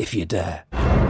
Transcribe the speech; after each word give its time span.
if 0.00 0.14
you 0.14 0.24
dare. 0.24 1.09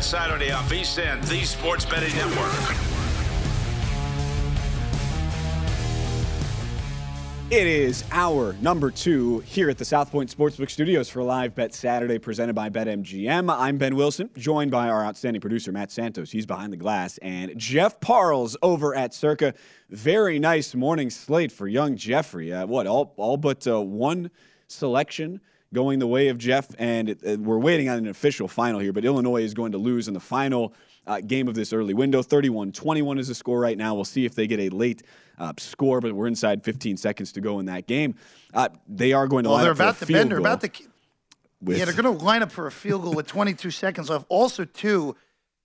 Bet 0.00 0.06
Saturday 0.06 0.50
on 0.50 0.64
VSIN, 0.64 1.28
the 1.28 1.44
Sports 1.44 1.84
Betting 1.84 2.16
Network. 2.16 2.50
It 7.50 7.66
is 7.66 8.04
hour 8.10 8.54
number 8.62 8.90
two 8.90 9.40
here 9.40 9.68
at 9.68 9.76
the 9.76 9.84
South 9.84 10.10
Point 10.10 10.34
Sportsbook 10.34 10.70
Studios 10.70 11.10
for 11.10 11.22
Live 11.22 11.54
Bet 11.54 11.74
Saturday, 11.74 12.18
presented 12.18 12.54
by 12.54 12.70
BetMGM. 12.70 13.54
I'm 13.54 13.76
Ben 13.76 13.94
Wilson, 13.94 14.30
joined 14.38 14.70
by 14.70 14.88
our 14.88 15.04
outstanding 15.04 15.42
producer 15.42 15.70
Matt 15.70 15.90
Santos. 15.90 16.30
He's 16.30 16.46
behind 16.46 16.72
the 16.72 16.78
glass, 16.78 17.18
and 17.18 17.52
Jeff 17.58 18.00
Parles 18.00 18.56
over 18.62 18.94
at 18.94 19.12
Circa. 19.12 19.52
Very 19.90 20.38
nice 20.38 20.74
morning 20.74 21.10
slate 21.10 21.52
for 21.52 21.68
young 21.68 21.94
Jeffrey. 21.94 22.54
Uh, 22.54 22.64
what 22.64 22.86
all 22.86 23.12
all 23.18 23.36
but 23.36 23.66
uh, 23.66 23.82
one 23.82 24.30
selection 24.66 25.42
going 25.72 25.98
the 25.98 26.06
way 26.06 26.28
of 26.28 26.38
Jeff, 26.38 26.68
and 26.78 27.08
it, 27.08 27.22
it, 27.22 27.40
we're 27.40 27.58
waiting 27.58 27.88
on 27.88 27.98
an 27.98 28.08
official 28.08 28.48
final 28.48 28.80
here. 28.80 28.92
But 28.92 29.04
Illinois 29.04 29.42
is 29.42 29.54
going 29.54 29.72
to 29.72 29.78
lose 29.78 30.08
in 30.08 30.14
the 30.14 30.20
final 30.20 30.74
uh, 31.06 31.20
game 31.20 31.48
of 31.48 31.54
this 31.54 31.72
early 31.72 31.94
window. 31.94 32.22
31 32.22 32.72
21 32.72 33.18
is 33.18 33.28
the 33.28 33.34
score 33.34 33.60
right 33.60 33.78
now. 33.78 33.94
We'll 33.94 34.04
see 34.04 34.24
if 34.24 34.34
they 34.34 34.46
get 34.46 34.60
a 34.60 34.68
late 34.70 35.02
uh, 35.38 35.52
score, 35.58 36.00
but 36.00 36.12
we're 36.12 36.26
inside 36.26 36.64
15 36.64 36.96
seconds 36.96 37.32
to 37.32 37.40
go 37.40 37.60
in 37.60 37.66
that 37.66 37.86
game. 37.86 38.14
Uh, 38.52 38.68
they 38.88 39.12
are 39.12 39.26
going 39.26 39.44
to 39.44 39.50
well, 39.50 39.58
line 39.58 39.64
they're 39.64 39.72
up 39.72 39.76
for 39.76 39.82
a 39.82 39.86
about 39.86 39.98
to 39.98 40.06
field 40.06 40.18
bend. 40.18 40.30
They're 40.30 40.38
goal 40.38 40.46
about 40.46 40.60
to. 40.62 40.82
with- 41.62 41.78
yeah, 41.78 41.84
they're 41.84 41.94
going 41.94 42.18
to 42.18 42.24
line 42.24 42.42
up 42.42 42.52
for 42.52 42.66
a 42.66 42.72
field 42.72 43.02
goal 43.02 43.14
with 43.14 43.26
22 43.28 43.70
seconds 43.70 44.10
left. 44.10 44.26
Also, 44.28 44.64
too, 44.64 45.16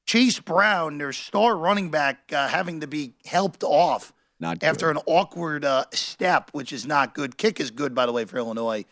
Chase 0.05 0.39
Brown, 0.39 0.99
their 0.99 1.13
star 1.13 1.57
running 1.57 1.89
back, 1.89 2.31
uh, 2.31 2.47
having 2.47 2.81
to 2.81 2.87
be 2.87 3.13
helped 3.25 3.63
off 3.63 4.13
Not 4.39 4.63
after 4.63 4.91
an 4.91 4.97
awkward 5.07 5.66
uh, 5.66 5.85
step, 5.91 6.51
which 6.53 6.72
is 6.72 6.85
not 6.85 7.16
good. 7.16 7.37
Kick 7.37 7.59
is 7.59 7.72
good, 7.72 7.95
by 7.95 8.05
the 8.05 8.11
way, 8.11 8.25
for 8.25 8.37
Illinois 8.37 8.85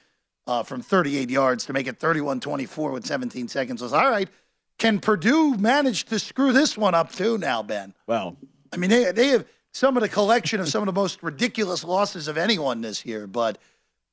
uh, 0.47 0.63
from 0.63 0.81
38 0.81 1.29
yards 1.29 1.65
to 1.65 1.73
make 1.73 1.87
it 1.87 1.99
31 1.99 2.39
24 2.39 2.91
with 2.91 3.05
17 3.05 3.47
seconds. 3.47 3.81
Was 3.81 3.93
all 3.93 4.09
right. 4.09 4.29
Can 4.77 4.99
Purdue 4.99 5.55
manage 5.57 6.05
to 6.05 6.19
screw 6.19 6.51
this 6.51 6.77
one 6.77 6.95
up, 6.95 7.11
too, 7.11 7.37
now, 7.37 7.63
Ben? 7.63 7.93
Well, 8.07 8.37
I 8.73 8.77
mean, 8.77 8.89
they, 8.89 9.11
they 9.11 9.27
have 9.29 9.45
some 9.71 9.95
of 9.95 10.01
the 10.01 10.09
collection 10.09 10.59
of 10.59 10.67
some 10.67 10.81
of 10.81 10.87
the 10.87 10.99
most 10.99 11.21
ridiculous 11.23 11.83
losses 11.83 12.27
of 12.27 12.37
anyone 12.37 12.81
this 12.81 13.05
year, 13.05 13.27
but 13.27 13.59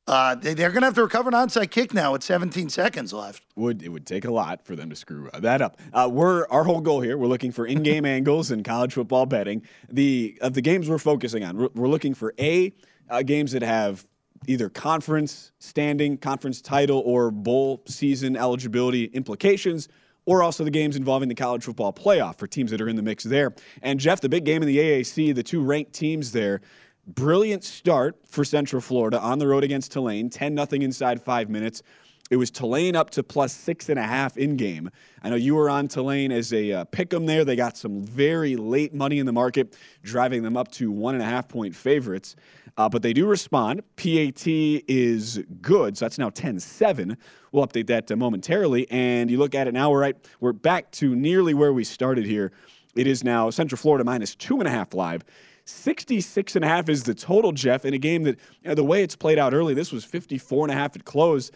uh, 0.07 0.35
they, 0.35 0.55
they're 0.55 0.71
going 0.71 0.83
to 0.83 0.87
have 0.87 0.95
to 0.95 1.03
recover 1.03 1.29
an 1.29 1.35
onside 1.35 1.71
kick 1.71 1.95
now 1.95 2.13
with 2.13 2.23
17 2.23 2.69
seconds 2.69 3.13
left. 3.13 3.45
would 3.57 3.83
it 3.83 3.91
would 3.91 4.07
take 4.07 4.25
a 4.25 4.31
lot 4.31 4.65
for 4.65 4.75
them 4.75 4.91
to 4.91 4.97
screw 4.97 5.31
that 5.39 5.63
up. 5.63 5.79
Uh, 5.93 6.09
we're 6.11 6.47
our 6.49 6.65
whole 6.65 6.81
goal 6.81 7.01
here. 7.01 7.17
We're 7.17 7.27
looking 7.27 7.53
for 7.53 7.67
in-game 7.67 8.05
angles 8.19 8.51
in 8.51 8.63
college 8.63 8.95
football 8.95 9.27
betting. 9.27 9.63
The 9.89 10.39
of 10.41 10.55
the 10.55 10.63
games 10.63 10.89
we're 10.89 10.99
focusing 10.99 11.45
on, 11.45 11.57
we're, 11.57 11.69
we're 11.75 11.89
looking 11.89 12.15
for 12.15 12.35
a 12.39 12.73
uh, 13.09 13.23
games 13.23 13.53
that 13.53 13.63
have 13.63 14.07
either 14.47 14.69
conference 14.69 15.53
standing, 15.59 16.17
conference 16.17 16.61
title, 16.61 17.01
or 17.05 17.31
bowl 17.31 17.83
season 17.87 18.37
eligibility 18.37 19.05
implications. 19.05 19.89
Or 20.27 20.43
also 20.43 20.65
the 20.65 20.71
games 20.71 20.97
involving 20.97 21.29
the 21.29 21.35
college 21.35 21.65
football 21.65 21.93
playoff 21.93 22.39
for 22.39 22.47
teams 22.47 22.71
that 22.71 22.81
are 22.81 22.89
in 22.89 22.95
the 22.95 23.03
mix 23.03 23.25
there. 23.25 23.55
And 23.83 23.99
Jeff, 23.99 24.21
the 24.21 24.29
big 24.29 24.45
game 24.45 24.63
in 24.63 24.69
the 24.69 24.77
AAC, 24.77 25.35
the 25.35 25.43
two 25.43 25.63
ranked 25.63 25.93
teams 25.93 26.31
there, 26.31 26.61
brilliant 27.07 27.65
start 27.65 28.17
for 28.27 28.45
Central 28.45 28.83
Florida 28.83 29.19
on 29.19 29.39
the 29.39 29.47
road 29.47 29.65
against 29.65 29.93
Tulane, 29.93 30.31
10 30.31 30.55
nothing 30.55 30.83
inside 30.83 31.21
five 31.23 31.49
minutes. 31.49 31.83
It 32.31 32.37
was 32.37 32.51
Tulane 32.53 32.95
up 32.95 33.11
to 33.11 33.25
plus 33.25 33.53
six 33.53 33.89
and 33.89 33.99
a 33.99 34.05
half 34.05 34.37
in 34.37 34.57
game. 34.57 34.89
I 35.23 35.31
know 35.31 35.37
you 35.37 35.57
were 35.57 35.69
on 35.69 35.89
Tulane 35.89 36.31
as 36.31 36.53
a 36.53 36.73
uh, 36.73 36.85
pick 36.85 37.13
'em 37.13 37.27
there. 37.27 37.45
They 37.45 37.57
got 37.57 37.77
some 37.77 38.05
very 38.05 38.55
late 38.55 38.95
money 38.95 39.19
in 39.19 39.27
the 39.27 39.33
market, 39.33 39.77
driving 40.05 40.45
them 40.45 40.57
up 40.57 40.71
to 40.73 40.93
one 40.93 41.15
and 41.15 41.25
a 41.25 41.27
half 41.27 41.49
point 41.49 41.75
favorites. 41.75 42.37
Uh, 42.81 42.89
but 42.89 43.03
they 43.03 43.13
do 43.13 43.27
respond. 43.27 43.83
PAT 43.97 44.47
is 44.47 45.39
good, 45.61 45.99
so 45.99 46.07
that's 46.07 46.17
now 46.17 46.31
10 46.31 46.59
7. 46.59 47.15
We'll 47.53 47.67
update 47.67 47.89
that 47.89 48.11
uh, 48.11 48.17
momentarily. 48.17 48.91
And 48.91 49.31
you 49.31 49.37
look 49.37 49.55
at 49.55 49.69
it 49.69 49.75
now, 49.75 49.91
we're, 49.91 50.01
right, 50.01 50.17
we're 50.41 50.55
back 50.55 50.91
to 50.93 51.15
nearly 51.15 51.53
where 51.53 51.75
we 51.75 51.85
started 51.85 52.25
here. 52.25 52.53
It 52.97 53.07
is 53.07 53.23
now 53.23 53.51
Central 53.51 53.77
Florida 53.77 54.03
minus 54.03 54.35
two 54.35 54.61
and 54.61 54.67
a 54.67 54.71
half 54.71 54.95
live. 54.95 55.27
66 55.67 56.57
and 56.57 56.65
a 56.65 56.69
half 56.69 56.89
is 56.89 57.03
the 57.03 57.13
total, 57.13 57.53
Jeff, 57.53 57.85
in 57.85 57.93
a 57.93 57.99
game 57.99 58.23
that, 58.23 58.39
you 58.63 58.71
know, 58.71 58.75
the 58.75 58.83
way 58.83 59.03
it's 59.03 59.15
played 59.15 59.39
out 59.39 59.53
early, 59.53 59.75
this 59.75 59.93
was 59.93 60.03
54 60.03 60.65
and 60.65 60.73
a 60.73 60.75
half 60.75 60.97
at 60.97 61.05
close. 61.05 61.51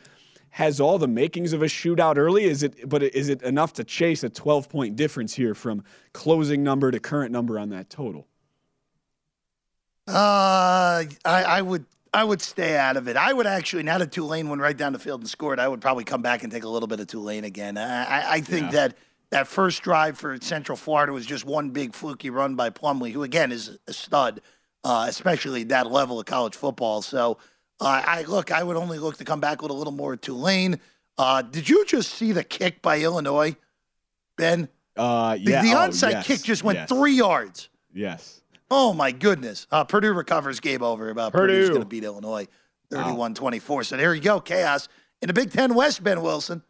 Has 0.50 0.78
all 0.78 0.98
the 0.98 1.08
makings 1.08 1.54
of 1.54 1.62
a 1.62 1.66
shootout 1.66 2.18
early. 2.18 2.44
Is 2.44 2.62
it? 2.62 2.86
But 2.86 3.02
is 3.02 3.30
it 3.30 3.40
enough 3.40 3.72
to 3.74 3.84
chase 3.84 4.24
a 4.24 4.28
12 4.28 4.68
point 4.68 4.94
difference 4.94 5.32
here 5.32 5.54
from 5.54 5.84
closing 6.12 6.62
number 6.62 6.90
to 6.90 7.00
current 7.00 7.32
number 7.32 7.58
on 7.58 7.70
that 7.70 7.88
total? 7.88 8.28
Uh, 10.06 11.04
I, 11.24 11.44
I 11.44 11.62
would 11.62 11.86
I 12.12 12.24
would 12.24 12.42
stay 12.42 12.76
out 12.76 12.96
of 12.96 13.08
it. 13.08 13.16
I 13.16 13.32
would 13.32 13.46
actually 13.46 13.82
now 13.82 13.98
that 13.98 14.12
Tulane 14.12 14.48
went 14.48 14.60
right 14.60 14.76
down 14.76 14.92
the 14.92 14.98
field 14.98 15.20
and 15.22 15.28
scored, 15.28 15.58
I 15.58 15.66
would 15.66 15.80
probably 15.80 16.04
come 16.04 16.22
back 16.22 16.42
and 16.42 16.52
take 16.52 16.64
a 16.64 16.68
little 16.68 16.86
bit 16.86 17.00
of 17.00 17.06
Tulane 17.06 17.44
again. 17.44 17.76
I, 17.78 18.32
I, 18.34 18.40
think 18.40 18.66
Yeah. 18.66 18.70
that 18.72 18.96
that 19.30 19.48
first 19.48 19.82
drive 19.82 20.18
for 20.18 20.38
Central 20.40 20.76
Florida 20.76 21.12
was 21.12 21.26
just 21.26 21.44
one 21.44 21.70
big 21.70 21.94
fluky 21.94 22.30
run 22.30 22.54
by 22.54 22.70
Plumlee, 22.70 23.12
who 23.12 23.22
again 23.22 23.50
is 23.50 23.78
a 23.88 23.92
stud, 23.92 24.42
uh, 24.84 25.06
especially 25.08 25.62
at 25.62 25.68
that 25.70 25.90
level 25.90 26.20
of 26.20 26.26
college 26.26 26.54
football. 26.54 27.00
So 27.02 27.38
uh, 27.80 28.02
I 28.06 28.22
look, 28.22 28.52
I 28.52 28.62
would 28.62 28.76
only 28.76 28.98
look 28.98 29.16
to 29.16 29.24
come 29.24 29.40
back 29.40 29.62
with 29.62 29.70
a 29.70 29.74
little 29.74 29.92
more 29.92 30.16
Tulane. 30.16 30.78
Uh, 31.16 31.42
did 31.42 31.68
you 31.68 31.84
just 31.86 32.12
see 32.14 32.32
the 32.32 32.44
kick 32.44 32.82
by 32.82 33.00
Illinois, 33.00 33.56
Ben? 34.36 34.68
Uh, 34.96 35.34
The, 35.34 35.40
yeah. 35.40 35.62
the 35.62 35.72
oh, 35.72 35.88
onside 35.88 36.12
yes, 36.12 36.26
kick 36.26 36.42
just 36.42 36.62
went 36.62 36.78
yes, 36.78 36.88
three 36.88 37.14
yards. 37.14 37.68
Yes. 37.92 38.40
Oh 38.76 38.92
my 38.92 39.12
goodness. 39.12 39.68
Uh, 39.70 39.84
Purdue 39.84 40.12
recovers 40.12 40.58
game 40.58 40.82
over. 40.82 41.08
About 41.08 41.32
Purdue's 41.32 41.68
going 41.68 41.82
to 41.82 41.86
beat 41.86 42.02
Illinois 42.02 42.48
31-24. 42.90 43.86
So 43.86 43.96
there 43.96 44.12
you 44.12 44.20
go, 44.20 44.40
chaos 44.40 44.88
in 45.22 45.28
the 45.28 45.32
Big 45.32 45.52
Ten 45.52 45.76
West. 45.76 46.02
Ben 46.02 46.20
Wilson. 46.22 46.60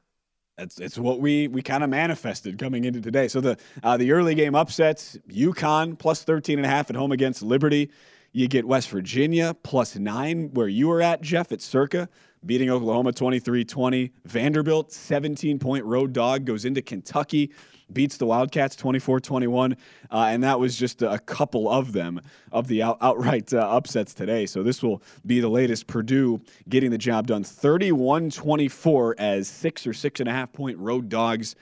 That's 0.59 0.79
it's 0.79 0.99
what 0.99 1.21
we 1.21 1.49
we 1.49 1.63
kind 1.63 1.83
of 1.83 1.89
manifested 1.89 2.59
coming 2.59 2.85
into 2.85 3.01
today. 3.01 3.27
So 3.27 3.41
the 3.41 3.57
uh, 3.83 3.97
the 3.97 4.13
early 4.13 4.35
game 4.35 4.55
upsets: 4.55 5.17
UConn 5.31 5.99
plus 5.99 6.25
13 6.25 6.59
and 6.59 6.67
a 6.67 6.69
half 6.69 6.91
at 6.91 6.97
home 6.97 7.11
against 7.11 7.43
Liberty. 7.43 7.91
You 8.33 8.49
get 8.49 8.67
West 8.67 8.91
Virginia 8.91 9.57
plus 9.63 9.97
nine, 9.97 10.51
where 10.53 10.69
you 10.69 10.89
were 10.89 11.01
at, 11.01 11.23
Jeff, 11.23 11.53
at 11.53 11.63
Circa, 11.63 12.09
beating 12.45 12.69
Oklahoma 12.69 13.13
23 13.13 13.65
20. 13.65 14.13
Vanderbilt, 14.27 14.93
17 14.93 15.59
point 15.59 15.85
road 15.87 16.13
dog, 16.13 16.45
goes 16.45 16.67
into 16.67 16.83
Kentucky, 16.83 17.51
beats 17.95 18.17
the 18.17 18.27
Wildcats 18.27 18.77
24 18.77 19.21
21. 19.21 19.77
Uh, 20.11 20.27
and 20.29 20.43
that 20.43 20.59
was 20.59 20.77
just 20.77 21.03
a 21.03 21.19
couple 21.21 21.71
of 21.71 21.93
them, 21.93 22.21
of 22.53 22.69
the 22.69 22.83
out, 22.83 22.99
outright 23.01 23.55
uh, 23.55 23.59
upsets 23.59 24.13
today. 24.13 24.47
So 24.47 24.63
this 24.63 24.83
will 24.83 25.03
be 25.25 25.41
the 25.41 25.49
latest 25.49 25.87
Purdue 25.87 26.41
getting 26.69 26.91
the 26.91 26.99
job 26.99 27.27
done 27.27 27.45
31 27.45 28.31
24 28.31 29.15
as 29.19 29.49
six 29.49 29.87
or 29.87 29.93
six 29.93 30.21
and 30.21 30.29
a 30.29 30.33
half 30.33 30.53
point 30.53 30.77
road 30.79 31.09
dogs 31.09 31.57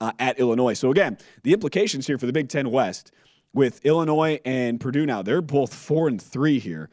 uh, 0.00 0.12
at 0.18 0.38
Illinois. 0.38 0.74
So 0.74 0.90
again, 0.90 1.18
the 1.42 1.52
implications 1.52 2.06
here 2.06 2.18
for 2.18 2.26
the 2.26 2.32
Big 2.32 2.48
Ten 2.48 2.70
West 2.70 3.12
with 3.54 3.84
Illinois 3.84 4.40
and 4.44 4.80
Purdue 4.80 5.06
now. 5.06 5.22
They're 5.22 5.42
both 5.42 5.74
four 5.74 6.08
and 6.08 6.20
three 6.20 6.58
here 6.58 6.90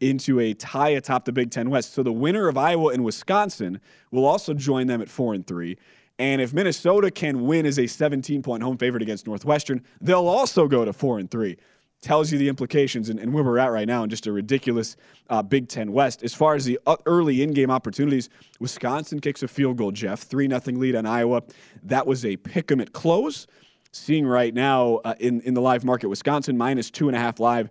into 0.00 0.40
a 0.40 0.54
tie 0.54 0.90
atop 0.90 1.24
the 1.24 1.32
Big 1.32 1.50
Ten 1.50 1.70
West. 1.70 1.92
So 1.92 2.02
the 2.02 2.12
winner 2.12 2.48
of 2.48 2.56
Iowa 2.56 2.92
and 2.92 3.04
Wisconsin 3.04 3.80
will 4.10 4.24
also 4.24 4.54
join 4.54 4.86
them 4.86 5.02
at 5.02 5.08
four 5.08 5.34
and 5.34 5.46
three. 5.46 5.76
And 6.18 6.40
if 6.40 6.52
Minnesota 6.52 7.10
can 7.10 7.46
win 7.46 7.64
as 7.64 7.78
a 7.78 7.86
17 7.86 8.42
point 8.42 8.62
home 8.62 8.76
favorite 8.76 9.02
against 9.02 9.26
Northwestern, 9.26 9.82
they'll 10.00 10.26
also 10.26 10.66
go 10.66 10.84
to 10.84 10.92
four 10.92 11.18
and 11.18 11.30
three. 11.30 11.56
Tells 12.00 12.30
you 12.30 12.38
the 12.38 12.48
implications 12.48 13.08
and, 13.08 13.18
and 13.18 13.32
where 13.32 13.42
we're 13.42 13.58
at 13.58 13.72
right 13.72 13.86
now 13.86 14.04
in 14.04 14.10
just 14.10 14.28
a 14.28 14.32
ridiculous 14.32 14.96
uh, 15.30 15.42
Big 15.42 15.68
Ten 15.68 15.92
West. 15.92 16.22
As 16.22 16.32
far 16.32 16.54
as 16.54 16.64
the 16.64 16.78
early 17.06 17.42
in 17.42 17.52
game 17.52 17.72
opportunities, 17.72 18.28
Wisconsin 18.60 19.20
kicks 19.20 19.42
a 19.42 19.48
field 19.48 19.78
goal, 19.78 19.90
Jeff. 19.90 20.22
3 20.22 20.48
0 20.48 20.60
lead 20.78 20.94
on 20.94 21.06
Iowa. 21.06 21.42
That 21.82 22.06
was 22.06 22.24
a 22.24 22.36
pick 22.36 22.70
'em 22.70 22.80
at 22.80 22.92
close 22.92 23.48
seeing 23.92 24.26
right 24.26 24.54
now 24.54 24.96
uh, 25.04 25.14
in, 25.18 25.40
in 25.42 25.54
the 25.54 25.60
live 25.60 25.84
market. 25.84 26.08
Wisconsin 26.08 26.56
minus 26.56 26.90
two 26.90 27.08
and 27.08 27.16
a 27.16 27.20
half 27.20 27.40
live. 27.40 27.70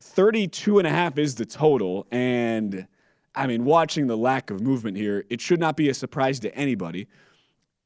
32 0.00 0.78
and 0.78 0.86
a 0.86 0.90
half 0.90 1.18
is 1.18 1.34
the 1.34 1.46
total. 1.46 2.06
And 2.10 2.86
I 3.34 3.46
mean, 3.46 3.64
watching 3.64 4.06
the 4.06 4.16
lack 4.16 4.50
of 4.50 4.60
movement 4.60 4.96
here, 4.96 5.24
it 5.30 5.40
should 5.40 5.60
not 5.60 5.76
be 5.76 5.88
a 5.88 5.94
surprise 5.94 6.38
to 6.40 6.54
anybody. 6.54 7.08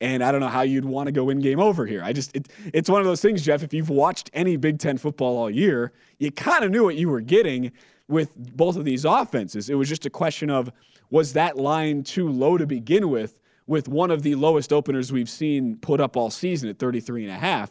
And 0.00 0.23
I 0.23 0.31
don't 0.31 0.41
know 0.41 0.49
how 0.49 0.62
you'd 0.62 0.85
want 0.85 1.06
to 1.06 1.12
go 1.12 1.29
in 1.31 1.41
game 1.41 1.59
over 1.59 1.85
here. 1.85 2.03
I 2.05 2.12
just, 2.12 2.35
it, 2.37 2.49
it's 2.73 2.89
one 2.89 3.00
of 3.00 3.06
those 3.06 3.21
things, 3.21 3.43
Jeff. 3.43 3.62
If 3.62 3.75
you've 3.75 3.91
watched 3.91 4.31
any 4.33 4.56
Big 4.56 4.79
Ten 4.79 4.97
football 4.97 5.37
all 5.37 5.50
year, 5.50 5.93
you 6.19 6.31
kind 6.31 6.65
of 6.65 6.71
knew 6.71 6.85
what 6.85 6.95
you 6.95 7.09
were 7.09 7.21
getting 7.21 7.73
with 8.06 8.35
both 8.56 8.77
of 8.77 8.85
these 8.85 9.05
offenses. 9.05 9.69
It 9.69 9.75
was 9.75 9.89
just 9.89 10.06
a 10.06 10.11
question 10.11 10.50
of 10.50 10.71
was 11.11 11.33
that 11.33 11.56
line 11.56 12.05
too 12.05 12.29
low 12.29 12.56
to 12.56 12.67
begin 12.67 13.11
with? 13.11 13.39
with 13.69 13.87
one 13.87 14.11
of 14.11 14.23
the 14.23 14.35
lowest 14.35 14.73
openers 14.73 15.12
we've 15.12 15.29
seen 15.29 15.77
put 15.77 16.00
up 16.00 16.17
all 16.17 16.31
season 16.31 16.69
at 16.69 16.79
33 16.79 17.25
and 17.25 17.33
a 17.33 17.39
half. 17.39 17.71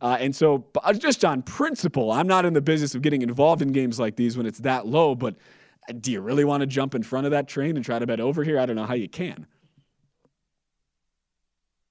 Uh, 0.00 0.16
and 0.20 0.34
so, 0.34 0.64
uh, 0.82 0.92
just 0.92 1.24
on 1.24 1.42
principle, 1.42 2.12
I'm 2.12 2.26
not 2.26 2.44
in 2.44 2.52
the 2.52 2.60
business 2.60 2.94
of 2.94 3.02
getting 3.02 3.22
involved 3.22 3.62
in 3.62 3.72
games 3.72 3.98
like 3.98 4.16
these 4.16 4.36
when 4.36 4.46
it's 4.46 4.58
that 4.60 4.86
low. 4.86 5.14
But 5.14 5.36
uh, 5.88 5.94
do 6.00 6.12
you 6.12 6.20
really 6.20 6.44
want 6.44 6.60
to 6.60 6.66
jump 6.66 6.94
in 6.94 7.02
front 7.02 7.24
of 7.24 7.30
that 7.30 7.48
train 7.48 7.76
and 7.76 7.84
try 7.84 7.98
to 7.98 8.06
bet 8.06 8.20
over 8.20 8.44
here? 8.44 8.58
I 8.58 8.66
don't 8.66 8.76
know 8.76 8.84
how 8.84 8.94
you 8.94 9.08
can. 9.08 9.46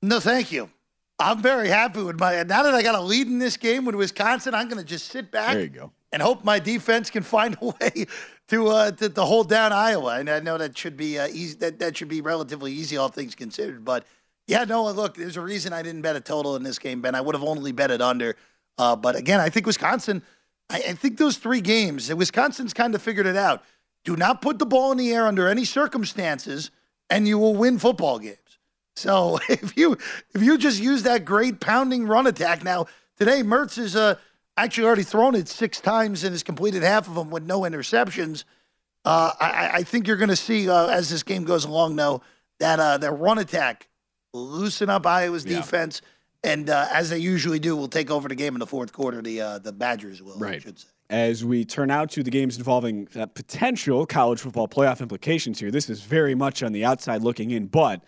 No, 0.08 0.22
thank 0.22 0.54
you. 0.54 0.70
I'm 1.20 1.42
very 1.42 1.68
happy 1.68 2.02
with 2.02 2.18
my. 2.20 2.44
Now 2.44 2.64
that 2.64 2.74
I 2.74 2.82
got 2.82 2.96
a 2.96 3.02
lead 3.02 3.28
in 3.28 3.40
this 3.40 3.58
game 3.58 3.84
with 3.84 3.96
Wisconsin, 3.96 4.56
I'm 4.56 4.70
going 4.70 4.82
to 4.82 4.88
just 4.88 5.08
sit 5.08 5.32
back. 5.32 5.54
There 5.54 5.64
you 5.64 5.70
go. 5.70 5.92
And 6.14 6.22
hope 6.22 6.46
my 6.46 6.60
defense 6.60 7.10
can 7.10 7.24
find 7.24 7.58
a 7.62 7.66
way 7.66 8.06
to 8.48 8.68
uh, 8.68 8.92
to, 8.92 9.10
to 9.10 9.26
hold 9.26 9.50
down 9.50 9.74
Iowa. 9.74 10.18
And 10.20 10.30
I 10.30 10.40
know 10.40 10.58
that 10.58 10.78
should 10.78 10.96
be 10.96 11.20
uh, 11.20 11.28
easy. 11.28 11.58
That 11.58 11.80
that 11.80 11.98
should 11.98 12.08
be 12.08 12.22
relatively 12.22 12.72
easy, 12.72 12.96
all 12.96 13.10
things 13.10 13.36
considered. 13.36 13.84
But 13.84 14.06
yeah, 14.48 14.64
no. 14.64 14.90
Look, 14.92 15.16
there's 15.16 15.36
a 15.36 15.42
reason 15.42 15.74
I 15.74 15.82
didn't 15.82 16.04
bet 16.04 16.16
a 16.16 16.22
total 16.22 16.56
in 16.56 16.64
this 16.64 16.80
game, 16.80 17.02
Ben. 17.02 17.14
I 17.14 17.20
would 17.20 17.36
have 17.36 17.44
only 17.44 17.74
bet 17.74 17.92
it 17.92 18.02
under. 18.02 18.38
Uh, 18.78 18.96
but 18.96 19.18
again, 19.18 19.42
I 19.42 19.50
think 19.50 19.66
Wisconsin. 19.66 20.22
I, 20.70 20.78
I 20.78 20.94
think 20.94 21.18
those 21.18 21.38
three 21.38 21.62
games, 21.62 22.14
Wisconsin's 22.14 22.74
kind 22.74 22.96
of 22.96 23.02
figured 23.02 23.26
it 23.26 23.36
out. 23.36 23.64
Do 24.06 24.16
not 24.16 24.42
put 24.42 24.60
the 24.60 24.66
ball 24.66 24.94
in 24.94 24.98
the 24.98 25.12
air 25.14 25.28
under 25.28 25.50
any 25.50 25.66
circumstances, 25.66 26.72
and 27.10 27.28
you 27.28 27.38
will 27.38 27.56
win 27.56 27.78
football 27.80 28.20
games. 28.20 28.38
So 28.98 29.40
if 29.50 29.78
you 29.78 29.98
if 30.34 30.42
you 30.42 30.58
just 30.58 30.82
use 30.82 31.04
that 31.04 31.26
great 31.26 31.60
pounding 31.60 32.08
run 32.08 32.28
attack 32.28 32.64
now 32.64 32.88
today, 33.18 33.42
Mertz 33.42 33.78
is 33.78 33.96
uh, 33.96 34.16
actually 34.58 34.88
already 34.88 35.04
thrown 35.04 35.36
it 35.36 35.48
six 35.48 35.80
times 35.80 36.24
and 36.24 36.34
has 36.34 36.44
completed 36.44 36.84
half 36.84 37.08
of 37.08 37.16
them 37.16 37.30
with 37.30 37.44
no 37.44 37.62
interceptions. 37.62 38.44
Uh, 39.06 39.32
I, 39.40 39.70
I, 39.76 39.84
think 39.84 40.06
you're 40.06 40.18
going 40.18 40.30
to 40.30 40.36
see 40.36 40.70
uh, 40.70 40.88
as 40.88 41.10
this 41.10 41.24
game 41.24 41.46
goes 41.46 41.64
along, 41.64 41.96
though, 41.96 42.22
that 42.60 42.78
uh, 42.78 42.98
their 42.98 43.14
run 43.14 43.38
attack 43.38 43.88
loosen 44.34 44.90
up 44.90 45.06
Iowa's 45.06 45.46
yeah. 45.46 45.58
defense, 45.58 46.02
and 46.44 46.70
uh, 46.70 46.90
as 46.92 47.10
they 47.10 47.20
usually 47.20 47.60
do, 47.60 47.74
will 47.78 47.88
take 47.88 48.12
over 48.12 48.28
the 48.28 48.36
game 48.36 48.54
in 48.54 48.60
the 48.60 48.68
fourth 48.68 48.92
quarter. 48.92 49.22
The 49.22 49.40
uh, 49.40 49.60
the 49.60 49.72
Badgers 49.72 50.22
will, 50.22 50.38
right. 50.38 50.56
I 50.56 50.60
should 50.60 50.80
say. 50.80 50.88
As 51.10 51.46
we 51.46 51.64
turn 51.64 51.90
out 51.90 52.12
to 52.12 52.24
the 52.24 52.30
games 52.30 52.58
involving 52.58 53.06
potential 53.34 54.06
college 54.06 54.42
football 54.42 54.68
playoff 54.68 55.00
implications 55.00 55.58
here, 55.58 55.72
this 55.72 55.90
is 55.90 56.02
very 56.02 56.36
much 56.36 56.64
on 56.64 56.74
the 56.74 56.84
outside 56.84 57.22
looking 57.22 57.52
in, 57.52 57.68
but 57.68 58.02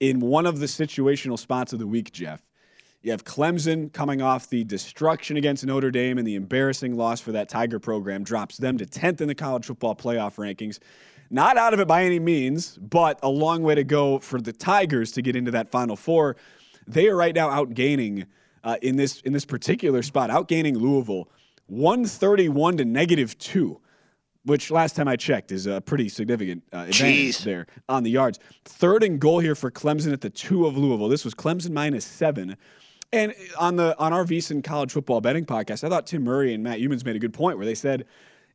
in 0.00 0.20
one 0.20 0.46
of 0.46 0.58
the 0.58 0.66
situational 0.66 1.38
spots 1.38 1.72
of 1.72 1.78
the 1.78 1.86
week, 1.86 2.10
Jeff, 2.12 2.42
you 3.02 3.10
have 3.10 3.24
Clemson 3.24 3.92
coming 3.92 4.20
off 4.20 4.48
the 4.48 4.64
destruction 4.64 5.36
against 5.36 5.64
Notre 5.64 5.90
Dame 5.90 6.18
and 6.18 6.26
the 6.26 6.34
embarrassing 6.34 6.96
loss 6.96 7.20
for 7.20 7.32
that 7.32 7.48
Tiger 7.48 7.78
program, 7.78 8.24
drops 8.24 8.56
them 8.56 8.76
to 8.78 8.84
10th 8.84 9.20
in 9.20 9.28
the 9.28 9.34
college 9.34 9.66
football 9.66 9.94
playoff 9.94 10.36
rankings. 10.36 10.78
Not 11.30 11.56
out 11.56 11.72
of 11.72 11.80
it 11.80 11.86
by 11.86 12.04
any 12.04 12.18
means, 12.18 12.76
but 12.78 13.18
a 13.22 13.28
long 13.28 13.62
way 13.62 13.74
to 13.74 13.84
go 13.84 14.18
for 14.18 14.40
the 14.40 14.52
Tigers 14.52 15.12
to 15.12 15.22
get 15.22 15.36
into 15.36 15.50
that 15.52 15.70
Final 15.70 15.96
Four. 15.96 16.36
They 16.86 17.08
are 17.08 17.16
right 17.16 17.34
now 17.34 17.48
outgaining 17.48 18.26
uh, 18.64 18.76
in 18.82 18.96
this 18.96 19.20
in 19.20 19.32
this 19.32 19.44
particular 19.44 20.02
spot, 20.02 20.30
outgaining 20.30 20.76
Louisville, 20.76 21.28
131 21.68 22.78
to 22.78 22.84
negative 22.84 23.38
two 23.38 23.80
which 24.44 24.70
last 24.70 24.96
time 24.96 25.08
I 25.08 25.16
checked 25.16 25.52
is 25.52 25.66
a 25.66 25.80
pretty 25.80 26.08
significant 26.08 26.62
uh, 26.72 26.86
advantage 26.88 27.38
Jeez. 27.38 27.44
there 27.44 27.66
on 27.88 28.02
the 28.02 28.10
yards. 28.10 28.38
Third 28.64 29.02
and 29.02 29.20
goal 29.20 29.38
here 29.38 29.54
for 29.54 29.70
Clemson 29.70 30.12
at 30.12 30.20
the 30.20 30.30
two 30.30 30.66
of 30.66 30.76
Louisville. 30.76 31.08
This 31.08 31.24
was 31.24 31.34
Clemson 31.34 31.72
minus 31.72 32.04
seven. 32.04 32.56
And 33.12 33.34
on 33.58 33.76
the 33.76 33.98
on 33.98 34.12
our 34.12 34.24
VSiN 34.24 34.62
college 34.62 34.92
football 34.92 35.20
betting 35.20 35.44
podcast, 35.44 35.84
I 35.84 35.88
thought 35.88 36.06
Tim 36.06 36.22
Murray 36.22 36.54
and 36.54 36.62
Matt 36.62 36.78
Youmans 36.78 37.04
made 37.04 37.16
a 37.16 37.18
good 37.18 37.34
point 37.34 37.56
where 37.56 37.66
they 37.66 37.74
said, 37.74 38.06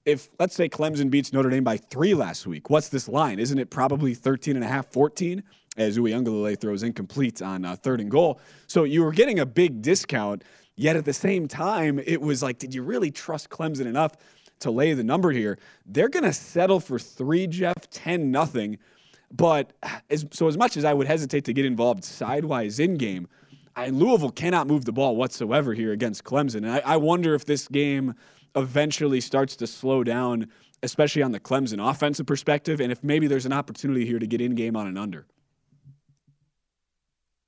if 0.06 0.30
let's 0.40 0.56
say 0.56 0.70
Clemson 0.70 1.10
beats 1.10 1.34
Notre 1.34 1.50
Dame 1.50 1.64
by 1.64 1.78
three 1.78 2.14
last 2.14 2.48
week, 2.48 2.70
what's 2.70 2.90
this 2.90 3.08
line? 3.08 3.40
Isn't 3.40 3.58
it 3.58 3.70
probably 3.70 4.14
13 4.14 4.56
and 4.56 4.64
a 4.64 4.68
half, 4.68 4.92
14? 4.92 5.44
As 5.78 5.98
Uiagalelei 5.98 6.58
throws 6.58 6.84
incomplete 6.84 7.42
on 7.42 7.66
uh, 7.66 7.76
third 7.76 8.00
and 8.00 8.10
goal. 8.10 8.40
So 8.66 8.86
you 8.86 9.04
were 9.04 9.12
getting 9.12 9.40
a 9.40 9.46
big 9.46 9.82
discount, 9.82 10.46
yet 10.78 10.96
at 10.96 11.04
the 11.04 11.12
same 11.12 11.50
time, 11.50 12.00
it 12.00 12.22
was 12.22 12.42
like, 12.42 12.60
did 12.60 12.74
you 12.74 12.82
really 12.82 13.12
trust 13.12 13.50
Clemson 13.50 13.86
enough 13.86 14.14
to 14.60 14.72
lay 14.72 14.94
the 14.94 15.04
number 15.04 15.32
here? 15.32 15.58
They're 15.86 16.10
going 16.10 16.24
to 16.24 16.34
settle 16.34 16.80
for 16.80 17.00
three, 17.00 17.48
Jeff, 17.48 17.90
10 17.90 18.32
nothing. 18.32 18.78
But 19.32 19.74
as, 20.10 20.26
so 20.32 20.48
as 20.48 20.58
much 20.58 20.78
as 20.78 20.86
I 20.86 20.94
would 20.94 21.08
hesitate 21.08 21.46
to 21.46 21.54
get 21.54 21.66
involved 21.66 22.04
sidewise 22.04 22.80
in 22.80 22.96
game, 22.96 23.28
I, 23.76 23.90
Louisville 23.90 24.32
cannot 24.32 24.68
move 24.68 24.86
the 24.86 24.94
ball 24.94 25.16
whatsoever 25.16 25.74
here 25.74 25.92
against 25.92 26.24
Clemson. 26.24 26.58
And 26.58 26.72
I, 26.72 26.82
I 26.86 26.98
wonder 26.98 27.36
if 27.36 27.46
this 27.46 27.68
game 27.68 28.16
eventually 28.56 29.20
starts 29.20 29.56
to 29.58 29.68
slow 29.68 30.04
down, 30.04 30.48
especially 30.84 31.22
on 31.22 31.32
the 31.32 31.40
Clemson 31.40 31.86
offensive 31.86 32.26
perspective, 32.26 32.80
and 32.80 32.92
if 32.92 33.04
maybe 33.04 33.28
there's 33.28 33.46
an 33.46 33.54
opportunity 33.54 34.06
here 34.06 34.20
to 34.20 34.28
get 34.28 34.42
in 34.42 34.56
game 34.56 34.76
on 34.76 34.88
an 34.88 34.98
under. 34.98 35.28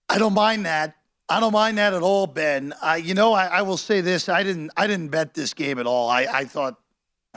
I 0.10 0.18
don't 0.18 0.34
mind 0.34 0.66
that. 0.66 0.96
I 1.30 1.40
don't 1.40 1.52
mind 1.52 1.78
that 1.78 1.94
at 1.94 2.02
all, 2.02 2.26
Ben. 2.26 2.74
I, 2.82 2.98
you 2.98 3.14
know, 3.14 3.34
I, 3.34 3.48
I, 3.48 3.62
will 3.62 3.78
say 3.78 4.00
this: 4.00 4.30
I 4.30 4.44
didn't, 4.44 4.72
I 4.78 4.88
didn't 4.88 5.10
bet 5.10 5.34
this 5.34 5.54
game 5.54 5.78
at 5.78 5.86
all. 5.86 6.10
I, 6.10 6.22
I 6.22 6.46
thought, 6.46 6.80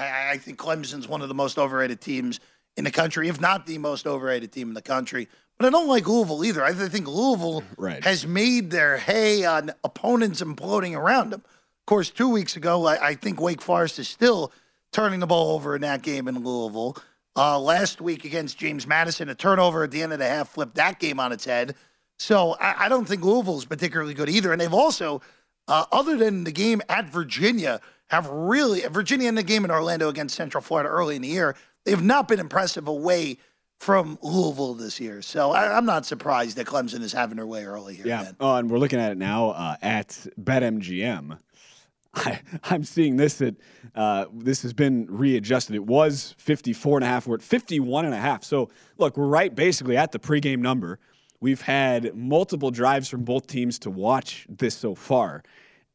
I, 0.00 0.30
I, 0.32 0.38
think 0.38 0.58
Clemson's 0.58 1.06
one 1.06 1.22
of 1.22 1.28
the 1.28 1.34
most 1.34 1.58
overrated 1.58 2.00
teams 2.00 2.40
in 2.76 2.84
the 2.84 2.90
country, 2.90 3.28
if 3.28 3.40
not 3.40 3.66
the 3.66 3.78
most 3.78 4.06
overrated 4.06 4.52
team 4.52 4.68
in 4.68 4.74
the 4.74 4.82
country. 4.82 5.28
But 5.58 5.66
I 5.66 5.70
don't 5.70 5.88
like 5.88 6.08
Louisville 6.08 6.44
either. 6.44 6.64
I 6.64 6.72
think 6.72 7.06
Louisville 7.06 7.62
right. 7.76 8.02
has 8.02 8.26
made 8.26 8.70
their 8.70 8.96
hay 8.96 9.44
on 9.44 9.72
opponents 9.84 10.40
imploding 10.40 10.96
around 10.96 11.30
them. 11.30 11.42
Of 11.44 11.86
course, 11.86 12.10
two 12.10 12.28
weeks 12.28 12.56
ago, 12.56 12.86
I, 12.86 13.08
I 13.08 13.14
think 13.14 13.40
Wake 13.40 13.60
Forest 13.60 13.98
is 13.98 14.08
still 14.08 14.52
turning 14.92 15.20
the 15.20 15.26
ball 15.26 15.54
over 15.54 15.74
in 15.74 15.82
that 15.82 16.02
game 16.02 16.28
in 16.28 16.42
Louisville. 16.42 16.96
Uh, 17.36 17.58
last 17.58 18.00
week 18.00 18.24
against 18.24 18.58
James 18.58 18.86
Madison, 18.86 19.28
a 19.28 19.34
turnover 19.34 19.84
at 19.84 19.90
the 19.90 20.02
end 20.02 20.12
of 20.12 20.18
the 20.18 20.26
half 20.26 20.48
flipped 20.48 20.74
that 20.76 20.98
game 20.98 21.20
on 21.20 21.32
its 21.32 21.44
head. 21.44 21.76
So 22.18 22.56
I, 22.60 22.86
I 22.86 22.88
don't 22.88 23.06
think 23.06 23.24
Louisville 23.24 23.58
is 23.58 23.64
particularly 23.64 24.14
good 24.14 24.28
either. 24.28 24.52
And 24.52 24.60
they've 24.60 24.74
also, 24.74 25.22
uh, 25.68 25.84
other 25.92 26.16
than 26.16 26.44
the 26.44 26.52
game 26.52 26.82
at 26.88 27.08
Virginia, 27.08 27.80
have 28.10 28.28
really 28.28 28.80
Virginia 28.88 29.28
in 29.28 29.36
the 29.36 29.42
game 29.42 29.64
in 29.64 29.70
Orlando 29.70 30.08
against 30.08 30.34
Central 30.34 30.60
Florida 30.60 30.88
early 30.88 31.16
in 31.16 31.22
the 31.22 31.28
year. 31.28 31.54
They've 31.84 32.02
not 32.02 32.26
been 32.26 32.40
impressive 32.40 32.88
away 32.88 33.38
from 33.78 34.18
Louisville 34.20 34.74
this 34.74 35.00
year. 35.00 35.22
So 35.22 35.52
I, 35.52 35.78
am 35.78 35.86
not 35.86 36.04
surprised 36.04 36.56
that 36.56 36.66
Clemson 36.66 37.02
is 37.02 37.12
having 37.12 37.36
their 37.36 37.46
way 37.46 37.64
early 37.64 37.94
here. 37.94 38.06
Yeah. 38.06 38.32
Oh, 38.40 38.56
and 38.56 38.68
we're 38.68 38.78
looking 38.78 38.98
at 38.98 39.12
it 39.12 39.16
now 39.16 39.50
uh, 39.50 39.76
at 39.80 40.08
BetMGM. 40.42 41.38
I, 42.14 42.40
am 42.68 42.82
seeing 42.82 43.16
this 43.16 43.36
that 43.36 43.54
uh, 43.94 44.26
this 44.34 44.60
has 44.62 44.72
been 44.72 45.06
readjusted. 45.08 45.76
It 45.76 45.86
was 45.86 46.34
54 46.38 46.98
and 46.98 47.04
a 47.04 47.06
half. 47.06 47.28
We're 47.28 47.36
at 47.36 47.42
51 47.42 48.06
and 48.06 48.12
a 48.12 48.18
half. 48.18 48.42
So 48.42 48.70
look, 48.98 49.16
we're 49.16 49.26
right 49.26 49.54
basically 49.54 49.96
at 49.96 50.10
the 50.10 50.18
pregame 50.18 50.58
number. 50.58 50.98
We've 51.40 51.62
had 51.62 52.14
multiple 52.14 52.72
drives 52.72 53.08
from 53.08 53.22
both 53.22 53.46
teams 53.46 53.78
to 53.80 53.90
watch 53.90 54.46
this 54.50 54.76
so 54.76 54.94
far. 54.96 55.42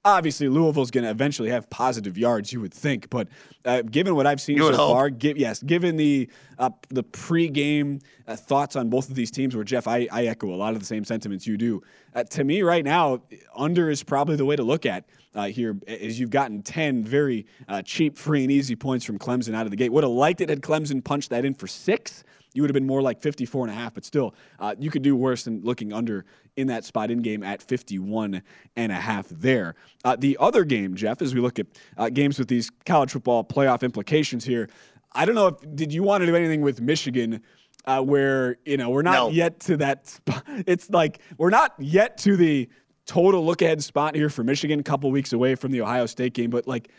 Obviously, 0.06 0.48
Louisville's 0.48 0.92
going 0.92 1.04
to 1.04 1.10
eventually 1.10 1.50
have 1.50 1.68
positive 1.72 2.16
yards, 2.16 2.54
you 2.54 2.62
would 2.62 2.74
think. 2.74 3.10
But 3.10 3.28
uh, 3.66 3.82
given 3.82 4.14
what 4.14 4.28
I've 4.28 4.40
seen 4.40 4.60
so 4.60 4.72
far, 4.78 5.10
give, 5.10 5.36
yes, 5.36 5.64
given 5.64 5.98
the 5.98 6.30
uh, 6.60 6.70
the 6.90 7.04
pregame 7.04 8.04
uh, 8.28 8.36
thoughts 8.36 8.76
on 8.76 8.88
both 8.88 9.10
of 9.10 9.16
these 9.16 9.32
teams, 9.32 9.56
where 9.56 9.64
Jeff, 9.64 9.88
I, 9.88 10.08
I 10.12 10.28
echo 10.28 10.54
a 10.54 10.56
lot 10.56 10.76
of 10.76 10.80
the 10.80 10.86
same 10.86 11.04
sentiments 11.04 11.48
you 11.48 11.58
do. 11.58 11.82
Uh, 12.14 12.24
to 12.24 12.44
me, 12.44 12.62
right 12.62 12.86
now, 12.86 13.24
under 13.56 13.90
is 13.90 14.04
probably 14.04 14.36
the 14.36 14.46
way 14.46 14.56
to 14.56 14.62
look 14.62 14.86
at 14.86 15.06
uh, 15.34 15.46
here, 15.46 15.76
as 15.88 16.20
you've 16.20 16.30
gotten 16.30 16.62
ten 16.62 17.04
very 17.04 17.48
uh, 17.68 17.82
cheap, 17.82 18.16
free, 18.16 18.44
and 18.44 18.52
easy 18.52 18.76
points 18.76 19.06
from 19.06 19.18
Clemson 19.18 19.56
out 19.56 19.66
of 19.66 19.72
the 19.72 19.76
gate. 19.76 19.92
Would 19.92 20.04
have 20.04 20.14
liked 20.14 20.40
it 20.40 20.50
had 20.50 20.62
Clemson 20.62 21.04
punched 21.04 21.32
that 21.32 21.46
in 21.46 21.56
for 21.56 21.66
six 21.66 22.24
you 22.56 22.62
would 22.64 22.70
have 22.70 22.74
been 22.74 22.88
more 22.88 23.02
like 23.02 23.22
54 23.22 23.68
and 23.68 23.72
a 23.72 23.80
half, 23.80 23.94
but 23.94 24.06
still, 24.06 24.34
uh, 24.60 24.76
you 24.80 24.90
could 24.90 25.02
do 25.02 25.16
worse 25.16 25.44
than 25.44 25.62
looking 25.64 25.92
under 25.92 26.26
in 26.56 26.68
that 26.68 26.86
spot 26.86 27.12
in 27.12 27.22
game 27.22 27.44
at 27.44 27.62
51 27.62 28.42
and 28.76 28.92
a 28.92 28.96
half 28.96 29.28
there. 29.30 29.76
Uh, 30.04 30.16
the 30.16 30.38
other 30.40 30.64
game, 30.64 30.96
Jeff, 30.96 31.22
as 31.22 31.36
we 31.36 31.42
look 31.42 31.60
at 31.60 31.68
uh, 31.98 32.10
games 32.10 32.40
with 32.40 32.48
these 32.48 32.72
college 32.86 33.12
football 33.12 33.44
playoff 33.44 33.84
implications 33.84 34.46
here, 34.46 34.70
I 35.12 35.26
don't 35.26 35.36
know 35.36 35.48
if 35.48 35.76
did 35.76 35.94
you 35.94 36.04
want 36.04 36.22
to 36.22 36.26
do 36.26 36.36
anything 36.36 36.62
with 36.62 36.82
Michigan 36.82 37.42
uh, 37.86 38.02
where 38.02 38.58
you 38.66 38.78
know 38.78 38.90
we're 38.90 39.02
not 39.02 39.14
no. 39.14 39.30
yet 39.30 39.60
to 39.62 39.78
that. 39.78 40.08
Spot. 40.08 40.44
It's 40.68 40.90
like 40.90 41.20
we're 41.38 41.50
not 41.50 41.74
yet 41.78 42.18
to 42.20 42.38
the 42.38 42.70
total 43.06 43.46
look 43.46 43.62
ahead 43.62 43.84
spot 43.84 44.16
here 44.16 44.30
for 44.30 44.44
Michigan, 44.44 44.80
a 44.80 44.84
couple 44.84 45.12
weeks 45.12 45.34
away 45.34 45.56
from 45.56 45.72
the 45.72 45.82
Ohio 45.82 46.06
State 46.06 46.34
game, 46.34 46.50
but 46.50 46.68
like. 46.68 46.90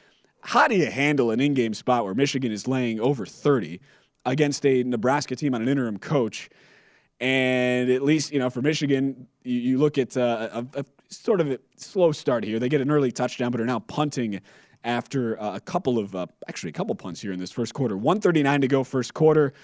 How 0.43 0.69
do 0.69 0.77
you 0.77 0.87
handle 0.89 1.33
an 1.33 1.41
in-game 1.41 1.75
spot 1.75 2.05
where 2.05 2.15
Michigan 2.15 2.53
is 2.53 2.69
laying 2.69 3.01
over 3.01 3.27
30? 3.27 3.81
Against 4.27 4.67
a 4.67 4.83
Nebraska 4.83 5.35
team 5.37 5.55
on 5.55 5.63
an 5.63 5.69
interim 5.69 5.99
coach. 5.99 6.51
And 7.21 7.91
at 7.91 8.03
least, 8.03 8.33
you 8.33 8.39
know, 8.39 8.51
for 8.51 8.61
Michigan, 8.61 9.27
you, 9.43 9.59
you 9.59 9.79
look 9.79 9.97
at 9.97 10.17
uh, 10.17 10.65
a, 10.75 10.81
a, 10.81 10.85
sort 11.09 11.41
of 11.41 11.51
a 11.51 11.59
slow 11.77 12.13
start 12.13 12.45
here. 12.45 12.59
They 12.59 12.69
get 12.69 12.83
an 12.83 12.91
early 12.91 13.11
touchdown, 13.11 13.53
but 13.53 13.61
are 13.61 13.67
now 13.67 13.79
punting 13.79 14.41
after 14.85 15.41
uh, 15.41 15.57
a 15.57 15.61
couple 15.61 15.99
of, 15.99 16.15
uh, 16.15 16.27
actually, 16.49 16.71
a 16.71 16.73
couple 16.75 16.95
punts 16.95 17.23
here 17.23 17.33
in 17.33 17.39
this 17.39 17.51
first 17.51 17.73
quarter. 17.73 17.97
139 17.97 18.61
to 18.61 18.69
go, 18.69 18.85
first 18.85 19.15
quarter. 19.15 19.55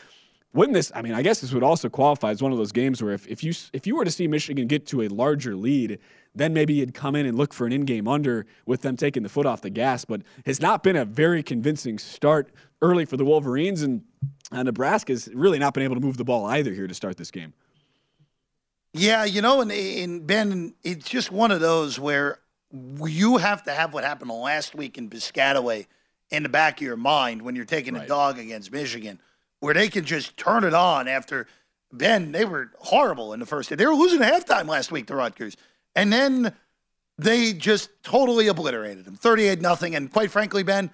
Wouldn't 0.54 0.74
this, 0.74 0.92
I 0.94 1.02
mean, 1.02 1.14
I 1.14 1.22
guess 1.22 1.40
this 1.40 1.52
would 1.52 1.62
also 1.62 1.88
qualify 1.88 2.30
as 2.30 2.42
one 2.42 2.52
of 2.52 2.58
those 2.58 2.72
games 2.72 3.02
where 3.02 3.12
if, 3.12 3.26
if, 3.26 3.42
you, 3.42 3.52
if 3.72 3.86
you 3.86 3.96
were 3.96 4.04
to 4.04 4.10
see 4.10 4.28
Michigan 4.28 4.66
get 4.66 4.86
to 4.88 5.02
a 5.02 5.08
larger 5.08 5.56
lead, 5.56 5.98
then 6.34 6.52
maybe 6.52 6.74
you'd 6.74 6.94
come 6.94 7.14
in 7.16 7.26
and 7.26 7.36
look 7.36 7.52
for 7.52 7.66
an 7.66 7.72
in 7.72 7.84
game 7.84 8.08
under 8.08 8.46
with 8.66 8.82
them 8.82 8.96
taking 8.96 9.22
the 9.22 9.28
foot 9.28 9.46
off 9.46 9.62
the 9.62 9.70
gas. 9.70 10.04
But 10.04 10.22
it's 10.44 10.60
not 10.60 10.82
been 10.82 10.96
a 10.96 11.04
very 11.04 11.42
convincing 11.42 11.98
start 11.98 12.52
early 12.80 13.04
for 13.04 13.16
the 13.16 13.24
Wolverines. 13.24 13.82
And 13.82 14.02
uh, 14.52 14.62
Nebraska's 14.62 15.28
really 15.32 15.58
not 15.58 15.74
been 15.74 15.82
able 15.82 15.96
to 15.96 16.00
move 16.00 16.16
the 16.16 16.24
ball 16.24 16.44
either 16.46 16.72
here 16.72 16.86
to 16.86 16.94
start 16.94 17.16
this 17.16 17.30
game. 17.30 17.52
Yeah, 18.92 19.24
you 19.24 19.40
know, 19.40 19.62
and, 19.62 19.72
and 19.72 20.26
Ben, 20.26 20.74
it's 20.84 21.08
just 21.08 21.32
one 21.32 21.50
of 21.50 21.60
those 21.60 21.98
where 21.98 22.38
you 22.72 23.38
have 23.38 23.62
to 23.64 23.72
have 23.72 23.94
what 23.94 24.04
happened 24.04 24.30
last 24.30 24.74
week 24.74 24.98
in 24.98 25.08
Piscataway 25.08 25.86
in 26.30 26.42
the 26.42 26.48
back 26.48 26.78
of 26.78 26.82
your 26.82 26.96
mind 26.96 27.42
when 27.42 27.56
you're 27.56 27.64
taking 27.64 27.94
right. 27.94 28.04
a 28.04 28.06
dog 28.06 28.38
against 28.38 28.70
Michigan, 28.70 29.20
where 29.60 29.74
they 29.74 29.88
can 29.88 30.04
just 30.04 30.36
turn 30.36 30.64
it 30.64 30.74
on 30.74 31.08
after 31.08 31.46
Ben. 31.90 32.32
They 32.32 32.44
were 32.44 32.70
horrible 32.78 33.32
in 33.32 33.40
the 33.40 33.46
first. 33.46 33.68
They 33.70 33.86
were 33.86 33.94
losing 33.94 34.20
halftime 34.20 34.66
last 34.66 34.92
week 34.92 35.06
to 35.06 35.14
Rutgers, 35.14 35.56
and 35.94 36.12
then 36.12 36.54
they 37.18 37.52
just 37.52 37.90
totally 38.02 38.48
obliterated 38.48 39.04
them, 39.04 39.16
thirty-eight 39.16 39.60
nothing. 39.60 39.94
And 39.94 40.10
quite 40.10 40.30
frankly, 40.30 40.62
Ben, 40.62 40.90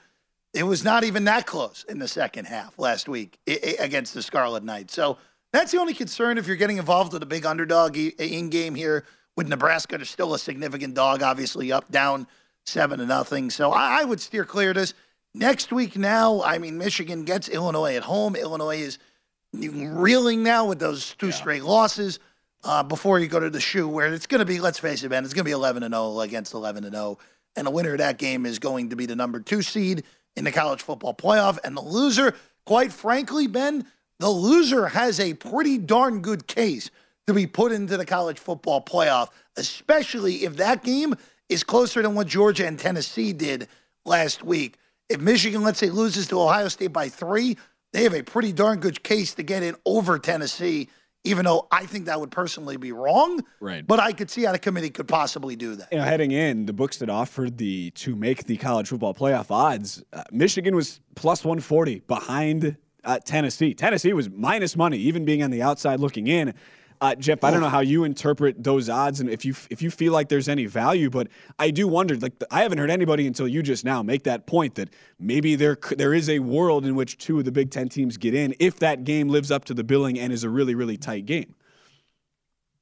it 0.55 0.63
was 0.63 0.85
not 0.85 1.05
even 1.05 1.25
that 1.25 1.47
close 1.47 1.85
in 1.89 1.99
the 1.99 2.09
second 2.09 2.47
half 2.47 2.79
last 2.79 3.09
week 3.09 3.39
against 3.79 4.15
the 4.15 4.23
Scarlet 4.23 4.65
Knights. 4.65 4.95
So 4.95 5.19
that's 5.53 5.73
the 5.73 5.79
only 5.79 5.95
concern 5.95 6.39
if 6.39 6.47
you're 6.47 6.57
getting 6.57 6.79
involved 6.79 7.13
with 7.13 7.23
a 7.23 7.27
big 7.27 7.47
underdog 7.47 7.97
in 7.97 8.49
game 8.49 8.75
here 8.75 9.05
with 9.37 9.49
Nebraska. 9.49 9.97
They're 9.97 10.05
still 10.05 10.35
a 10.35 10.39
significant 10.39 10.95
dog, 10.95 11.23
obviously 11.23 11.73
up, 11.73 11.91
down 11.91 12.27
seven 12.65 12.99
to 12.99 13.07
nothing. 13.07 13.51
So 13.51 13.73
I, 13.73 14.05
would 14.05 14.21
steer 14.21 14.45
clear 14.45 14.71
of 14.71 14.77
this. 14.77 14.95
Next 15.35 15.73
week 15.73 15.97
now, 15.97 16.43
I 16.43 16.59
mean, 16.59 16.79
Michigan 16.79 17.25
gets 17.25 17.49
Illinois 17.49 17.97
at 17.97 18.03
home. 18.03 18.35
Illinois 18.35 18.81
is 18.81 18.99
reeling 19.53 20.43
now 20.43 20.67
with 20.67 20.79
those 20.79 21.15
two 21.15 21.27
yeah. 21.27 21.33
straight 21.33 21.65
losses. 21.65 22.19
Uh, 22.65 22.83
before 22.83 23.21
you 23.21 23.29
go 23.29 23.39
to 23.39 23.51
the 23.51 23.61
shoe, 23.61 23.87
where 23.87 24.13
it's 24.13 24.27
going 24.27 24.41
to 24.41 24.45
be, 24.45 24.59
let's 24.59 24.81
face 24.81 25.05
it, 25.05 25.11
man, 25.11 25.25
it's 25.25 25.33
going 25.33 25.45
to 25.45 25.49
be 25.49 25.53
11 25.53 25.85
and 25.85 25.95
0 25.95 26.19
against 26.21 26.55
11 26.55 26.83
and 26.83 26.93
0, 26.93 27.17
and 27.55 27.69
the 27.69 27.71
winner 27.71 27.93
of 27.93 27.99
that 27.99 28.19
game 28.19 28.45
is 28.45 28.59
going 28.59 28.91
to 28.91 28.97
be 28.97 29.07
the 29.07 29.15
number 29.15 29.39
two 29.39 29.63
seed 29.63 30.03
in 30.39 30.45
the 30.45 30.53
college 30.53 30.81
football 30.81 31.13
playoff. 31.13 31.59
And 31.65 31.77
the 31.77 31.83
loser, 31.83 32.35
quite 32.65 32.93
frankly, 32.93 33.47
Ben, 33.47 33.85
the 34.21 34.31
loser 34.31 34.87
has 34.87 35.21
a 35.21 35.35
pretty 35.35 35.77
darn 35.77 36.21
good 36.23 36.47
case 36.47 36.91
to 37.27 37.35
be 37.35 37.47
put 37.47 37.73
into 37.73 37.97
the 37.97 38.07
college 38.07 38.39
football 38.39 38.83
playoff, 38.83 39.29
especially 39.57 40.45
if 40.45 40.57
that 40.57 40.83
game 40.83 41.15
is 41.49 41.63
closer 41.65 42.01
than 42.01 42.15
what 42.15 42.27
Georgia 42.27 42.67
and 42.67 42.79
Tennessee 42.79 43.33
did 43.33 43.69
last 44.07 44.43
week. 44.43 44.79
If 45.09 45.21
Michigan, 45.21 45.63
let's 45.63 45.79
say, 45.79 45.91
loses 45.91 46.29
to 46.29 46.41
Ohio 46.41 46.69
State 46.69 46.93
by 46.93 47.09
three, 47.09 47.57
they 47.93 48.05
have 48.05 48.15
a 48.15 48.23
pretty 48.23 48.53
darn 48.53 48.81
good 48.81 49.03
case 49.03 49.35
to 49.35 49.43
get 49.43 49.63
in 49.63 49.75
over 49.85 50.19
Tennessee 50.19 50.89
even 51.29 51.45
though 51.45 51.69
I 51.71 51.87
think 51.87 52.07
that 52.07 52.19
would 52.19 52.31
personally 52.31 52.77
be 52.77 52.93
wrong. 52.93 53.45
Right. 53.61 53.87
But 53.87 54.01
I 54.01 54.13
could 54.13 54.31
see 54.31 54.45
how 54.45 54.53
the 54.53 54.59
committee 54.59 54.91
could 54.91 55.09
possibly 55.09 55.57
do 55.57 55.77
that. 55.77 55.89
You 55.93 55.99
know, 55.99 56.05
heading 56.05 56.33
in, 56.33 56.67
the 56.67 56.73
books 56.73 56.99
that 56.99 57.11
offered 57.11 57.59
the 57.59 57.91
to 57.93 58.17
make 58.17 58.45
the 58.45 58.57
college 58.57 58.89
football 58.89 59.15
playoff 59.15 59.51
odds, 59.51 60.03
uh, 60.13 60.23
Michigan 60.33 60.75
was 60.75 61.01
plus 61.15 61.45
140 61.45 62.01
behind 62.01 62.77
uh, 63.05 63.19
Tennessee. 63.25 63.75
Tennessee 63.75 64.13
was 64.13 64.31
minus 64.31 64.77
money, 64.77 64.99
even 64.99 65.25
being 65.25 65.43
on 65.43 65.51
the 65.51 65.63
outside 65.63 66.01
looking 66.01 66.27
in. 66.27 66.55
Uh, 67.01 67.15
Jeff, 67.15 67.45
I 67.45 67.51
don't 67.51 67.61
know 67.61 67.69
how 67.69 67.81
you 67.81 68.05
interpret 68.05 68.63
those 68.63 68.89
odds 68.89 69.21
and 69.21 69.31
if 69.31 69.45
you 69.45 69.55
if 69.71 69.83
you 69.83 69.91
feel 69.91 70.13
like 70.13 70.29
there's 70.29 70.49
any 70.49 70.67
value, 70.67 71.11
but 71.11 71.29
I 71.59 71.71
do 71.71 71.87
wonder. 71.87 72.17
Like 72.17 72.33
I 72.51 72.63
haven't 72.63 72.79
heard 72.79 72.91
anybody 72.91 73.27
until 73.27 73.47
you 73.47 73.63
just 73.63 73.85
now 73.85 74.03
make 74.03 74.25
that 74.25 74.47
point 74.47 74.75
that 74.77 74.91
maybe 75.21 75.55
there 75.55 75.79
there 75.97 76.13
is 76.13 76.29
a 76.29 76.41
world 76.41 76.85
in 76.85 76.97
which 76.97 77.19
two 77.19 77.39
of 77.39 77.45
the 77.45 77.53
Big 77.53 77.71
Ten 77.71 77.89
teams 77.89 78.17
get 78.17 78.35
in 78.35 78.55
if 78.59 78.81
that 78.81 79.05
game 79.05 79.29
lives 79.29 79.51
up 79.51 79.65
to 79.67 79.75
the 79.75 79.85
billing 79.85 80.19
and 80.19 80.33
is 80.33 80.43
a 80.43 80.51
really 80.51 80.75
really 80.75 80.97
tight 80.97 81.25
game. 81.25 81.55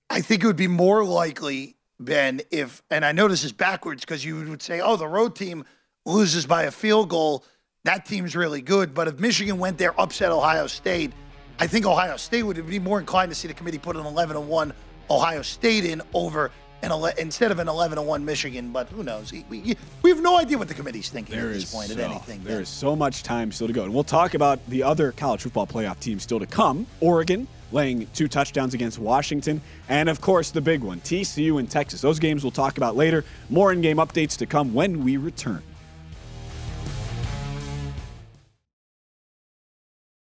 I 0.08 0.20
think 0.22 0.42
it 0.42 0.46
would 0.46 0.56
be 0.56 0.68
more 0.68 1.04
likely, 1.04 1.76
Ben, 2.00 2.40
if 2.50 2.82
and 2.90 3.04
I 3.04 3.12
know 3.12 3.28
this 3.28 3.44
is 3.44 3.52
backwards 3.52 4.02
because 4.02 4.24
you 4.24 4.48
would 4.48 4.62
say, 4.62 4.80
oh, 4.80 4.96
the 4.96 5.08
road 5.08 5.36
team 5.36 5.64
loses 6.06 6.46
by 6.46 6.62
a 6.62 6.70
field 6.70 7.10
goal. 7.10 7.44
That 7.84 8.06
team's 8.06 8.34
really 8.34 8.62
good, 8.62 8.94
but 8.94 9.08
if 9.08 9.18
Michigan 9.18 9.58
went 9.58 9.78
there, 9.78 9.98
upset 10.00 10.32
Ohio 10.32 10.66
State 10.66 11.12
I 11.58 11.66
think 11.66 11.86
Ohio 11.86 12.16
State 12.16 12.42
would 12.42 12.66
be 12.66 12.78
more 12.78 13.00
inclined 13.00 13.30
to 13.30 13.34
see 13.34 13.48
the 13.48 13.54
committee 13.54 13.78
put 13.78 13.96
an 13.96 14.04
11 14.04 14.46
1 14.46 14.72
Ohio 15.10 15.42
State 15.42 15.84
in 15.84 16.02
over 16.12 16.50
an 16.82 16.90
ele- 16.90 17.12
instead 17.18 17.50
of 17.50 17.58
an 17.58 17.68
11 17.68 18.04
1 18.04 18.24
Michigan. 18.24 18.72
But 18.72 18.88
who 18.90 19.02
knows? 19.02 19.32
We, 19.32 19.76
we 20.02 20.10
have 20.10 20.20
no 20.20 20.36
idea 20.36 20.58
what 20.58 20.68
the 20.68 20.74
committee's 20.74 21.08
thinking 21.08 21.36
there 21.36 21.48
at 21.48 21.54
this 21.54 21.72
point 21.72 21.88
so, 21.88 21.94
at 21.94 22.10
anything. 22.10 22.44
There 22.44 22.60
is 22.60 22.68
so 22.68 22.94
much 22.94 23.22
time 23.22 23.50
still 23.52 23.66
to 23.68 23.72
go. 23.72 23.84
And 23.84 23.94
we'll 23.94 24.04
talk 24.04 24.34
about 24.34 24.64
the 24.68 24.82
other 24.82 25.12
college 25.12 25.42
football 25.42 25.66
playoff 25.66 25.98
teams 25.98 26.22
still 26.22 26.38
to 26.38 26.46
come. 26.46 26.86
Oregon 27.00 27.48
laying 27.72 28.06
two 28.08 28.28
touchdowns 28.28 28.74
against 28.74 28.98
Washington. 28.98 29.60
And 29.88 30.08
of 30.08 30.20
course, 30.20 30.50
the 30.50 30.60
big 30.60 30.82
one, 30.82 31.00
TCU 31.00 31.58
and 31.58 31.70
Texas. 31.70 32.00
Those 32.00 32.18
games 32.18 32.44
we'll 32.44 32.50
talk 32.50 32.76
about 32.76 32.96
later. 32.96 33.24
More 33.48 33.72
in 33.72 33.80
game 33.80 33.96
updates 33.96 34.36
to 34.38 34.46
come 34.46 34.74
when 34.74 35.02
we 35.02 35.16
return. 35.16 35.62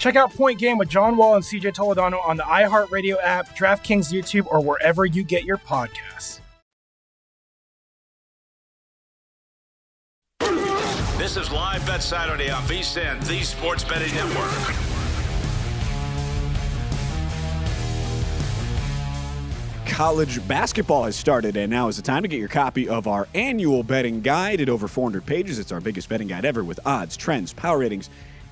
Check 0.00 0.16
out 0.16 0.32
Point 0.32 0.58
Game 0.58 0.78
with 0.78 0.88
John 0.88 1.18
Wall 1.18 1.34
and 1.34 1.44
CJ 1.44 1.74
Toledano 1.74 2.26
on 2.26 2.38
the 2.38 2.42
iHeartRadio 2.42 3.16
app, 3.22 3.54
DraftKings 3.54 4.10
YouTube, 4.10 4.46
or 4.46 4.64
wherever 4.64 5.04
you 5.04 5.22
get 5.22 5.44
your 5.44 5.58
podcasts. 5.58 6.40
This 11.18 11.36
is 11.36 11.52
Live 11.52 11.84
Bet 11.84 12.02
Saturday 12.02 12.48
on 12.48 12.62
VSIN, 12.62 13.22
the 13.26 13.42
Sports 13.42 13.84
Betting 13.84 14.12
Network. 14.14 14.50
College 19.84 20.48
basketball 20.48 21.04
has 21.04 21.14
started, 21.14 21.58
and 21.58 21.70
now 21.70 21.88
is 21.88 21.96
the 21.96 22.02
time 22.02 22.22
to 22.22 22.28
get 22.28 22.38
your 22.38 22.48
copy 22.48 22.88
of 22.88 23.06
our 23.06 23.28
annual 23.34 23.82
betting 23.82 24.22
guide 24.22 24.62
at 24.62 24.70
over 24.70 24.88
400 24.88 25.26
pages. 25.26 25.58
It's 25.58 25.72
our 25.72 25.80
biggest 25.80 26.08
betting 26.08 26.28
guide 26.28 26.46
ever 26.46 26.64
with 26.64 26.80
odds, 26.86 27.18
trends, 27.18 27.52
power 27.52 27.76
ratings, 27.76 28.08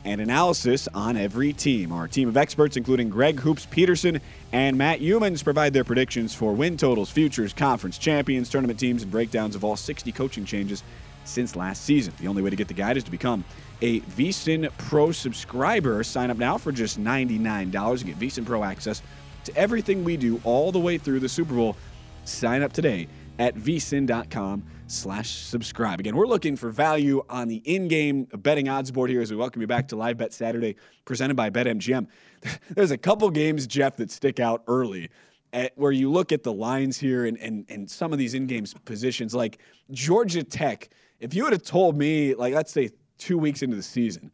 and 0.09 0.23
analysis 0.23 0.89
on 0.95 1.19
every 1.19 1.53
team. 1.53 1.93
Our 1.93 2.09
team 2.09 2.29
of 2.29 2.37
experts, 2.37 2.79
including 2.79 3.11
Greg 3.11 3.39
Hoops 3.41 3.67
Peterson 3.67 4.21
and 4.53 4.79
Matt 4.79 5.01
Youmans, 5.01 5.45
provide 5.45 5.75
their 5.75 5.85
predictions 5.85 6.35
for 6.35 6.55
win 6.55 6.79
totals, 6.79 7.11
futures, 7.11 7.53
conference 7.53 7.99
champions, 7.99 8.49
tournament 8.49 8.81
teams, 8.81 9.03
and 9.03 9.13
breakdowns 9.13 9.55
of 9.55 9.65
all 9.65 9.77
60 9.77 10.11
coaching 10.13 10.47
changes 10.47 10.83
since 11.25 11.55
last 11.55 11.85
season. 11.85 12.15
The 12.19 12.27
only 12.27 12.41
way 12.41 12.49
to 12.49 12.57
get 12.57 12.69
the 12.69 12.75
guide 12.75 12.97
is 12.97 13.05
to 13.05 13.11
become 13.11 13.45
a 13.83 14.01
VSIN 14.01 14.71
Pro 14.79 15.13
subscriber. 15.13 16.03
Sign 16.03 16.31
up 16.31 16.39
now 16.39 16.57
for 16.57 16.73
just 16.73 16.99
$99 16.99 17.41
and 17.61 18.07
get 18.07 18.19
VSIN 18.19 18.47
Pro 18.47 18.65
access 18.65 19.03
to 19.45 19.55
everything 19.57 20.05
we 20.05 20.17
do 20.17 20.41
all 20.43 20.73
the 20.73 20.81
way 20.81 20.97
through 20.97 21.21
the 21.21 21.29
Super 21.29 21.55
Bowl. 21.55 21.77
Sign 22.25 22.63
up 22.63 22.73
today 22.73 23.09
at 23.39 23.55
vsin.com 23.57 24.63
slash 24.89 25.31
subscribe. 25.31 26.01
Again, 26.01 26.17
we're 26.17 26.27
looking 26.27 26.57
for 26.57 26.71
value 26.71 27.23
on 27.29 27.47
the 27.47 27.57
in-game 27.65 28.25
betting 28.39 28.69
odds 28.69 28.91
board 28.91 29.11
here 29.11 29.21
as 29.21 29.31
we 29.31 29.37
welcome 29.37 29.61
you 29.61 29.69
back 29.69 29.89
to 29.89 29.97
Live 29.97 30.17
Bet 30.17 30.33
Saturday 30.33 30.77
presented 31.05 31.37
by 31.37 31.51
BetMGM. 31.51 32.07
There's 32.71 32.91
a 32.91 32.99
couple 32.99 33.31
games, 33.31 33.67
Jeff, 33.67 33.97
that 33.97 34.11
stick 34.11 34.41
out 34.41 34.63
early 34.67 35.11
at, 35.53 35.73
where 35.77 35.93
you 35.93 36.11
look 36.11 36.33
at 36.33 36.43
the 36.43 36.53
lines 36.53 36.97
here 36.99 37.27
and, 37.27 37.39
and, 37.39 37.67
and 37.69 37.89
some 37.89 38.13
of 38.13 38.19
these 38.19 38.35
in-game 38.35 38.65
positions 38.85 39.35
like 39.35 39.59
Georgia 39.91 40.43
Tech. 40.43 40.89
If 41.21 41.35
you 41.35 41.45
would 41.45 41.53
have 41.53 41.63
told 41.63 41.97
me, 41.97 42.35
like, 42.35 42.55
let's 42.55 42.73
say 42.73 42.91
two 43.19 43.37
weeks 43.37 43.63
into 43.63 43.77
the 43.77 43.83
season, 43.83 44.31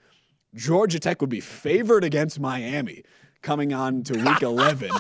Georgia 0.55 1.01
Tech 1.01 1.21
would 1.21 1.31
be 1.31 1.40
favored 1.40 2.05
against 2.05 2.38
Miami 2.38 3.03
coming 3.43 3.73
on 3.73 4.03
to 4.05 4.14
week 4.14 4.43
11. 4.43 4.90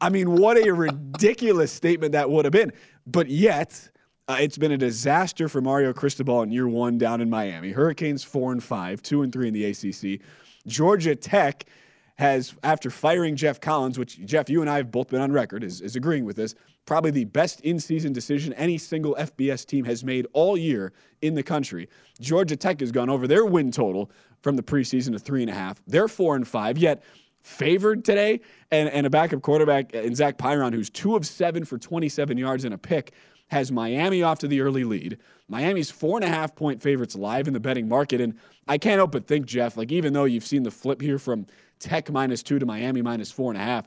I 0.00 0.08
mean, 0.08 0.36
what 0.36 0.56
a 0.56 0.70
ridiculous 0.70 1.70
statement 1.70 2.12
that 2.12 2.30
would 2.30 2.44
have 2.46 2.52
been. 2.52 2.72
But 3.06 3.28
yet, 3.28 3.90
uh, 4.28 4.36
it's 4.40 4.58
been 4.58 4.72
a 4.72 4.78
disaster 4.78 5.48
for 5.48 5.60
Mario 5.60 5.92
Cristobal 5.92 6.42
in 6.42 6.52
year 6.52 6.68
one 6.68 6.98
down 6.98 7.20
in 7.20 7.28
Miami. 7.28 7.72
Hurricanes 7.72 8.22
four 8.22 8.52
and 8.52 8.62
five, 8.62 9.02
two 9.02 9.22
and 9.22 9.32
three 9.32 9.48
in 9.48 9.54
the 9.54 9.64
ACC. 9.64 10.20
Georgia 10.66 11.16
Tech 11.16 11.64
has, 12.16 12.54
after 12.62 12.88
firing 12.88 13.34
Geoff 13.34 13.60
Collins, 13.60 13.98
which 13.98 14.24
Jeff, 14.24 14.48
you 14.48 14.60
and 14.60 14.70
I 14.70 14.76
have 14.76 14.92
both 14.92 15.08
been 15.08 15.20
on 15.20 15.32
record 15.32 15.64
as, 15.64 15.80
as 15.80 15.96
agreeing 15.96 16.24
with 16.24 16.36
this, 16.36 16.54
probably 16.86 17.10
the 17.10 17.24
best 17.24 17.60
in 17.62 17.80
season 17.80 18.12
decision 18.12 18.52
any 18.52 18.78
single 18.78 19.16
FBS 19.16 19.66
team 19.66 19.84
has 19.84 20.04
made 20.04 20.26
all 20.32 20.56
year 20.56 20.92
in 21.22 21.34
the 21.34 21.42
country. 21.42 21.88
Georgia 22.20 22.56
Tech 22.56 22.78
has 22.80 22.92
gone 22.92 23.10
over 23.10 23.26
their 23.26 23.44
win 23.44 23.72
total 23.72 24.10
from 24.40 24.56
the 24.56 24.62
preseason 24.62 25.12
to 25.12 25.18
three 25.18 25.42
and 25.42 25.50
a 25.50 25.54
half. 25.54 25.82
They're 25.86 26.08
four 26.08 26.36
and 26.36 26.46
five, 26.46 26.78
yet 26.78 27.02
favored 27.42 28.04
today, 28.04 28.40
and, 28.70 28.88
and 28.90 29.04
a 29.04 29.10
backup 29.10 29.42
quarterback 29.42 29.92
in 29.94 30.14
Zach 30.14 30.38
Pyron, 30.38 30.72
who's 30.72 30.90
two 30.90 31.16
of 31.16 31.26
seven 31.26 31.64
for 31.64 31.76
27 31.76 32.38
yards 32.38 32.64
and 32.64 32.74
a 32.74 32.78
pick, 32.78 33.12
has 33.52 33.70
Miami 33.70 34.22
off 34.22 34.40
to 34.40 34.48
the 34.48 34.60
early 34.60 34.82
lead. 34.82 35.18
Miami's 35.48 35.90
four 35.90 36.16
and 36.16 36.24
a 36.24 36.28
half 36.28 36.56
point 36.56 36.82
favorites 36.82 37.14
live 37.14 37.46
in 37.46 37.54
the 37.54 37.60
betting 37.60 37.88
market. 37.88 38.20
And 38.20 38.34
I 38.66 38.78
can't 38.78 38.96
help 38.96 39.12
but 39.12 39.26
think, 39.26 39.46
Jeff, 39.46 39.76
like 39.76 39.92
even 39.92 40.12
though 40.12 40.24
you've 40.24 40.44
seen 40.44 40.62
the 40.62 40.70
flip 40.70 41.00
here 41.00 41.18
from 41.18 41.46
Tech 41.78 42.10
minus 42.10 42.42
two 42.42 42.58
to 42.58 42.66
Miami 42.66 43.02
minus 43.02 43.30
four 43.30 43.52
and 43.52 43.60
a 43.60 43.64
half, 43.64 43.86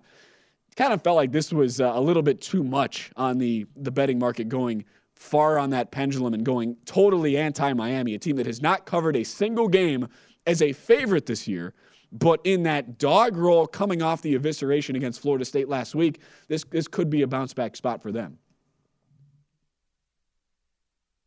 it 0.69 0.75
kind 0.75 0.93
of 0.93 1.01
felt 1.01 1.15
like 1.15 1.31
this 1.31 1.51
was 1.51 1.81
uh, 1.81 1.91
a 1.95 1.99
little 1.99 2.21
bit 2.21 2.41
too 2.41 2.63
much 2.63 3.11
on 3.15 3.37
the, 3.37 3.65
the 3.75 3.91
betting 3.91 4.19
market 4.19 4.47
going 4.49 4.85
far 5.15 5.57
on 5.57 5.71
that 5.71 5.91
pendulum 5.91 6.33
and 6.33 6.45
going 6.45 6.77
totally 6.85 7.37
anti 7.37 7.73
Miami, 7.73 8.13
a 8.13 8.19
team 8.19 8.35
that 8.35 8.45
has 8.45 8.61
not 8.61 8.85
covered 8.85 9.15
a 9.15 9.23
single 9.23 9.67
game 9.67 10.07
as 10.45 10.61
a 10.61 10.71
favorite 10.73 11.25
this 11.25 11.47
year. 11.47 11.73
But 12.11 12.39
in 12.43 12.63
that 12.63 12.99
dog 12.99 13.35
roll 13.35 13.65
coming 13.65 14.01
off 14.01 14.21
the 14.21 14.37
evisceration 14.37 14.95
against 14.95 15.21
Florida 15.21 15.43
State 15.43 15.67
last 15.67 15.95
week, 15.95 16.21
this, 16.47 16.63
this 16.69 16.87
could 16.87 17.09
be 17.09 17.23
a 17.23 17.27
bounce 17.27 17.53
back 17.53 17.75
spot 17.75 18.01
for 18.01 18.11
them. 18.11 18.37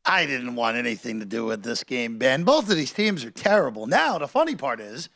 I 0.09 0.25
didn't 0.25 0.55
want 0.57 0.79
anything 0.79 1.21
to 1.21 1.27
do 1.27 1.45
with 1.45 1.63
this 1.63 1.85
game, 1.85 2.17
Ben. 2.17 2.43
Both 2.43 2.71
of 2.71 2.77
these 2.77 2.93
teams 2.93 3.25
are 3.25 3.31
terrible. 3.31 3.87
Now, 3.87 4.17
the 4.19 4.27
funny 4.27 4.57
part 4.57 4.81
is, 4.81 5.11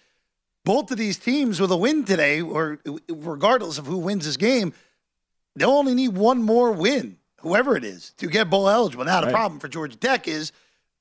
both 0.66 0.90
of 0.90 0.98
these 0.98 1.18
teams 1.18 1.60
with 1.60 1.70
a 1.72 1.76
win 1.76 2.04
today, 2.04 2.42
or 2.42 2.78
regardless 3.08 3.78
of 3.78 3.86
who 3.86 3.96
wins 3.96 4.26
this 4.26 4.36
game, 4.36 4.74
they'll 5.56 5.70
only 5.70 5.94
need 5.94 6.10
one 6.10 6.42
more 6.42 6.70
win, 6.72 7.16
whoever 7.40 7.74
it 7.74 7.84
is, 7.84 8.10
to 8.18 8.26
get 8.26 8.50
bowl 8.50 8.68
eligible. 8.68 9.04
Now, 9.06 9.20
the 9.20 9.28
Right. 9.28 9.32
problem 9.34 9.60
for 9.60 9.68
Georgia 9.68 9.96
Tech 9.96 10.28
is 10.28 10.52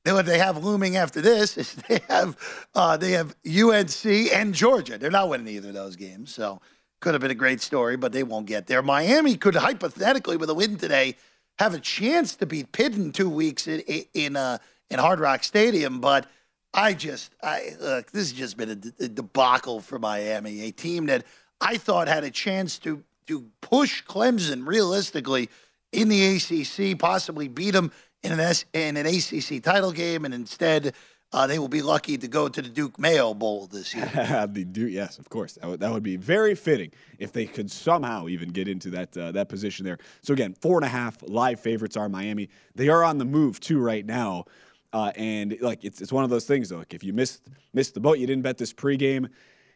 what 0.05 0.25
they 0.25 0.39
have 0.39 0.63
looming 0.63 0.95
after 0.95 1.19
this 1.21 1.57
is 1.57 1.73
they 1.89 1.99
have 2.07 2.37
uh, 2.73 2.95
they 2.97 3.11
have 3.11 3.35
UNC 3.45 4.05
and 4.33 4.55
Georgia. 4.55 4.97
They're 4.97 5.11
not 5.11 5.29
winning 5.29 5.53
either 5.53 5.67
of 5.69 5.75
those 5.75 5.95
games, 5.97 6.33
so 6.33 6.61
could 7.01 7.13
have 7.13 7.21
been 7.21 7.29
a 7.29 7.35
great 7.35 7.61
story, 7.61 7.97
but 7.97 8.13
they 8.13 8.23
won't 8.23 8.45
get 8.47 8.67
there. 8.67 8.81
Miami 8.81 9.35
could 9.35 9.55
hypothetically, 9.55 10.37
with 10.37 10.49
a 10.49 10.53
win 10.55 10.77
today, 10.77 11.17
have 11.61 11.75
a 11.75 11.79
chance 11.79 12.35
to 12.37 12.47
beat 12.47 12.71
Pitt 12.71 12.95
in 12.95 13.11
two 13.11 13.29
weeks 13.29 13.67
in 13.67 13.81
in 14.13 14.35
uh, 14.35 14.57
in 14.89 14.99
Hard 14.99 15.19
Rock 15.19 15.43
Stadium, 15.43 16.01
but 16.01 16.25
I 16.73 16.93
just 16.93 17.31
I 17.43 17.75
look. 17.79 18.11
This 18.11 18.31
has 18.31 18.33
just 18.33 18.57
been 18.57 18.69
a, 18.69 19.03
a 19.03 19.07
debacle 19.07 19.79
for 19.79 19.99
Miami, 19.99 20.61
a 20.63 20.71
team 20.71 21.05
that 21.05 21.23
I 21.59 21.77
thought 21.77 22.07
had 22.07 22.23
a 22.23 22.31
chance 22.31 22.79
to 22.79 23.03
to 23.27 23.45
push 23.61 24.03
Clemson 24.03 24.65
realistically 24.65 25.49
in 25.91 26.09
the 26.09 26.35
ACC, 26.35 26.97
possibly 26.97 27.47
beat 27.47 27.71
them 27.71 27.91
in 28.23 28.31
an 28.31 28.39
S, 28.39 28.65
in 28.73 28.97
an 28.97 29.05
ACC 29.05 29.61
title 29.61 29.91
game, 29.91 30.25
and 30.25 30.33
instead 30.33 30.95
uh, 31.33 31.47
they 31.47 31.59
will 31.59 31.69
be 31.69 31.81
lucky 31.81 32.17
to 32.17 32.27
go 32.27 32.49
to 32.49 32.61
the 32.61 32.69
Duke 32.69 32.99
Mayo 32.99 33.33
Bowl 33.33 33.67
this 33.67 33.93
year. 33.93 34.05
the 34.51 34.65
Duke, 34.65 34.91
yes, 34.91 35.17
of 35.17 35.29
course. 35.29 35.53
That 35.53 35.69
would, 35.69 35.79
that 35.79 35.91
would 35.91 36.03
be 36.03 36.17
very 36.17 36.55
fitting 36.55 36.91
if 37.19 37.31
they 37.31 37.45
could 37.45 37.71
somehow 37.71 38.27
even 38.27 38.49
get 38.49 38.67
into 38.67 38.89
that 38.91 39.15
uh, 39.15 39.31
that 39.31 39.47
position 39.47 39.85
there. 39.85 39.97
So 40.21 40.33
again, 40.33 40.53
four 40.53 40.77
and 40.77 40.85
a 40.85 40.89
half 40.89 41.17
live 41.23 41.59
favorites 41.59 41.95
are 41.95 42.09
Miami. 42.09 42.49
They 42.75 42.89
are 42.89 43.03
on 43.03 43.17
the 43.17 43.25
move 43.25 43.59
too 43.59 43.79
right 43.79 44.05
now. 44.05 44.45
Uh, 44.93 45.11
and 45.15 45.57
like 45.61 45.85
it's 45.85 46.01
it's 46.01 46.11
one 46.11 46.25
of 46.25 46.29
those 46.29 46.45
things 46.45 46.69
though. 46.69 46.79
Like 46.79 46.93
if 46.93 47.03
you 47.03 47.13
missed 47.13 47.43
missed 47.73 47.93
the 47.93 48.01
boat, 48.01 48.19
you 48.19 48.27
didn't 48.27 48.43
bet 48.43 48.57
this 48.57 48.73
pregame. 48.73 49.29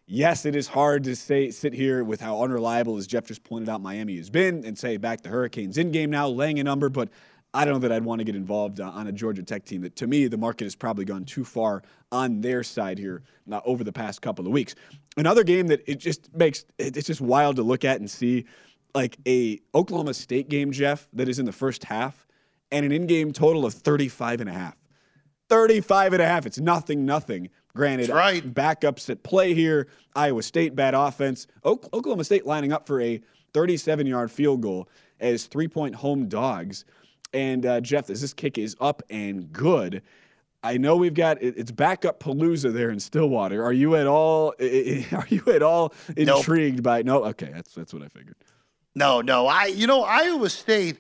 Yes, 0.08 0.46
it 0.46 0.56
is 0.56 0.68
hard 0.68 1.04
to 1.06 1.16
say 1.16 1.50
sit 1.50 1.74
here 1.74 2.04
with 2.04 2.22
how 2.22 2.44
unreliable 2.44 2.98
as 2.98 3.08
Jeff 3.08 3.26
just 3.26 3.44
pointed 3.44 3.70
out 3.70 3.82
Miami 3.82 4.18
has 4.18 4.30
been 4.30 4.64
and 4.64 4.78
say 4.78 4.98
back 4.98 5.22
the 5.22 5.30
Hurricanes 5.30 5.80
in 5.80 5.92
game 5.92 6.12
now, 6.12 6.28
laying 6.28 6.60
a 6.60 6.64
number, 6.64 6.90
but 6.90 7.10
I 7.56 7.64
don't 7.64 7.76
know 7.76 7.80
that 7.80 7.92
I'd 7.94 8.04
want 8.04 8.20
to 8.20 8.26
get 8.26 8.36
involved 8.36 8.82
uh, 8.82 8.90
on 8.90 9.08
a 9.08 9.12
Georgia 9.14 9.42
Tech 9.42 9.64
team. 9.64 9.82
That 9.82 9.96
to 9.96 10.08
me, 10.08 10.28
the 10.28 10.38
market 10.38 10.66
has 10.66 10.76
probably 10.76 11.06
gone 11.06 11.24
too 11.24 11.46
far 11.46 11.84
on 12.12 12.42
their 12.42 12.64
side 12.64 13.00
here 13.00 13.24
uh, 13.52 13.62
over 13.66 13.84
the 13.84 13.94
past 13.94 14.22
couple 14.22 14.46
of 14.46 14.52
weeks. 14.52 14.76
Another 15.16 15.44
game 15.44 15.68
that 15.68 15.82
it 15.88 15.96
just 15.96 16.34
makes 16.36 16.66
it's 16.78 17.08
just 17.08 17.22
wild 17.22 17.56
to 17.56 17.64
look 17.64 17.86
at 17.86 18.00
and 18.00 18.12
see, 18.12 18.46
like 18.94 19.18
a 19.26 19.60
Oklahoma 19.74 20.14
State 20.14 20.50
game, 20.50 20.72
Jeff, 20.72 21.08
that 21.14 21.30
is 21.30 21.40
in 21.40 21.46
the 21.46 21.54
first 21.54 21.86
half, 21.86 22.28
and 22.72 22.86
an 22.86 22.92
in-game 22.92 23.32
total 23.32 23.66
of 23.66 23.74
35 23.74 24.42
and 24.42 24.50
a 24.50 24.54
half. 24.54 24.76
35 25.48 26.14
and 26.14 26.22
a 26.22 26.26
half. 26.26 26.46
It's 26.46 26.60
nothing, 26.60 27.06
nothing. 27.06 27.50
Granted, 27.76 28.08
That's 28.08 28.18
right. 28.18 28.54
backups 28.54 29.10
at 29.10 29.24
play 29.24 29.54
here. 29.54 29.88
Iowa 30.16 30.42
State, 30.44 30.76
bad 30.76 30.94
offense. 30.94 31.48
Ok- 31.64 31.88
Oklahoma 31.94 32.24
State 32.24 32.46
lining 32.46 32.74
up 32.74 32.88
for 32.88 33.00
a 33.02 33.22
37 33.54 34.08
yard 34.08 34.32
field 34.32 34.62
goal 34.62 34.90
as 35.20 35.46
three 35.46 35.68
point 35.68 35.96
home 35.96 36.28
dogs. 36.28 36.84
And 37.36 37.66
uh, 37.66 37.82
Jeff, 37.82 38.10
as 38.10 38.22
this 38.22 38.34
kick 38.34 38.58
is 38.58 38.76
up 38.80 39.04
and 39.10 39.52
good, 39.52 40.02
I 40.64 40.78
know 40.78 40.96
we've 40.96 41.14
got 41.14 41.42
it- 41.44 41.56
it's 41.58 41.70
backup 41.72 42.20
Palooza 42.20 42.74
there 42.74 42.90
in 42.90 43.00
Stillwater. 43.00 43.64
Are 43.64 43.74
you 43.74 43.96
at 43.98 44.08
all? 44.08 44.54
Are 44.60 45.28
you 45.30 45.44
at 45.48 45.62
all 45.62 45.94
Nope. 46.18 46.38
intrigued 46.40 46.82
by? 46.82 47.02
No, 47.04 47.26
okay, 47.26 47.52
that's 47.54 47.74
that's 47.74 47.94
what 47.94 48.02
I 48.04 48.08
figured. 48.08 48.38
No, 48.96 49.20
no. 49.22 49.48
I 49.48 49.66
you 49.66 49.86
know, 49.86 50.04
Iowa 50.04 50.50
State 50.50 51.00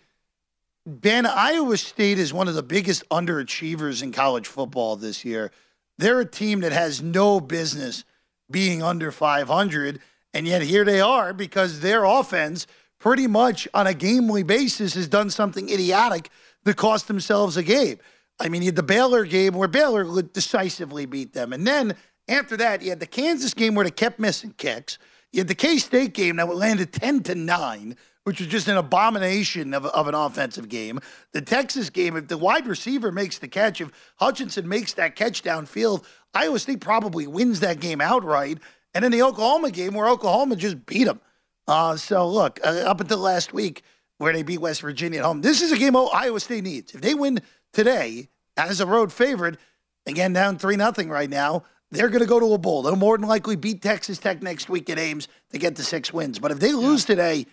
Ben, 0.85 1.25
Iowa 1.25 1.77
State 1.77 2.19
is 2.19 2.31
one 2.33 2.47
of 2.47 2.53
the 2.53 2.61
biggest 2.61 3.07
underachievers 3.09 4.03
in 4.03 4.11
college 4.11 4.45
football 4.47 4.95
this 4.97 5.25
year. 5.25 5.51
They're 5.97 6.19
a 6.19 6.25
team 6.29 6.59
that 6.59 6.73
has 6.73 7.01
no 7.01 7.39
business 7.39 8.03
being 8.51 8.83
under 8.83 9.11
500, 9.11 9.99
and 10.33 10.45
yet 10.45 10.61
here 10.61 10.83
they 10.83 11.01
are 11.01 11.33
because 11.33 11.79
their 11.79 12.03
offense, 12.03 12.67
pretty 13.05 13.27
much 13.27 13.67
on 13.75 13.85
a 13.85 13.93
gamely 13.93 14.41
basis, 14.41 14.95
has 14.95 15.07
done 15.07 15.29
something 15.29 15.69
idiotic 15.69 16.27
that 16.63 16.75
cost 16.75 17.07
themselves 17.07 17.55
a 17.55 17.61
game. 17.61 17.99
I 18.39 18.49
mean, 18.49 18.63
you 18.63 18.69
had 18.69 18.75
the 18.75 18.81
Baylor 18.81 19.25
game 19.25 19.53
where 19.53 19.67
Baylor 19.67 20.23
decisively 20.23 21.05
beat 21.05 21.31
them, 21.31 21.53
and 21.53 21.67
then 21.67 21.95
after 22.27 22.57
that, 22.57 22.81
you 22.81 22.89
had 22.89 22.99
the 22.99 23.05
Kansas 23.05 23.53
game 23.53 23.75
where 23.75 23.85
they 23.85 23.91
kept 23.91 24.17
missing 24.17 24.55
kicks. 24.57 24.97
You 25.31 25.41
had 25.41 25.47
the 25.47 25.53
K 25.53 25.77
State 25.77 26.15
game 26.15 26.37
that 26.37 26.47
landed 26.55 26.91
10 26.91 27.21
to 27.23 27.35
9, 27.35 27.95
which 28.23 28.39
was 28.39 28.49
just 28.49 28.67
an 28.67 28.77
abomination 28.77 29.75
of, 29.75 29.85
of 29.85 30.07
an 30.07 30.15
offensive 30.15 30.67
game. 30.67 30.99
The 31.31 31.43
Texas 31.43 31.91
game, 31.91 32.17
if 32.17 32.27
the 32.27 32.39
wide 32.39 32.65
receiver 32.65 33.11
makes 33.11 33.37
the 33.37 33.47
catch, 33.47 33.81
if 33.81 33.91
Hutchinson 34.15 34.67
makes 34.67 34.93
that 34.93 35.15
catch 35.15 35.43
downfield, 35.43 36.05
Iowa 36.33 36.57
State 36.57 36.81
probably 36.81 37.27
wins 37.27 37.59
that 37.59 37.79
game 37.79 38.01
outright. 38.01 38.57
And 38.95 39.03
then 39.03 39.11
the 39.11 39.21
Oklahoma 39.21 39.69
game 39.69 39.93
where 39.93 40.07
Oklahoma 40.09 40.55
just 40.55 40.87
beat 40.87 41.03
them. 41.03 41.19
Uh, 41.67 41.95
so 41.97 42.27
look, 42.27 42.59
uh, 42.63 42.83
up 42.85 43.01
until 43.01 43.17
last 43.17 43.53
week 43.53 43.83
where 44.17 44.33
they 44.33 44.43
beat 44.43 44.59
West 44.59 44.81
Virginia 44.81 45.19
at 45.19 45.25
home, 45.25 45.41
this 45.41 45.61
is 45.61 45.71
a 45.71 45.77
game 45.77 45.95
Iowa 45.95 46.39
State 46.39 46.63
needs. 46.63 46.93
If 46.93 47.01
they 47.01 47.13
win 47.13 47.39
today 47.73 48.29
as 48.57 48.79
a 48.79 48.85
road 48.85 49.11
favorite, 49.11 49.57
again 50.05 50.33
down 50.33 50.57
three 50.57 50.75
nothing 50.75 51.09
right 51.09 51.29
now, 51.29 51.63
they're 51.91 52.09
going 52.09 52.21
to 52.21 52.27
go 52.27 52.39
to 52.39 52.53
a 52.53 52.57
bowl. 52.57 52.81
They'll 52.81 52.95
more 52.95 53.17
than 53.17 53.27
likely 53.27 53.55
beat 53.55 53.81
Texas 53.81 54.17
Tech 54.17 54.41
next 54.41 54.69
week 54.69 54.89
at 54.89 54.99
Ames 54.99 55.27
to 55.51 55.57
get 55.57 55.75
to 55.77 55.83
six 55.83 56.11
wins. 56.11 56.39
But 56.39 56.51
if 56.51 56.59
they 56.59 56.73
lose 56.73 57.05
today, 57.05 57.45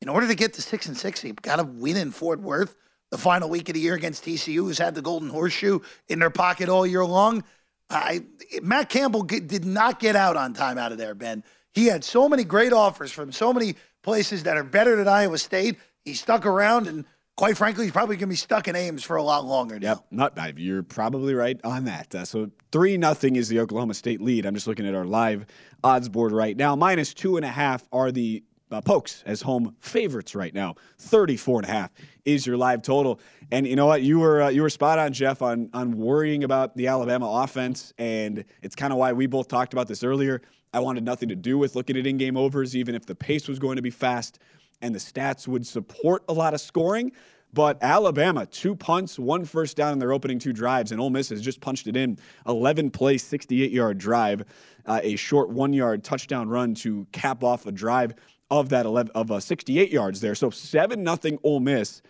in 0.00 0.08
order 0.08 0.26
to 0.26 0.34
get 0.34 0.54
to 0.54 0.62
six 0.62 0.86
and 0.86 0.96
six, 0.96 1.24
you've 1.24 1.36
got 1.36 1.56
to 1.56 1.64
win 1.64 1.96
in 1.96 2.10
Fort 2.10 2.40
Worth 2.40 2.74
the 3.10 3.18
final 3.18 3.48
week 3.48 3.68
of 3.68 3.74
the 3.74 3.80
year 3.80 3.94
against 3.94 4.24
TCU, 4.24 4.56
who's 4.56 4.78
had 4.78 4.94
the 4.94 5.02
golden 5.02 5.28
horseshoe 5.28 5.80
in 6.08 6.18
their 6.18 6.30
pocket 6.30 6.68
all 6.68 6.86
year 6.86 7.04
long. 7.04 7.44
I 7.88 8.24
Matt 8.62 8.88
Campbell 8.88 9.22
did 9.22 9.64
not 9.64 10.00
get 10.00 10.16
out 10.16 10.36
on 10.36 10.54
time 10.54 10.76
out 10.76 10.92
of 10.92 10.98
there, 10.98 11.14
Ben. 11.14 11.44
He 11.76 11.84
had 11.88 12.02
so 12.02 12.26
many 12.26 12.42
great 12.42 12.72
offers 12.72 13.12
from 13.12 13.30
so 13.32 13.52
many 13.52 13.74
places 14.02 14.44
that 14.44 14.56
are 14.56 14.64
better 14.64 14.96
than 14.96 15.08
Iowa 15.08 15.36
State. 15.36 15.76
He 16.06 16.14
stuck 16.14 16.46
around, 16.46 16.88
and 16.88 17.04
quite 17.36 17.58
frankly, 17.58 17.84
he's 17.84 17.92
probably 17.92 18.16
going 18.16 18.20
to 18.20 18.26
be 18.28 18.34
stuck 18.34 18.66
in 18.66 18.74
Ames 18.74 19.04
for 19.04 19.16
a 19.16 19.22
lot 19.22 19.44
longer 19.44 19.78
now. 19.78 19.88
Yep, 19.88 20.06
not 20.10 20.34
bad. 20.34 20.58
You're 20.58 20.82
probably 20.82 21.34
right 21.34 21.60
on 21.64 21.84
that. 21.84 22.14
Uh, 22.14 22.24
so 22.24 22.50
three 22.72 22.96
nothing 22.96 23.36
is 23.36 23.48
the 23.48 23.60
Oklahoma 23.60 23.92
State 23.92 24.22
lead. 24.22 24.46
I'm 24.46 24.54
just 24.54 24.66
looking 24.66 24.86
at 24.88 24.94
our 24.94 25.04
live 25.04 25.44
odds 25.84 26.08
board 26.08 26.32
right 26.32 26.56
now. 26.56 26.74
Minus 26.76 27.12
two 27.12 27.36
and 27.36 27.44
a 27.44 27.50
half 27.50 27.86
are 27.92 28.10
the 28.10 28.42
uh, 28.70 28.80
Pokes 28.80 29.22
as 29.26 29.42
home 29.42 29.76
favorites 29.80 30.34
right 30.34 30.54
now. 30.54 30.76
34 30.98 31.60
and 31.60 31.68
a 31.68 31.72
half 31.72 31.90
is 32.24 32.46
your 32.46 32.56
live 32.56 32.80
total. 32.80 33.20
And 33.52 33.66
you 33.66 33.76
know 33.76 33.86
what? 33.86 34.00
You 34.00 34.20
were 34.20 34.44
uh, 34.44 34.48
you 34.48 34.62
were 34.62 34.70
spot 34.70 34.98
on, 34.98 35.12
Jeff, 35.12 35.42
on 35.42 35.68
on 35.74 35.98
worrying 35.98 36.42
about 36.42 36.74
the 36.74 36.86
Alabama 36.86 37.42
offense, 37.44 37.92
and 37.98 38.46
it's 38.62 38.74
kind 38.74 38.94
of 38.94 38.98
why 38.98 39.12
we 39.12 39.26
both 39.26 39.48
talked 39.48 39.74
about 39.74 39.88
this 39.88 40.02
earlier. 40.02 40.40
I 40.72 40.80
wanted 40.80 41.04
nothing 41.04 41.28
to 41.28 41.36
do 41.36 41.58
with 41.58 41.74
looking 41.74 41.96
at 41.96 42.06
in-game 42.06 42.36
overs, 42.36 42.76
even 42.76 42.94
if 42.94 43.06
the 43.06 43.14
pace 43.14 43.48
was 43.48 43.58
going 43.58 43.76
to 43.76 43.82
be 43.82 43.90
fast 43.90 44.38
and 44.82 44.94
the 44.94 44.98
stats 44.98 45.48
would 45.48 45.66
support 45.66 46.24
a 46.28 46.32
lot 46.32 46.54
of 46.54 46.60
scoring. 46.60 47.12
But 47.52 47.78
Alabama, 47.82 48.44
two 48.44 48.76
punts, 48.76 49.18
one 49.18 49.44
first 49.44 49.76
down 49.76 49.94
in 49.94 49.98
their 49.98 50.12
opening 50.12 50.38
two 50.38 50.52
drives, 50.52 50.92
and 50.92 51.00
Ole 51.00 51.10
Miss 51.10 51.30
has 51.30 51.40
just 51.40 51.60
punched 51.60 51.86
it 51.86 51.96
in. 51.96 52.18
11 52.46 52.90
play, 52.90 53.16
68 53.16 53.70
yard 53.70 53.98
drive, 53.98 54.44
uh, 54.84 55.00
a 55.02 55.16
short 55.16 55.48
one 55.48 55.72
yard 55.72 56.04
touchdown 56.04 56.48
run 56.48 56.74
to 56.74 57.06
cap 57.12 57.42
off 57.42 57.64
a 57.64 57.72
drive 57.72 58.14
of 58.50 58.68
that 58.68 58.84
11 58.84 59.10
of 59.14 59.30
uh, 59.30 59.40
68 59.40 59.90
yards 59.90 60.20
there. 60.20 60.34
So 60.34 60.50
seven 60.50 61.02
nothing 61.02 61.38
Ole 61.42 61.60
Miss. 61.60 62.02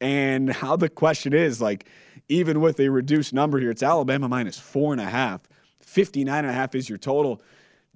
And 0.00 0.52
how 0.52 0.76
the 0.76 0.88
question 0.88 1.32
is 1.32 1.62
like, 1.62 1.88
even 2.28 2.60
with 2.60 2.80
a 2.80 2.88
reduced 2.88 3.32
number 3.32 3.58
here, 3.58 3.70
it's 3.70 3.82
Alabama 3.82 4.28
minus 4.28 4.58
four 4.58 4.92
and 4.92 5.00
a 5.00 5.06
half. 5.06 5.40
59 5.80 6.38
and 6.38 6.48
a 6.48 6.52
half 6.52 6.74
is 6.74 6.88
your 6.88 6.98
total. 6.98 7.40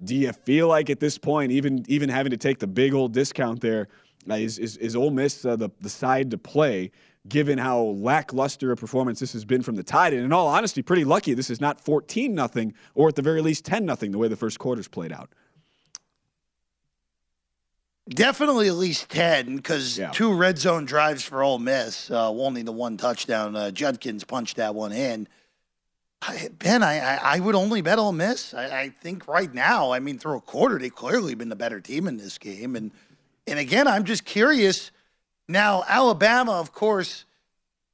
Do 0.03 0.15
you 0.15 0.31
feel 0.31 0.67
like 0.67 0.89
at 0.89 0.99
this 0.99 1.17
point, 1.17 1.51
even 1.51 1.83
even 1.87 2.09
having 2.09 2.29
to 2.31 2.37
take 2.37 2.59
the 2.59 2.67
big 2.67 2.93
old 2.93 3.13
discount 3.13 3.61
there, 3.61 3.87
uh, 4.29 4.35
is, 4.35 4.59
is, 4.59 4.77
is 4.77 4.95
Ole 4.95 5.09
Miss 5.11 5.43
uh, 5.43 5.55
the, 5.55 5.69
the 5.81 5.89
side 5.89 6.29
to 6.31 6.37
play, 6.37 6.91
given 7.27 7.57
how 7.57 7.79
lackluster 7.81 8.71
a 8.71 8.75
performance 8.75 9.19
this 9.19 9.33
has 9.33 9.43
been 9.43 9.63
from 9.63 9.75
the 9.75 9.83
Tide? 9.83 10.13
And 10.13 10.23
in 10.23 10.31
all 10.31 10.47
honesty, 10.47 10.83
pretty 10.83 11.03
lucky 11.03 11.33
this 11.33 11.49
is 11.49 11.59
not 11.59 11.81
14 11.81 12.33
nothing 12.35 12.73
or 12.93 13.07
at 13.07 13.15
the 13.15 13.21
very 13.23 13.41
least 13.41 13.65
10 13.65 13.85
nothing 13.85 14.11
the 14.11 14.17
way 14.19 14.27
the 14.27 14.35
first 14.35 14.59
quarter's 14.59 14.87
played 14.87 15.11
out. 15.11 15.29
Definitely 18.09 18.67
at 18.69 18.75
least 18.75 19.09
10 19.09 19.57
because 19.57 19.97
Yeah. 19.97 20.11
two 20.11 20.33
red 20.33 20.57
zone 20.57 20.85
drives 20.85 21.23
for 21.23 21.43
Ole 21.43 21.59
Miss, 21.59 22.09
uh, 22.09 22.29
only 22.29 22.61
the 22.61 22.71
one 22.71 22.95
touchdown. 22.95 23.55
Uh, 23.55 23.69
Judkins 23.71 24.23
punched 24.23 24.55
that 24.57 24.73
one 24.75 24.93
in. 24.93 25.27
I, 26.21 26.49
ben, 26.57 26.81
I, 26.81 26.99
I, 26.99 27.35
I 27.35 27.39
would 27.39 27.55
only 27.55 27.81
bet 27.81 27.99
Ole 27.99 28.11
Miss. 28.11 28.53
I, 28.53 28.81
I 28.81 28.89
think 28.89 29.27
right 29.27 29.53
now, 29.53 29.91
I 29.91 29.99
mean, 29.99 30.17
through 30.17 30.37
a 30.37 30.41
quarter, 30.41 30.79
they've 30.79 30.93
clearly 30.93 31.35
been 31.35 31.49
the 31.49 31.55
better 31.55 31.79
team 31.79 32.07
in 32.07 32.17
this 32.17 32.37
game. 32.37 32.75
And, 32.75 32.91
and 33.45 33.59
again, 33.59 33.87
I'm 33.87 34.03
just 34.03 34.25
curious. 34.25 34.91
Now, 35.47 35.83
Alabama, 35.87 36.53
of 36.53 36.73
course, 36.73 37.25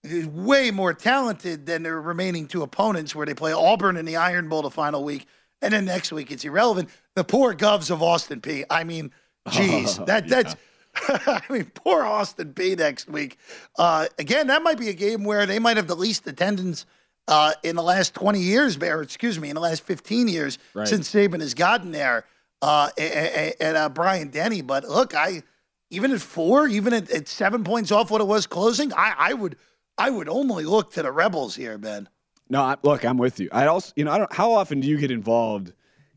is 0.04 0.28
way 0.28 0.72
more 0.72 0.94
talented 0.94 1.66
than 1.66 1.84
their 1.84 2.02
remaining 2.02 2.48
two 2.48 2.64
opponents, 2.64 3.16
where 3.16 3.26
they 3.26 3.34
play 3.34 3.54
Auburn 3.54 3.98
in 3.98 4.06
the 4.06 4.18
Iron 4.18 4.50
Bowl 4.50 4.62
the 4.62 4.72
final 4.72 5.04
week, 5.04 5.28
and 5.62 5.74
then 5.74 5.86
next 5.86 6.12
week 6.12 6.32
it's 6.32 6.44
irrelevant. 6.44 6.90
The 7.16 7.24
poor 7.24 7.54
Govs 7.54 7.90
of 7.90 8.02
Austin 8.02 8.42
Peay. 8.42 8.66
I 8.70 8.84
mean, 8.84 9.12
geez, 9.50 9.98
that 10.00 10.28
that's. 10.28 10.56
I 10.96 11.42
mean, 11.50 11.72
poor 11.74 12.04
Austin 12.04 12.54
Peay. 12.54 12.78
next 12.78 13.10
week. 13.10 13.38
Uh, 13.78 14.08
again, 14.20 14.48
that 14.48 14.62
might 14.62 14.78
be 14.78 14.90
a 14.90 14.94
game 14.94 15.24
where 15.24 15.46
they 15.46 15.58
might 15.58 15.78
have 15.78 15.88
the 15.88 15.96
least 15.96 16.28
attendance 16.28 16.86
uh, 17.28 17.54
in 17.64 17.76
the 17.76 17.84
last 17.84 18.14
20 18.14 18.40
years, 18.40 18.78
or 18.78 19.02
excuse 19.02 19.40
me, 19.40 19.50
in 19.50 19.56
the 19.56 19.62
last 19.62 19.84
15 19.84 20.28
years 20.28 20.58
Right. 20.74 20.88
since 20.88 21.10
Saban 21.12 21.40
has 21.42 21.54
gotten 21.54 21.92
there 21.92 22.26
uh, 22.62 22.90
and 22.98 23.54
at 23.60 23.76
uh, 23.76 23.90
Bryant-Denny. 23.90 24.62
But 24.62 24.84
look, 24.88 25.16
I 25.16 25.44
even 25.90 26.12
at 26.12 26.22
four, 26.22 26.68
even 26.68 26.94
at, 26.94 27.10
at 27.12 27.28
seven 27.28 27.64
points 27.64 27.92
off 27.92 28.10
what 28.12 28.22
it 28.22 28.28
was 28.28 28.48
closing, 28.48 28.92
I, 28.94 29.14
I 29.18 29.34
would 29.34 29.56
I 29.98 30.10
would 30.10 30.28
only 30.28 30.64
look 30.66 30.94
to 30.94 31.04
the 31.04 31.12
Rebels 31.12 31.56
here, 31.56 31.78
Ben. 31.78 32.10
No, 32.50 32.62
I, 32.62 32.78
look, 32.84 33.06
I'm 33.06 33.18
with 33.18 33.40
you. 33.40 33.48
I 33.52 33.68
also, 33.68 33.94
you 33.96 34.04
know, 34.06 34.12
I 34.12 34.18
don't. 34.18 34.34
How 34.34 34.52
often 34.52 34.80
do 34.82 34.88
you 34.88 34.98
get 34.98 35.12
involved 35.12 35.74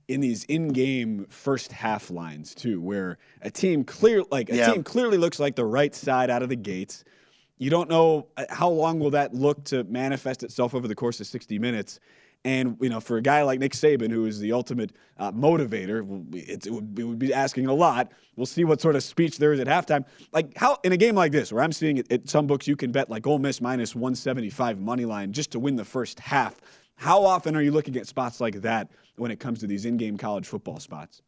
in 0.08 0.20
these 0.20 0.44
in-game 0.44 1.26
first 1.28 1.72
half 1.72 2.10
lines 2.10 2.54
too, 2.54 2.80
where 2.80 3.18
a 3.42 3.50
team 3.50 3.82
clear, 3.84 4.22
like 4.30 4.48
a 4.50 4.56
Yeah. 4.56 4.72
team 4.72 4.82
clearly 4.84 5.18
looks 5.18 5.38
like 5.40 5.56
the 5.56 5.64
right 5.64 5.94
side 5.94 6.30
out 6.30 6.42
of 6.42 6.48
the 6.48 6.56
gates. 6.56 7.04
You 7.58 7.70
don't 7.70 7.88
know 7.88 8.28
uh, 8.36 8.44
how 8.50 8.68
long 8.68 8.98
will 8.98 9.10
that 9.10 9.34
look 9.34 9.64
to 9.64 9.84
manifest 9.84 10.42
itself 10.42 10.74
over 10.74 10.86
the 10.86 10.94
course 10.94 11.20
of 11.20 11.26
60 11.26 11.58
minutes. 11.58 12.00
And 12.44 12.76
you 12.80 12.88
know, 12.88 13.00
for 13.00 13.16
a 13.16 13.22
guy 13.22 13.42
like 13.42 13.58
Nick 13.58 13.72
Saban, 13.72 14.10
who 14.10 14.26
is 14.26 14.38
the 14.38 14.52
ultimate 14.52 14.92
uh, 15.18 15.32
motivator, 15.32 16.34
it, 16.34 16.66
it, 16.66 16.70
would, 16.70 16.96
it 16.98 17.02
would 17.02 17.18
be 17.18 17.34
asking 17.34 17.66
a 17.66 17.74
lot. 17.74 18.12
We'll 18.36 18.46
see 18.46 18.64
what 18.64 18.80
sort 18.80 18.94
of 18.94 19.02
speech 19.02 19.38
there 19.38 19.52
is 19.52 19.58
at 19.58 19.66
halftime. 19.66 20.04
Like 20.32 20.56
how 20.56 20.78
in 20.84 20.92
a 20.92 20.96
game 20.96 21.14
like 21.14 21.32
this, 21.32 21.52
where 21.52 21.64
I'm 21.64 21.72
seeing 21.72 21.98
at 22.10 22.28
some 22.28 22.46
books, 22.46 22.68
you 22.68 22.76
can 22.76 22.92
bet 22.92 23.10
like 23.10 23.26
Ole 23.26 23.38
Miss 23.38 23.60
minus 23.60 23.94
175 23.94 24.78
money 24.78 25.04
line 25.04 25.32
just 25.32 25.50
to 25.52 25.58
win 25.58 25.76
the 25.76 25.84
first 25.84 26.20
half. 26.20 26.60
How 26.96 27.24
often 27.24 27.56
are 27.56 27.62
you 27.62 27.72
looking 27.72 27.96
at 27.96 28.06
spots 28.06 28.40
like 28.40 28.62
that 28.62 28.90
when 29.16 29.30
it 29.30 29.40
comes 29.40 29.60
to 29.60 29.66
these 29.66 29.84
in-game 29.84 30.16
college 30.16 30.46
football 30.46 30.78
spots? 30.78 31.22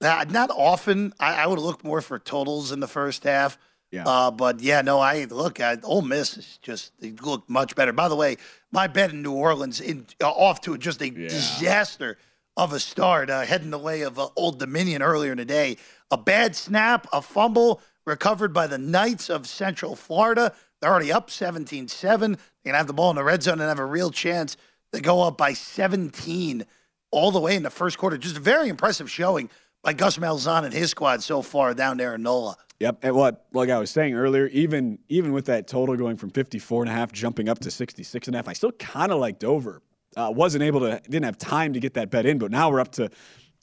Uh, 0.00 0.24
not 0.30 0.50
often. 0.50 1.12
I, 1.18 1.42
I 1.42 1.46
would 1.46 1.58
look 1.58 1.82
more 1.82 2.00
for 2.00 2.18
totals 2.18 2.70
in 2.70 2.80
the 2.80 2.86
first 2.86 3.24
half. 3.24 3.58
Yeah. 3.90 4.04
Uh, 4.06 4.30
but 4.30 4.60
yeah, 4.60 4.82
no, 4.82 5.00
I 5.00 5.24
look 5.24 5.60
at 5.60 5.84
Ole 5.84 6.02
Miss 6.02 6.36
is 6.36 6.58
just 6.60 6.92
they 7.00 7.12
look 7.12 7.48
much 7.48 7.74
better. 7.74 7.92
By 7.92 8.08
the 8.08 8.16
way, 8.16 8.36
my 8.70 8.86
bet 8.86 9.10
in 9.10 9.22
New 9.22 9.32
Orleans 9.32 9.80
in 9.80 10.06
uh, 10.22 10.30
off 10.30 10.60
to 10.62 10.76
just 10.76 11.02
a 11.02 11.10
disaster 11.10 12.18
of 12.56 12.72
a 12.72 12.80
start, 12.80 13.30
uh, 13.30 13.42
heading 13.42 13.70
the 13.70 13.78
way 13.78 14.02
of 14.02 14.18
uh, 14.18 14.28
Old 14.36 14.58
Dominion 14.58 15.00
earlier 15.00 15.32
in 15.32 15.38
the 15.38 15.44
day. 15.44 15.76
A 16.10 16.18
bad 16.18 16.54
snap, 16.56 17.06
a 17.12 17.22
fumble 17.22 17.80
recovered 18.04 18.52
by 18.52 18.66
the 18.66 18.78
Knights 18.78 19.30
of 19.30 19.46
Central 19.46 19.94
Florida. 19.94 20.52
They're 20.80 20.90
already 20.90 21.12
up 21.12 21.30
17 21.30 21.88
7. 21.88 22.32
They're 22.32 22.38
going 22.64 22.74
to 22.74 22.78
have 22.78 22.86
the 22.86 22.92
ball 22.92 23.10
in 23.10 23.16
the 23.16 23.24
red 23.24 23.42
zone 23.42 23.60
and 23.60 23.68
have 23.68 23.78
a 23.78 23.84
real 23.84 24.10
chance 24.10 24.56
to 24.92 25.00
go 25.00 25.22
up 25.22 25.38
by 25.38 25.52
17 25.52 26.64
all 27.10 27.30
the 27.30 27.40
way 27.40 27.56
in 27.56 27.62
the 27.62 27.70
first 27.70 27.96
quarter. 27.96 28.18
Just 28.18 28.36
a 28.36 28.40
very 28.40 28.68
impressive 28.68 29.10
showing 29.10 29.50
by 29.82 29.92
Gus 29.92 30.18
Malzahn 30.18 30.64
and 30.64 30.72
his 30.72 30.90
squad 30.90 31.22
so 31.22 31.42
far 31.42 31.74
down 31.74 31.96
there 31.96 32.14
in 32.14 32.22
NOLA. 32.22 32.56
Yep. 32.80 32.98
And 33.02 33.16
what, 33.16 33.46
like 33.52 33.70
I 33.70 33.78
was 33.78 33.90
saying 33.90 34.14
earlier, 34.14 34.46
even 34.48 34.98
even 35.08 35.32
with 35.32 35.46
that 35.46 35.66
total 35.66 35.96
going 35.96 36.16
from 36.16 36.30
54 36.30 36.82
and 36.82 36.90
a 36.90 36.94
half, 36.94 37.12
jumping 37.12 37.48
up 37.48 37.58
to 37.60 37.70
66 37.70 38.28
and 38.28 38.34
a 38.34 38.38
half, 38.38 38.48
I 38.48 38.52
still 38.52 38.72
kind 38.72 39.10
of 39.10 39.18
liked 39.18 39.44
over. 39.44 39.82
Uh, 40.16 40.32
wasn't 40.34 40.62
able 40.62 40.80
to, 40.80 41.00
didn't 41.04 41.24
have 41.24 41.38
time 41.38 41.72
to 41.72 41.80
get 41.80 41.94
that 41.94 42.10
bet 42.10 42.24
in, 42.24 42.38
but 42.38 42.50
now 42.50 42.70
we're 42.70 42.80
up 42.80 42.90
to 42.92 43.10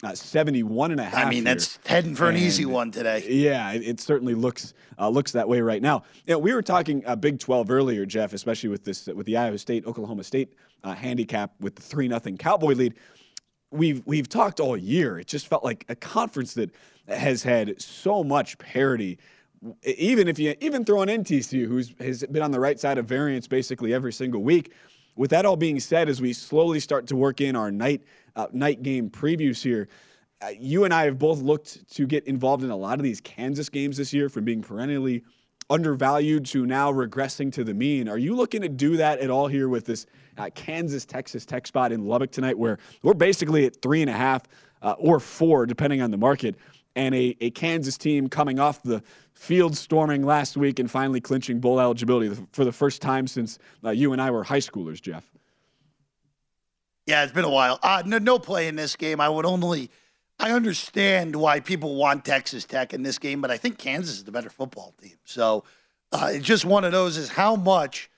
uh, 0.03 0.13
71 0.13 0.91
and 0.91 0.99
a 0.99 1.03
half. 1.03 1.25
I 1.25 1.29
mean, 1.29 1.45
here. 1.45 1.55
that's 1.55 1.79
heading 1.85 2.15
for 2.15 2.29
an 2.29 2.35
easy 2.37 2.65
one 2.65 2.91
today. 2.91 3.25
Yeah, 3.27 3.71
it, 3.71 3.81
it 3.83 3.99
certainly 3.99 4.35
looks 4.35 4.73
uh, 4.99 5.07
looks 5.09 5.31
that 5.31 5.47
way 5.47 5.61
right 5.61 5.81
now. 5.81 6.03
You 6.25 6.33
know, 6.33 6.39
we 6.39 6.53
were 6.53 6.61
talking 6.61 7.03
uh, 7.05 7.15
Big 7.15 7.39
12 7.39 7.71
earlier, 7.71 8.05
Jeff, 8.05 8.33
especially 8.33 8.69
with 8.69 8.83
this 8.83 9.07
with 9.07 9.25
the 9.25 9.37
Iowa 9.37 9.57
State 9.57 9.85
Oklahoma 9.85 10.23
State 10.23 10.53
uh, 10.83 10.93
handicap 10.93 11.53
with 11.59 11.75
the 11.75 11.81
three 11.81 12.07
nothing 12.07 12.37
Cowboy 12.37 12.73
lead. 12.73 12.95
We've 13.75 14.01
we've 14.05 14.29
talked 14.29 14.59
all 14.59 14.77
year. 14.77 15.19
It 15.19 15.27
just 15.27 15.47
felt 15.47 15.63
like 15.63 15.85
a 15.89 15.95
conference 15.95 16.53
that 16.53 16.71
has 17.07 17.43
had 17.43 17.81
so 17.81 18.23
much 18.23 18.57
parity. 18.57 19.19
Even 19.83 20.27
if 20.27 20.39
you 20.39 20.55
even 20.61 20.85
throw 20.85 21.01
in 21.01 21.23
TCU, 21.23 21.67
who's 21.67 21.93
has 21.99 22.23
been 22.23 22.41
on 22.41 22.51
the 22.51 22.59
right 22.59 22.79
side 22.79 22.97
of 22.97 23.05
variance 23.05 23.47
basically 23.47 23.93
every 23.93 24.13
single 24.13 24.41
week. 24.41 24.73
With 25.15 25.29
that 25.31 25.45
all 25.45 25.55
being 25.55 25.79
said, 25.79 26.09
as 26.09 26.21
we 26.21 26.33
slowly 26.33 26.79
start 26.79 27.07
to 27.07 27.15
work 27.15 27.41
in 27.41 27.55
our 27.55 27.71
night 27.71 28.03
uh, 28.35 28.47
night 28.51 28.83
game 28.83 29.09
previews 29.09 29.61
here, 29.61 29.87
uh, 30.41 30.49
you 30.59 30.83
and 30.83 30.93
I 30.93 31.05
have 31.05 31.17
both 31.17 31.39
looked 31.39 31.89
to 31.95 32.05
get 32.05 32.25
involved 32.25 32.63
in 32.63 32.69
a 32.69 32.75
lot 32.75 32.99
of 32.99 33.03
these 33.03 33.21
Kansas 33.21 33.69
games 33.69 33.97
this 33.97 34.13
year, 34.13 34.29
from 34.29 34.45
being 34.45 34.61
perennially 34.61 35.23
undervalued 35.69 36.45
to 36.45 36.65
now 36.65 36.91
regressing 36.91 37.51
to 37.53 37.63
the 37.63 37.73
mean. 37.73 38.07
Are 38.07 38.17
you 38.17 38.35
looking 38.35 38.61
to 38.61 38.69
do 38.69 38.97
that 38.97 39.19
at 39.19 39.29
all 39.29 39.47
here 39.47 39.67
with 39.67 39.85
this 39.85 40.05
uh, 40.37 40.49
Kansas 40.53 41.05
Texas 41.05 41.45
Tech 41.45 41.65
spot 41.65 41.91
in 41.91 42.05
Lubbock 42.05 42.31
tonight, 42.31 42.57
where 42.57 42.77
we're 43.03 43.13
basically 43.13 43.65
at 43.65 43.81
three 43.81 44.01
and 44.01 44.09
a 44.09 44.13
half 44.13 44.43
uh, 44.81 44.95
or 44.97 45.19
four, 45.19 45.65
depending 45.65 46.01
on 46.01 46.11
the 46.11 46.17
market, 46.17 46.55
and 46.95 47.15
a, 47.15 47.35
a 47.41 47.49
Kansas 47.51 47.97
team 47.97 48.29
coming 48.29 48.59
off 48.59 48.81
the 48.83 49.01
field 49.33 49.75
storming 49.75 50.23
last 50.23 50.55
week 50.55 50.79
and 50.79 50.89
finally 50.89 51.19
clinching 51.19 51.59
bowl 51.59 51.79
eligibility 51.79 52.35
for 52.51 52.63
the 52.63 52.71
first 52.71 53.01
time 53.01 53.27
since 53.27 53.59
uh, 53.83 53.89
you 53.89 54.13
and 54.13 54.21
I 54.21 54.31
were 54.31 54.43
high 54.43 54.59
schoolers, 54.59 55.01
Jeff? 55.01 55.25
Yeah, 57.05 57.23
it's 57.23 57.33
been 57.33 57.45
a 57.45 57.49
while. 57.49 57.79
Uh, 57.83 58.01
no, 58.05 58.17
no 58.17 58.39
play 58.39 58.67
in 58.67 58.75
this 58.75 58.95
game. 58.95 59.19
I 59.19 59.29
would 59.29 59.45
only. 59.45 59.91
I 60.39 60.51
understand 60.51 61.35
why 61.35 61.59
people 61.59 61.95
want 61.95 62.25
Texas 62.25 62.65
Tech 62.65 62.93
in 62.93 63.03
this 63.03 63.17
game, 63.19 63.41
but 63.41 63.51
I 63.51 63.57
think 63.57 63.77
Kansas 63.77 64.17
is 64.17 64.23
the 64.25 64.31
better 64.31 64.49
football 64.49 64.93
team. 65.01 65.15
So 65.23 65.63
uh, 66.11 66.31
it's 66.33 66.45
just 66.45 66.65
one 66.65 66.83
of 66.83 66.91
those 66.91 67.17
is 67.17 67.29
how 67.29 67.55
much, 67.55 68.09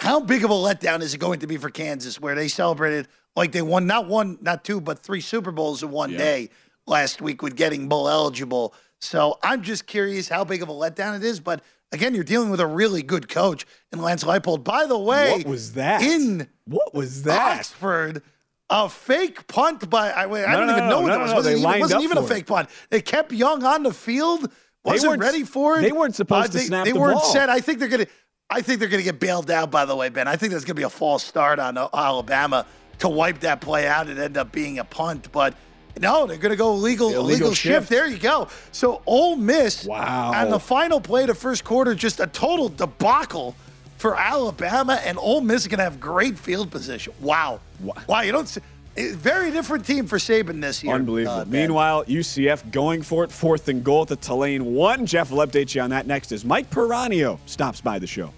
how 0.00 0.20
big 0.20 0.44
of 0.44 0.50
a 0.50 0.54
letdown 0.54 1.02
is 1.02 1.14
it 1.14 1.18
going 1.18 1.40
to 1.40 1.46
be 1.46 1.56
for 1.56 1.70
Kansas 1.70 2.20
where 2.20 2.34
they 2.34 2.48
celebrated 2.48 3.08
like 3.36 3.52
they 3.52 3.62
won 3.62 3.86
not 3.86 4.08
one, 4.08 4.38
not 4.40 4.64
two, 4.64 4.80
but 4.80 4.98
three 4.98 5.20
Super 5.20 5.52
Bowls 5.52 5.82
in 5.82 5.90
one 5.90 6.10
Yeah. 6.12 6.18
day 6.18 6.50
last 6.86 7.20
week 7.22 7.42
with 7.42 7.54
getting 7.56 7.88
bowl 7.88 8.08
eligible. 8.08 8.74
So 9.00 9.38
I'm 9.42 9.62
just 9.62 9.86
curious 9.86 10.28
how 10.28 10.44
big 10.44 10.62
of 10.62 10.68
a 10.68 10.72
letdown 10.72 11.16
it 11.16 11.22
is. 11.24 11.38
But 11.38 11.62
again, 11.92 12.14
you're 12.14 12.24
dealing 12.24 12.50
with 12.50 12.60
a 12.60 12.66
really 12.66 13.02
good 13.02 13.28
coach 13.28 13.66
in 13.92 14.00
Lance 14.02 14.24
Leipold. 14.24 14.64
By 14.64 14.86
the 14.86 14.98
way, 14.98 15.30
What 15.32 15.46
was 15.46 15.72
that? 15.74 16.02
In 16.02 16.48
what 16.64 16.92
was 16.94 17.22
that? 17.24 17.58
Oxford, 17.60 18.22
a 18.68 18.88
fake 18.88 19.46
punt 19.46 19.88
by 19.88 20.10
I, 20.10 20.26
wait, 20.26 20.44
I 20.44 20.52
No, 20.52 20.58
don't 20.58 20.66
no, 20.66 20.72
even 20.72 20.84
no, 20.84 20.90
know 20.90 21.00
what 21.02 21.06
no, 21.08 21.12
that 21.12 21.18
no, 21.18 21.22
was. 21.22 21.30
no, 21.30 21.36
wasn't 21.36 21.58
even, 21.58 21.80
wasn't 21.80 22.02
even 22.02 22.18
a 22.18 22.22
it. 22.24 22.28
fake 22.28 22.46
punt. 22.46 22.68
They 22.90 23.00
kept 23.00 23.32
Young 23.32 23.62
on 23.64 23.82
the 23.84 23.92
field. 23.92 24.50
Wasn't 24.84 25.18
ready 25.20 25.44
for 25.44 25.78
it. 25.78 25.82
they 25.82 25.92
weren't 25.92 26.14
supposed 26.14 26.50
Uh, 26.50 26.52
to 26.52 26.58
they, 26.58 26.64
snap 26.64 26.84
They 26.84 26.92
the 26.92 27.00
weren't 27.00 27.18
ball. 27.20 27.32
set. 27.32 27.48
I 27.50 27.60
think 27.60 27.78
they're 27.80 27.88
gonna. 27.88 28.06
I 28.48 28.60
think 28.62 28.78
they're 28.78 28.88
gonna 28.88 29.02
get 29.02 29.18
bailed 29.18 29.50
out. 29.50 29.70
By 29.72 29.84
the 29.84 29.96
way, 29.96 30.08
Ben. 30.08 30.28
I 30.28 30.36
think 30.36 30.50
there's 30.52 30.64
gonna 30.64 30.74
be 30.76 30.84
a 30.84 30.90
false 30.90 31.24
start 31.24 31.58
on 31.58 31.76
uh, 31.76 31.88
Alabama 31.92 32.64
to 33.00 33.08
wipe 33.08 33.40
that 33.40 33.60
play 33.60 33.86
out 33.88 34.06
and 34.08 34.18
end 34.18 34.36
up 34.36 34.52
being 34.52 34.78
a 34.78 34.84
punt. 34.84 35.30
But 35.32 35.54
no, 36.00 36.26
they're 36.26 36.36
gonna 36.38 36.54
go 36.56 36.72
legal 36.74 37.08
Illegal 37.08 37.24
illegal 37.24 37.54
shift. 37.54 37.62
shift. 37.86 37.88
There 37.88 38.06
you 38.06 38.18
go. 38.18 38.46
So 38.70 39.02
Ole 39.06 39.34
Miss. 39.36 39.84
Wow. 39.84 40.32
On 40.34 40.50
the 40.50 40.60
final 40.60 41.00
play 41.00 41.22
of 41.22 41.28
the 41.28 41.34
first 41.34 41.64
quarter, 41.64 41.92
just 41.94 42.20
a 42.20 42.26
total 42.28 42.68
debacle 42.68 43.56
for 43.98 44.16
Alabama, 44.16 45.00
and 45.04 45.18
Ole 45.18 45.40
Miss 45.40 45.62
is 45.62 45.68
going 45.68 45.78
to 45.78 45.84
have 45.84 45.98
great 46.00 46.38
field 46.38 46.70
position. 46.70 47.12
Wow. 47.20 47.60
Wow. 48.06 48.20
You 48.20 48.32
don't 48.32 48.46
see. 48.48 48.60
eh, 48.96 49.12
Very 49.14 49.50
different 49.50 49.86
team 49.86 50.06
for 50.06 50.18
Saban 50.18 50.60
this 50.60 50.82
year. 50.84 50.94
Unbelievable. 50.94 51.40
uh, 51.40 51.44
Meanwhile, 51.46 52.04
UCF 52.04 52.70
going 52.70 53.02
for 53.02 53.24
it, 53.24 53.32
fourth 53.32 53.68
and 53.68 53.82
goal 53.82 54.02
at 54.02 54.08
the 54.08 54.16
Tulane 54.16 54.74
one. 54.74 55.06
Jeff 55.06 55.30
will 55.30 55.46
update 55.46 55.74
you 55.74 55.80
on 55.80 55.90
that 55.90 56.06
next 56.06 56.30
as 56.32 56.44
Mike 56.44 56.70
Piranio 56.70 57.38
stops 57.46 57.80
by 57.80 57.98
the 57.98 58.06
show. 58.06 58.32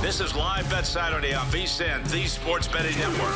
This 0.00 0.20
is 0.20 0.34
Live 0.36 0.68
Bet 0.70 0.84
Saturday 0.86 1.34
on 1.34 1.46
VSIN, 1.46 2.08
the 2.10 2.26
Sports 2.26 2.68
Betting 2.68 2.96
Network. 2.98 3.34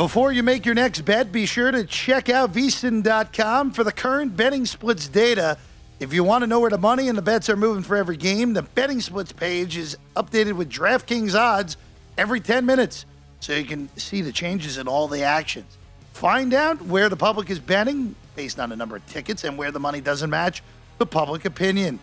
Before 0.00 0.32
you 0.32 0.42
make 0.42 0.64
your 0.64 0.74
next 0.74 1.02
bet, 1.02 1.30
be 1.30 1.44
sure 1.44 1.70
to 1.70 1.84
check 1.84 2.30
out 2.30 2.54
vsin.com 2.54 3.72
for 3.72 3.84
the 3.84 3.92
current 3.92 4.34
betting 4.34 4.64
splits 4.64 5.06
data. 5.06 5.58
If 5.98 6.14
you 6.14 6.24
want 6.24 6.40
to 6.40 6.46
know 6.46 6.58
where 6.58 6.70
the 6.70 6.78
money 6.78 7.10
and 7.10 7.18
the 7.18 7.22
bets 7.22 7.50
are 7.50 7.56
moving 7.56 7.82
for 7.82 7.96
every 7.96 8.16
game, 8.16 8.54
the 8.54 8.62
betting 8.62 9.02
splits 9.02 9.30
page 9.30 9.76
is 9.76 9.98
updated 10.16 10.54
with 10.54 10.70
DraftKings 10.70 11.34
odds 11.34 11.76
every 12.16 12.40
10 12.40 12.64
minutes 12.64 13.04
so 13.40 13.52
you 13.52 13.66
can 13.66 13.94
see 13.98 14.22
the 14.22 14.32
changes 14.32 14.78
in 14.78 14.88
all 14.88 15.06
the 15.06 15.22
actions. 15.22 15.76
Find 16.14 16.54
out 16.54 16.80
where 16.86 17.10
the 17.10 17.16
public 17.16 17.50
is 17.50 17.58
betting 17.58 18.14
based 18.36 18.58
on 18.58 18.70
the 18.70 18.76
number 18.76 18.96
of 18.96 19.04
tickets 19.04 19.44
and 19.44 19.58
where 19.58 19.70
the 19.70 19.80
money 19.80 20.00
doesn't 20.00 20.30
match 20.30 20.62
the 20.96 21.04
public 21.04 21.44
opinion. 21.44 21.98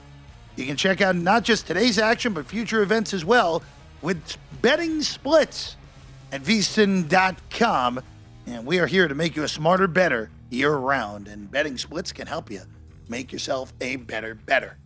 You 0.55 0.67
can 0.67 0.77
check 0.77 1.01
out 1.01 1.15
not 1.15 1.41
just 1.41 1.65
today's 1.65 1.97
action, 1.97 2.33
but 2.33 2.45
future 2.45 2.83
events 2.83 3.11
as 3.15 3.25
well 3.25 3.63
with 4.03 4.37
betting 4.61 5.01
splits 5.01 5.76
at 6.31 6.43
vsin.com. 6.43 8.01
And 8.45 8.65
we 8.65 8.79
are 8.79 8.87
here 8.87 9.07
to 9.07 9.15
make 9.15 9.35
you 9.35 9.43
a 9.43 9.47
smarter, 9.47 9.87
better 9.87 10.29
year 10.49 10.75
round. 10.75 11.27
And 11.27 11.49
betting 11.49 11.77
splits 11.77 12.11
can 12.11 12.27
help 12.27 12.49
you 12.49 12.61
make 13.09 13.31
yourself 13.31 13.73
a 13.81 13.97
better, 13.97 14.35
better. 14.35 14.77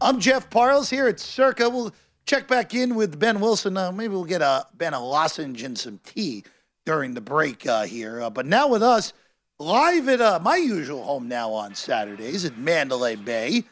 I'm 0.00 0.20
Jeff 0.20 0.50
Parles 0.50 0.90
here 0.90 1.08
at 1.08 1.18
Circa. 1.18 1.70
We'll 1.70 1.94
check 2.26 2.48
back 2.48 2.74
in 2.74 2.94
with 2.94 3.18
Ben 3.18 3.40
Wilson. 3.40 3.76
Uh, 3.76 3.92
maybe 3.92 4.12
we'll 4.12 4.24
get 4.24 4.42
a 4.42 4.66
Ben 4.74 4.94
a 4.94 5.04
lozenge 5.04 5.62
and 5.62 5.78
some 5.78 6.00
tea 6.04 6.44
during 6.84 7.14
the 7.14 7.20
break 7.20 7.66
uh, 7.66 7.84
here. 7.84 8.20
Uh, 8.20 8.30
but 8.30 8.46
now 8.46 8.68
with 8.68 8.82
us, 8.82 9.12
live 9.58 10.08
at 10.08 10.20
uh, 10.20 10.38
my 10.42 10.56
usual 10.56 11.02
home 11.02 11.28
now 11.28 11.50
on 11.50 11.74
Saturdays 11.74 12.44
at 12.44 12.58
Mandalay 12.58 13.16
Bay. 13.16 13.64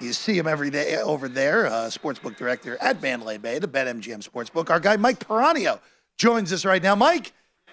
You 0.00 0.12
see 0.12 0.36
him 0.36 0.46
every 0.46 0.70
day 0.70 0.96
over 0.96 1.28
there, 1.28 1.66
uh, 1.66 1.90
sportsbook 1.90 2.36
director 2.36 2.78
at 2.80 3.02
Mandalay 3.02 3.36
Bay, 3.36 3.58
the 3.58 3.68
BetMGM 3.68 4.26
Sportsbook. 4.26 4.70
Our 4.70 4.80
guy 4.80 4.96
Mike 4.96 5.20
Piranio 5.20 5.78
joins 6.18 6.52
us 6.52 6.64
right 6.64 6.82
now. 6.82 6.94
Mike, 6.94 7.32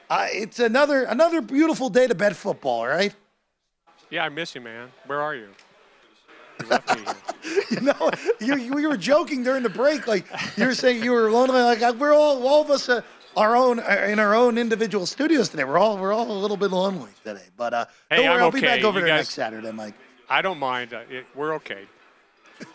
uh, 0.09 0.27
it's 0.31 0.59
another 0.59 1.03
another 1.03 1.41
beautiful 1.41 1.89
day 1.89 2.07
to 2.07 2.15
bet 2.15 2.35
football, 2.35 2.87
right? 2.87 3.13
Yeah, 4.09 4.23
I 4.25 4.29
miss 4.29 4.55
you, 4.55 4.61
man. 4.61 4.89
Where 5.05 5.21
are 5.21 5.35
you? 5.35 5.49
you 7.69 7.81
know, 7.81 8.09
you, 8.39 8.55
you, 8.57 8.73
we 8.73 8.87
were 8.87 8.97
joking 8.97 9.43
during 9.43 9.61
the 9.61 9.69
break, 9.69 10.07
like 10.07 10.25
you 10.55 10.65
were 10.65 10.73
saying 10.73 11.03
you 11.03 11.11
were 11.11 11.29
lonely. 11.29 11.61
Like 11.61 11.81
we're 11.99 12.13
all, 12.13 12.47
all 12.47 12.61
of 12.63 12.71
us, 12.71 12.89
uh, 12.89 13.01
our 13.35 13.55
own, 13.55 13.79
uh, 13.79 14.07
in 14.09 14.17
our 14.17 14.33
own 14.33 14.57
individual 14.57 15.05
studios 15.05 15.49
today. 15.49 15.65
We're 15.65 15.77
all, 15.77 15.97
we're 15.99 16.13
all 16.13 16.31
a 16.31 16.39
little 16.39 16.57
bit 16.57 16.71
lonely 16.71 17.11
today. 17.23 17.43
But 17.57 17.73
uh, 17.75 17.85
Hey, 18.09 18.15
don't 18.17 18.25
worry, 18.25 18.35
I'm 18.37 18.41
I'll 18.41 18.47
okay. 18.47 18.59
be 18.61 18.65
back 18.65 18.83
over 18.83 18.97
You 18.99 19.05
there 19.05 19.15
guys- 19.15 19.25
next 19.25 19.35
Saturday, 19.35 19.71
Mike. 19.71 19.93
I 20.29 20.41
don't 20.41 20.57
mind. 20.57 20.93
Uh, 20.95 21.01
it, 21.09 21.27
we're 21.35 21.53
okay. 21.55 21.85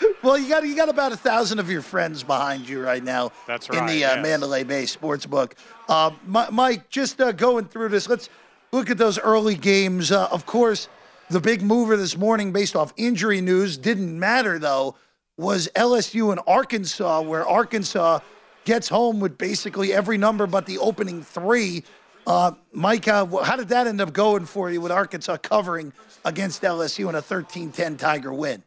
Well, 0.22 0.38
you 0.38 0.48
got 0.48 0.66
you 0.66 0.74
got 0.74 0.88
about 0.88 1.12
a 1.12 1.16
thousand 1.16 1.60
of 1.60 1.70
your 1.70 1.82
friends 1.82 2.24
behind 2.24 2.68
you 2.68 2.82
right 2.82 3.04
now. 3.04 3.30
That's 3.46 3.70
right. 3.70 3.78
In 3.78 3.86
the 3.86 4.04
uh. 4.04 4.22
Mandalay 4.22 4.64
Bay 4.64 4.82
Sportsbook. 4.82 5.52
Uh, 5.88 6.10
Mi- 6.26 6.50
Mike, 6.50 6.88
just 6.88 7.20
uh, 7.20 7.30
going 7.30 7.66
through 7.66 7.90
this, 7.90 8.08
let's 8.08 8.28
look 8.72 8.90
at 8.90 8.98
those 8.98 9.20
early 9.20 9.54
games. 9.54 10.10
Uh, 10.10 10.26
of 10.32 10.44
course, 10.44 10.88
the 11.30 11.38
big 11.38 11.62
mover 11.62 11.96
this 11.96 12.16
morning, 12.16 12.52
based 12.52 12.74
off 12.74 12.92
injury 12.96 13.40
news, 13.40 13.76
didn't 13.76 14.18
matter 14.18 14.58
though. 14.58 14.96
Was 15.38 15.68
LSU 15.76 16.32
and 16.32 16.40
Arkansas, 16.46 17.20
where 17.20 17.46
Arkansas 17.46 18.20
gets 18.64 18.88
home 18.88 19.20
with 19.20 19.38
basically 19.38 19.92
every 19.92 20.18
number 20.18 20.46
but 20.46 20.66
the 20.66 20.78
opening 20.78 21.22
three. 21.22 21.84
Uh, 22.26 22.52
Mike, 22.72 23.06
uh, 23.06 23.24
how 23.44 23.54
did 23.54 23.68
that 23.68 23.86
end 23.86 24.00
up 24.00 24.12
going 24.12 24.44
for 24.44 24.70
you 24.70 24.80
with 24.80 24.90
Arkansas 24.90 25.36
covering 25.36 25.92
against 26.24 26.62
LSU 26.62 27.08
in 27.08 27.14
a 27.14 27.22
13-10 27.22 27.96
Tiger 27.96 28.34
win? 28.34 28.64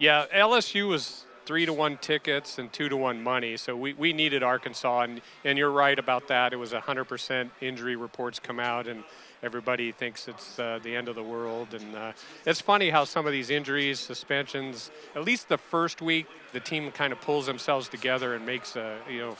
Yeah, 0.00 0.24
LSU 0.34 0.88
was 0.88 1.26
three 1.44 1.66
to 1.66 1.74
one 1.74 1.98
tickets 1.98 2.58
and 2.58 2.72
two 2.72 2.88
to 2.88 2.96
one 2.96 3.22
money, 3.22 3.58
so 3.58 3.76
we, 3.76 3.92
we 3.92 4.14
needed 4.14 4.42
Arkansas, 4.42 5.02
and, 5.02 5.20
and 5.44 5.58
you're 5.58 5.70
right 5.70 5.98
about 5.98 6.26
that. 6.28 6.54
It 6.54 6.56
was 6.56 6.72
100% 6.72 7.50
injury 7.60 7.96
reports 7.96 8.38
come 8.38 8.58
out, 8.58 8.86
and 8.86 9.04
everybody 9.42 9.92
thinks 9.92 10.26
it's 10.26 10.58
uh, 10.58 10.78
the 10.82 10.96
end 10.96 11.08
of 11.08 11.16
the 11.16 11.22
world. 11.22 11.74
And 11.74 11.94
uh, 11.94 12.12
it's 12.46 12.62
funny 12.62 12.88
how 12.88 13.04
some 13.04 13.26
of 13.26 13.32
these 13.32 13.50
injuries, 13.50 14.00
suspensions, 14.00 14.90
at 15.14 15.22
least 15.22 15.50
the 15.50 15.58
first 15.58 16.00
week, 16.00 16.26
the 16.54 16.60
team 16.60 16.90
kind 16.92 17.12
of 17.12 17.20
pulls 17.20 17.44
themselves 17.44 17.86
together 17.86 18.34
and 18.34 18.46
makes 18.46 18.76
a, 18.76 18.96
you 19.06 19.18
know, 19.18 19.36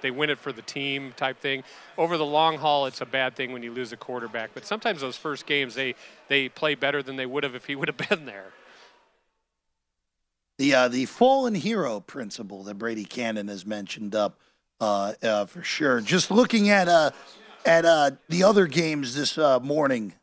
they 0.00 0.10
win 0.10 0.30
it 0.30 0.38
for 0.40 0.50
the 0.50 0.62
team 0.62 1.12
type 1.16 1.38
thing. 1.38 1.62
Over 1.96 2.16
the 2.16 2.26
long 2.26 2.58
haul, 2.58 2.86
it's 2.86 3.02
a 3.02 3.06
bad 3.06 3.36
thing 3.36 3.52
when 3.52 3.62
you 3.62 3.70
lose 3.70 3.92
a 3.92 3.96
quarterback. 3.96 4.50
But 4.52 4.66
sometimes 4.66 5.00
those 5.00 5.16
first 5.16 5.46
games, 5.46 5.76
they, 5.76 5.94
they 6.26 6.48
play 6.48 6.74
better 6.74 7.04
than 7.04 7.14
they 7.14 7.26
would 7.26 7.44
have 7.44 7.54
if 7.54 7.66
he 7.66 7.76
would 7.76 7.86
have 7.86 8.08
been 8.08 8.24
there. 8.24 8.52
The 10.62 10.74
uh, 10.76 10.86
the 10.86 11.06
fallen 11.06 11.56
hero 11.56 11.98
principle 11.98 12.62
that 12.62 12.74
Brady 12.74 13.04
Kannon 13.04 13.48
has 13.48 13.66
mentioned 13.66 14.14
up 14.14 14.38
uh, 14.80 15.12
uh, 15.20 15.44
for 15.46 15.64
sure. 15.64 16.00
Just 16.00 16.30
looking 16.30 16.70
at 16.70 16.86
uh, 16.86 17.10
at 17.66 17.84
uh, 17.84 18.12
the 18.28 18.44
other 18.44 18.68
games 18.68 19.12
this 19.12 19.36
uh, 19.38 19.58
morning, 19.58 20.14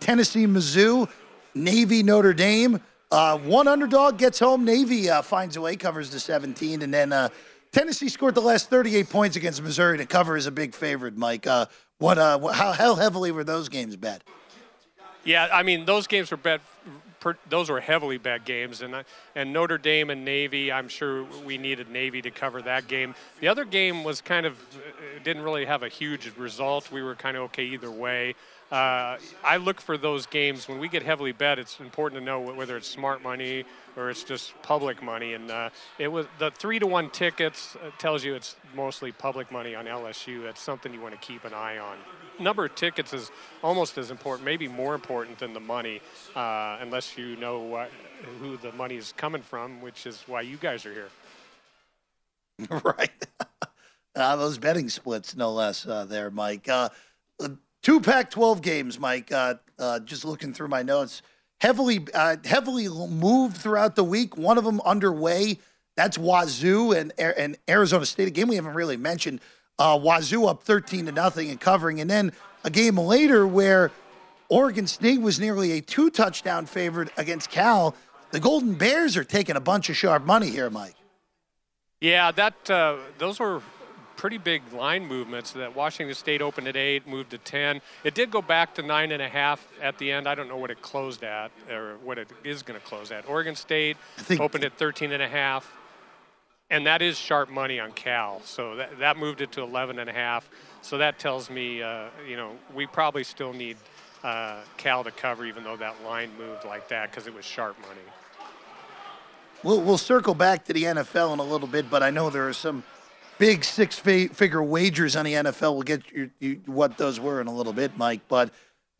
Tennessee, 0.00 0.46
Mizzou, 0.48 1.08
Navy, 1.54 2.02
Notre 2.02 2.34
Dame. 2.34 2.80
One 3.08 3.68
underdog 3.68 4.18
gets 4.18 4.40
home. 4.40 4.64
Navy 4.64 5.06
finds 5.22 5.56
a 5.56 5.60
way, 5.60 5.76
covers 5.76 6.10
the 6.10 6.18
17, 6.18 6.82
and 6.82 6.92
then 6.92 7.30
Tennessee 7.70 8.08
scored 8.08 8.34
the 8.34 8.40
last 8.40 8.70
38 8.70 9.08
points 9.08 9.36
against 9.36 9.62
Missouri 9.62 9.98
to 9.98 10.06
cover 10.06 10.34
as 10.34 10.46
a 10.46 10.50
big 10.50 10.74
favorite. 10.74 11.16
Mike, 11.16 11.46
what? 11.98 12.18
Wh- 12.18 12.52
how, 12.52 12.72
how 12.72 12.94
heavily 12.96 13.30
were 13.30 13.44
those 13.44 13.68
games 13.68 13.94
bet? 13.94 14.24
Yeah, 15.22 15.48
I 15.52 15.62
mean 15.62 15.84
those 15.84 16.08
games 16.08 16.32
were 16.32 16.36
bet. 16.36 16.62
Per, 17.24 17.38
those 17.48 17.70
were 17.70 17.80
heavily 17.80 18.18
bet 18.18 18.44
games, 18.44 18.82
and 18.82 18.94
I- 18.94 19.04
and 19.34 19.50
Notre 19.50 19.78
Dame 19.78 20.10
and 20.10 20.26
Navy. 20.26 20.70
I'm 20.70 20.88
sure 20.88 21.24
we 21.46 21.56
needed 21.56 21.88
Navy 21.88 22.20
to 22.20 22.30
cover 22.30 22.60
that 22.60 22.86
game. 22.86 23.14
The 23.40 23.48
other 23.48 23.64
game 23.64 24.04
was 24.04 24.20
kind 24.20 24.44
of 24.44 24.60
uh, 24.76 25.22
didn't 25.24 25.42
really 25.42 25.64
have 25.64 25.82
a 25.82 25.88
huge 25.88 26.30
result. 26.36 26.92
We 26.92 27.02
were 27.02 27.14
kind 27.14 27.38
of 27.38 27.44
okay 27.44 27.64
either 27.64 27.90
way. 27.90 28.34
Uh, 28.72 29.18
I 29.44 29.58
look 29.58 29.80
for 29.80 29.96
those 29.98 30.26
games 30.26 30.66
when 30.66 30.78
we 30.78 30.88
get 30.88 31.02
heavily 31.02 31.32
bet. 31.32 31.58
It's 31.58 31.78
important 31.80 32.20
to 32.20 32.24
know 32.24 32.40
whether 32.40 32.76
it's 32.76 32.88
smart 32.88 33.22
money 33.22 33.64
or 33.96 34.10
it's 34.10 34.24
just 34.24 34.54
public 34.62 35.02
money. 35.02 35.34
And 35.34 35.50
uh, 35.50 35.70
it 35.98 36.08
was 36.08 36.26
the 36.38 36.50
three 36.50 36.78
to 36.78 36.86
one 36.86 37.10
tickets 37.10 37.76
uh, 37.76 37.90
tells 37.98 38.24
you 38.24 38.34
it's 38.34 38.56
mostly 38.74 39.12
public 39.12 39.52
money 39.52 39.74
on 39.74 39.84
LSU. 39.84 40.42
That's 40.42 40.60
something 40.60 40.92
you 40.92 41.00
want 41.00 41.14
to 41.14 41.20
keep 41.20 41.44
an 41.44 41.52
eye 41.52 41.78
on. 41.78 41.98
Number 42.40 42.64
of 42.64 42.74
tickets 42.74 43.12
is 43.12 43.30
almost 43.62 43.96
as 43.98 44.10
important, 44.10 44.44
maybe 44.44 44.66
more 44.66 44.94
important 44.94 45.38
than 45.38 45.52
the 45.52 45.60
money, 45.60 46.00
uh, 46.34 46.78
unless 46.80 47.16
you 47.16 47.36
know 47.36 47.60
what, 47.60 47.90
who 48.40 48.56
the 48.56 48.72
money 48.72 48.96
is 48.96 49.12
coming 49.16 49.42
from, 49.42 49.80
which 49.82 50.06
is 50.06 50.24
why 50.26 50.40
you 50.40 50.56
guys 50.56 50.84
are 50.84 50.92
here. 50.92 51.10
right. 52.84 53.26
Uh, 54.16 54.36
those 54.36 54.58
betting 54.58 54.88
splits, 54.88 55.34
no 55.34 55.50
less, 55.52 55.84
uh, 55.88 56.04
there, 56.04 56.30
Mike. 56.30 56.68
Two 57.84 58.00
Pac 58.00 58.30
12 58.30 58.62
games, 58.62 58.98
Mike. 58.98 59.30
Uh, 59.30 59.56
uh, 59.78 60.00
just 60.00 60.24
looking 60.24 60.54
through 60.54 60.68
my 60.68 60.82
notes. 60.82 61.20
Heavily, 61.60 62.06
uh, 62.14 62.36
heavily 62.42 62.88
moved 62.88 63.58
throughout 63.58 63.94
the 63.94 64.02
week. 64.02 64.38
One 64.38 64.56
of 64.56 64.64
them 64.64 64.80
underway. 64.80 65.58
That's 65.94 66.16
Wazoo 66.16 66.92
and, 66.92 67.12
and 67.18 67.58
Arizona 67.68 68.06
State. 68.06 68.26
A 68.26 68.30
game 68.30 68.48
we 68.48 68.56
haven't 68.56 68.72
really 68.72 68.96
mentioned. 68.96 69.40
Uh, 69.78 70.00
Wazoo 70.02 70.46
up 70.46 70.62
13 70.62 71.04
to 71.06 71.12
nothing 71.12 71.50
and 71.50 71.60
covering. 71.60 72.00
And 72.00 72.08
then 72.08 72.32
a 72.64 72.70
game 72.70 72.96
later 72.96 73.46
where 73.46 73.90
Oregon 74.48 74.86
State 74.86 75.20
was 75.20 75.38
nearly 75.38 75.72
a 75.72 75.82
two 75.82 76.08
touchdown 76.08 76.64
favorite 76.64 77.10
against 77.18 77.50
Cal. 77.50 77.94
The 78.30 78.40
Golden 78.40 78.72
Bears 78.72 79.14
are 79.18 79.24
taking 79.24 79.56
a 79.56 79.60
bunch 79.60 79.90
of 79.90 79.96
sharp 79.96 80.24
money 80.24 80.48
here, 80.48 80.70
Mike. 80.70 80.94
Yeah, 82.00 82.32
that 82.32 82.70
uh, 82.70 82.96
those 83.18 83.38
were 83.38 83.60
pretty 84.16 84.38
big 84.38 84.62
line 84.72 85.06
movements. 85.06 85.52
That 85.52 85.74
Washington 85.74 86.14
State 86.14 86.42
opened 86.42 86.68
at 86.68 86.76
eight, 86.76 87.06
moved 87.06 87.30
to 87.30 87.38
ten. 87.38 87.80
It 88.02 88.14
did 88.14 88.30
go 88.30 88.42
back 88.42 88.74
to 88.74 88.82
nine 88.82 89.12
and 89.12 89.22
a 89.22 89.28
half 89.28 89.66
at 89.82 89.98
the 89.98 90.10
end. 90.10 90.28
I 90.28 90.34
don't 90.34 90.48
know 90.48 90.56
what 90.56 90.70
it 90.70 90.82
closed 90.82 91.24
at 91.24 91.50
or 91.70 91.96
what 92.02 92.18
it 92.18 92.28
is 92.42 92.62
going 92.62 92.80
to 92.80 92.86
close 92.86 93.10
at. 93.10 93.28
Oregon 93.28 93.56
State 93.56 93.96
opened 94.38 94.64
at 94.64 94.76
13 94.78 95.12
and 95.12 95.22
a 95.22 95.28
half, 95.28 95.70
and 96.70 96.86
that 96.86 97.02
is 97.02 97.18
sharp 97.18 97.50
money 97.50 97.80
on 97.80 97.92
Cal. 97.92 98.40
So 98.44 98.76
that 98.76 98.98
that 98.98 99.16
moved 99.16 99.40
it 99.40 99.52
to 99.52 99.62
11 99.62 99.98
and 99.98 100.08
a 100.08 100.12
half. 100.12 100.48
So 100.82 100.98
that 100.98 101.18
tells 101.18 101.48
me, 101.50 101.82
uh, 101.82 102.08
you 102.28 102.36
know, 102.36 102.52
we 102.74 102.86
probably 102.86 103.24
still 103.24 103.52
need 103.52 103.76
uh, 104.22 104.60
Cal 104.76 105.04
to 105.04 105.10
cover, 105.10 105.44
even 105.44 105.64
though 105.64 105.76
that 105.76 106.02
line 106.04 106.30
moved 106.38 106.64
like 106.64 106.88
that 106.88 107.10
because 107.10 107.26
it 107.26 107.34
was 107.34 107.44
sharp 107.44 107.78
money. 107.80 108.00
We'll, 109.62 109.80
we'll 109.80 109.98
circle 109.98 110.34
back 110.34 110.64
to 110.66 110.74
the 110.74 110.82
NFL 110.82 111.32
in 111.32 111.38
a 111.38 111.42
little 111.42 111.66
bit, 111.66 111.88
but 111.88 112.02
I 112.02 112.10
know 112.10 112.28
there 112.28 112.46
are 112.46 112.52
some 112.52 112.84
big 113.38 113.64
six 113.64 113.98
figure 113.98 114.62
wagers 114.62 115.16
on 115.16 115.24
the 115.24 115.34
NFL. 115.34 115.74
We'll 115.74 115.82
get 115.82 116.10
you, 116.12 116.30
you, 116.38 116.60
what 116.66 116.96
those 116.98 117.20
were 117.20 117.40
in 117.40 117.46
a 117.46 117.54
little 117.54 117.72
bit, 117.72 117.96
Mike. 117.96 118.20
But 118.28 118.50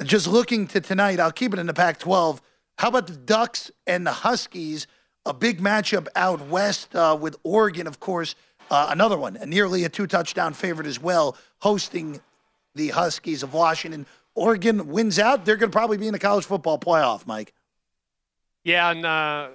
just 0.02 0.26
looking 0.26 0.66
to 0.68 0.80
tonight, 0.80 1.20
I'll 1.20 1.32
keep 1.32 1.52
it 1.52 1.58
in 1.58 1.66
the 1.66 1.74
Pac 1.74 1.98
12. 1.98 2.42
How 2.78 2.88
about 2.88 3.06
the 3.06 3.16
Ducks 3.16 3.70
and 3.86 4.06
the 4.06 4.12
Huskies? 4.12 4.86
A 5.26 5.32
big 5.32 5.60
matchup 5.60 6.08
out 6.16 6.46
west 6.48 6.94
uh, 6.94 7.16
with 7.18 7.36
Oregon, 7.44 7.86
of 7.86 8.00
course. 8.00 8.34
Uh, 8.70 8.88
another 8.90 9.16
one, 9.16 9.38
nearly 9.46 9.84
a 9.84 9.88
two 9.88 10.06
touchdown 10.06 10.52
favorite 10.52 10.86
as 10.86 11.00
well, 11.00 11.36
hosting 11.58 12.20
the 12.74 12.88
Huskies 12.88 13.42
of 13.42 13.54
Washington. 13.54 14.06
Oregon 14.34 14.88
wins 14.88 15.18
out. 15.18 15.44
They're 15.44 15.56
going 15.56 15.70
to 15.70 15.74
probably 15.74 15.96
be 15.96 16.06
in 16.06 16.12
the 16.12 16.18
college 16.18 16.44
football 16.44 16.78
playoff, 16.78 17.26
Mike. 17.26 17.52
Yeah, 18.64 18.90
and 18.90 19.04
uh, 19.04 19.48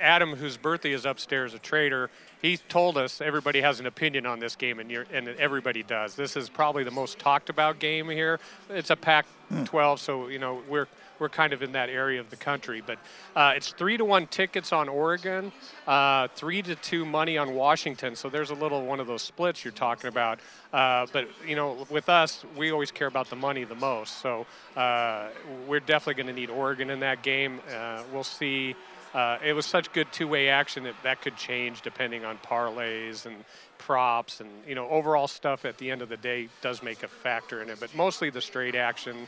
Adam, 0.00 0.34
whose 0.34 0.56
birthday 0.56 0.92
is 0.92 1.06
upstairs, 1.06 1.54
a 1.54 1.60
trader, 1.60 2.10
he 2.40 2.56
told 2.56 2.96
us 2.96 3.20
everybody 3.20 3.60
has 3.60 3.80
an 3.80 3.86
opinion 3.86 4.26
on 4.26 4.38
this 4.38 4.56
game, 4.56 4.78
and, 4.78 4.90
you're, 4.90 5.06
and 5.12 5.28
everybody 5.28 5.82
does. 5.82 6.14
This 6.14 6.36
is 6.36 6.48
probably 6.48 6.84
the 6.84 6.90
most 6.90 7.18
talked 7.18 7.50
about 7.50 7.78
game 7.78 8.08
here. 8.08 8.38
It's 8.70 8.90
a 8.90 8.96
Pac-12, 8.96 9.98
so 9.98 10.28
you 10.28 10.38
know 10.38 10.62
we're 10.68 10.86
we're 11.18 11.28
kind 11.28 11.52
of 11.52 11.62
in 11.62 11.72
that 11.72 11.88
area 11.88 12.20
of 12.20 12.30
the 12.30 12.36
country. 12.36 12.82
But 12.84 12.98
uh, 13.34 13.54
it's 13.56 13.70
three 13.72 13.96
to 13.96 14.04
one 14.04 14.26
tickets 14.26 14.72
on 14.72 14.88
Oregon, 14.88 15.52
uh, 15.86 16.28
three 16.34 16.62
to 16.62 16.74
two 16.76 17.04
money 17.04 17.38
on 17.38 17.54
Washington. 17.54 18.14
So 18.16 18.28
there's 18.28 18.50
a 18.50 18.54
little 18.54 18.84
one 18.84 19.00
of 19.00 19.06
those 19.06 19.22
splits 19.22 19.64
you're 19.64 19.72
talking 19.72 20.08
about. 20.08 20.40
Uh, 20.72 21.06
but 21.12 21.28
you 21.46 21.56
know, 21.56 21.86
with 21.90 22.08
us, 22.08 22.44
we 22.56 22.70
always 22.70 22.90
care 22.90 23.08
about 23.08 23.30
the 23.30 23.36
money 23.36 23.64
the 23.64 23.74
most. 23.74 24.20
So 24.20 24.46
uh, 24.76 25.28
we're 25.66 25.80
definitely 25.80 26.22
going 26.22 26.34
to 26.34 26.40
need 26.40 26.50
Oregon 26.50 26.90
in 26.90 27.00
that 27.00 27.22
game. 27.22 27.60
Uh, 27.74 28.02
we'll 28.12 28.24
see. 28.24 28.76
Uh, 29.14 29.38
it 29.44 29.54
was 29.54 29.64
such 29.64 29.92
good 29.92 30.10
two-way 30.12 30.48
action 30.48 30.84
that 30.84 30.94
that 31.02 31.22
could 31.22 31.36
change 31.36 31.80
depending 31.82 32.24
on 32.24 32.36
parlays 32.38 33.24
and 33.24 33.36
props 33.78 34.40
and 34.40 34.50
you 34.66 34.74
know 34.74 34.88
overall 34.88 35.26
stuff. 35.26 35.64
At 35.64 35.78
the 35.78 35.90
end 35.90 36.02
of 36.02 36.08
the 36.08 36.16
day, 36.16 36.48
does 36.60 36.82
make 36.82 37.02
a 37.02 37.08
factor 37.08 37.62
in 37.62 37.70
it. 37.70 37.80
But 37.80 37.94
mostly 37.94 38.30
the 38.30 38.40
straight 38.40 38.74
action 38.74 39.26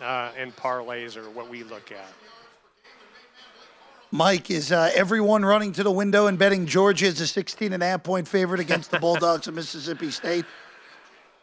uh, 0.00 0.30
and 0.38 0.54
parlays 0.56 1.16
are 1.16 1.28
what 1.30 1.50
we 1.50 1.62
look 1.62 1.92
at. 1.92 2.12
Mike, 4.12 4.50
is 4.50 4.72
uh, 4.72 4.90
everyone 4.94 5.44
running 5.44 5.72
to 5.72 5.84
the 5.84 5.90
window 5.90 6.26
and 6.26 6.36
betting 6.36 6.66
Georgia 6.66 7.06
is 7.06 7.20
a 7.20 7.26
16 7.26 7.72
and 7.72 7.80
a 7.80 7.86
half 7.86 8.02
point 8.02 8.26
favorite 8.26 8.58
against 8.58 8.90
the 8.90 8.98
Bulldogs 8.98 9.46
of 9.46 9.54
Mississippi 9.54 10.10
State? 10.10 10.44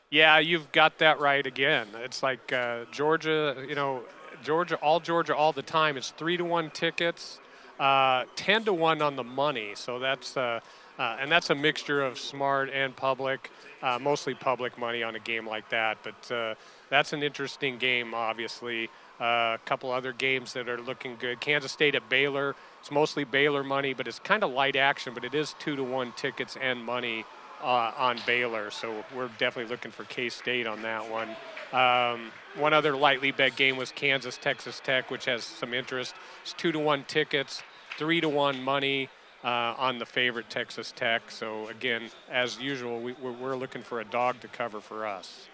Yeah, 0.10 0.40
you've 0.40 0.70
got 0.74 0.98
that 0.98 1.20
right 1.20 1.46
again. 1.46 1.88
It's 1.96 2.22
like 2.22 2.52
uh, 2.52 2.84
Georgia, 2.92 3.66
you 3.68 3.76
know, 3.76 4.04
Georgia, 4.44 4.76
all 4.78 5.00
Georgia, 5.00 5.34
all 5.36 5.54
the 5.54 5.62
time. 5.62 5.96
It's 5.96 6.12
three 6.12 6.36
to 6.36 6.44
one 6.44 6.70
tickets, 6.70 7.40
uh, 7.80 8.26
ten 8.36 8.64
to 8.66 8.74
one 8.74 9.02
on 9.02 9.16
the 9.16 9.24
money. 9.24 9.72
So 9.76 10.00
that's 10.00 10.38
uh, 10.38 10.60
uh, 11.00 11.18
and 11.20 11.32
that's 11.32 11.50
a 11.50 11.56
mixture 11.56 12.02
of 12.02 12.18
smart 12.18 12.70
and 12.72 12.96
public, 12.96 13.52
uh, 13.84 14.00
mostly 14.02 14.34
public 14.34 14.78
money 14.78 15.04
on 15.04 15.16
a 15.16 15.20
game 15.20 15.48
like 15.48 15.70
that. 15.70 15.98
But 16.04 16.32
uh, 16.32 16.56
that's 16.90 17.14
an 17.14 17.22
interesting 17.24 17.78
game, 17.78 18.14
obviously. 18.14 18.90
Uh, 19.20 19.56
a 19.56 19.60
couple 19.66 19.92
other 19.92 20.14
games 20.14 20.54
that 20.54 20.70
are 20.70 20.80
looking 20.80 21.16
good. 21.20 21.40
Kansas 21.40 21.72
State 21.72 21.96
at 21.96 22.08
Baylor. 22.08 22.56
It's 22.80 22.92
mostly 22.92 23.24
Baylor 23.24 23.64
money, 23.64 23.94
but 23.94 24.08
it's 24.08 24.20
kind 24.20 24.44
of 24.44 24.52
light 24.52 24.76
action. 24.76 25.14
But 25.14 25.24
it 25.24 25.34
is 25.34 25.56
two 25.60 25.76
to 25.76 25.84
one 25.84 26.14
tickets 26.16 26.56
and 26.62 26.84
money 26.84 27.26
uh, 27.62 27.92
on 27.98 28.20
Baylor. 28.26 28.72
So 28.72 29.04
we're 29.16 29.30
definitely 29.38 29.72
looking 29.72 29.92
for 29.92 30.04
K 30.06 30.30
State 30.30 30.68
on 30.68 30.82
that 30.82 31.10
one. 31.10 31.30
Um, 31.74 32.32
one 32.56 32.74
other 32.74 32.96
lightly 32.96 33.32
bet 33.32 33.56
game 33.56 33.78
was 33.78 33.92
Kansas 33.92 34.38
Texas 34.38 34.82
Tech, 34.84 35.12
which 35.12 35.26
has 35.26 35.44
some 35.44 35.74
interest. 35.74 36.16
It's 36.44 36.54
two 36.54 36.72
to 36.72 36.80
one 36.80 37.04
tickets, 37.06 37.64
three 37.98 38.22
to 38.22 38.30
one 38.30 38.64
money. 38.64 39.10
Uh, 39.44 39.76
on 39.78 40.00
the 40.00 40.06
favorite 40.06 40.50
Texas 40.50 40.92
Tech. 40.92 41.30
So, 41.30 41.68
again, 41.68 42.10
as 42.30 42.60
usual, 42.60 43.00
we, 43.00 43.14
we're, 43.14 43.32
we're 43.32 43.56
looking 43.56 43.84
for 43.84 44.02
a 44.02 44.04
dog 44.04 44.42
to 44.42 44.48
cover 44.48 44.82
for 44.82 45.06
us. 45.06 45.48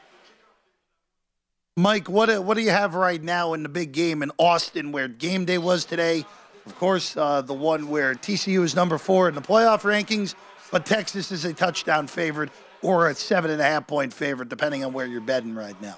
Mike, 1.75 2.07
what 2.07 2.43
what 2.43 2.55
do 2.55 2.61
you 2.61 2.69
have 2.69 2.93
right 2.93 3.21
now 3.21 3.53
in 3.53 3.63
the 3.63 3.69
big 3.69 3.91
game 3.91 4.21
in 4.21 4.31
Austin 4.37 4.91
where 4.91 5.07
game 5.07 5.45
day 5.45 5.57
was 5.57 5.85
today? 5.85 6.23
Of 6.67 6.75
course, 6.75 7.17
uh, 7.17 7.41
the 7.41 7.55
one 7.55 7.89
where 7.89 8.13
TCU 8.13 8.63
is 8.63 8.75
number 8.75 8.99
four 8.99 9.27
in 9.27 9.33
the 9.33 9.41
playoff 9.41 9.81
rankings, 9.81 10.35
but 10.73 10.87
Texas 10.87 11.31
is 11.31 11.45
a 11.45 11.53
touchdown 11.53 12.07
favorite 12.07 12.49
or 12.81 13.07
a 13.07 13.13
seven 13.13 13.51
and 13.51 13.61
a 13.61 13.63
half 13.63 13.85
point 13.85 14.11
favorite, 14.11 14.49
depending 14.49 14.83
on 14.83 14.91
where 14.91 15.05
you're 15.05 15.21
betting 15.21 15.53
right 15.53 15.79
now. 15.83 15.95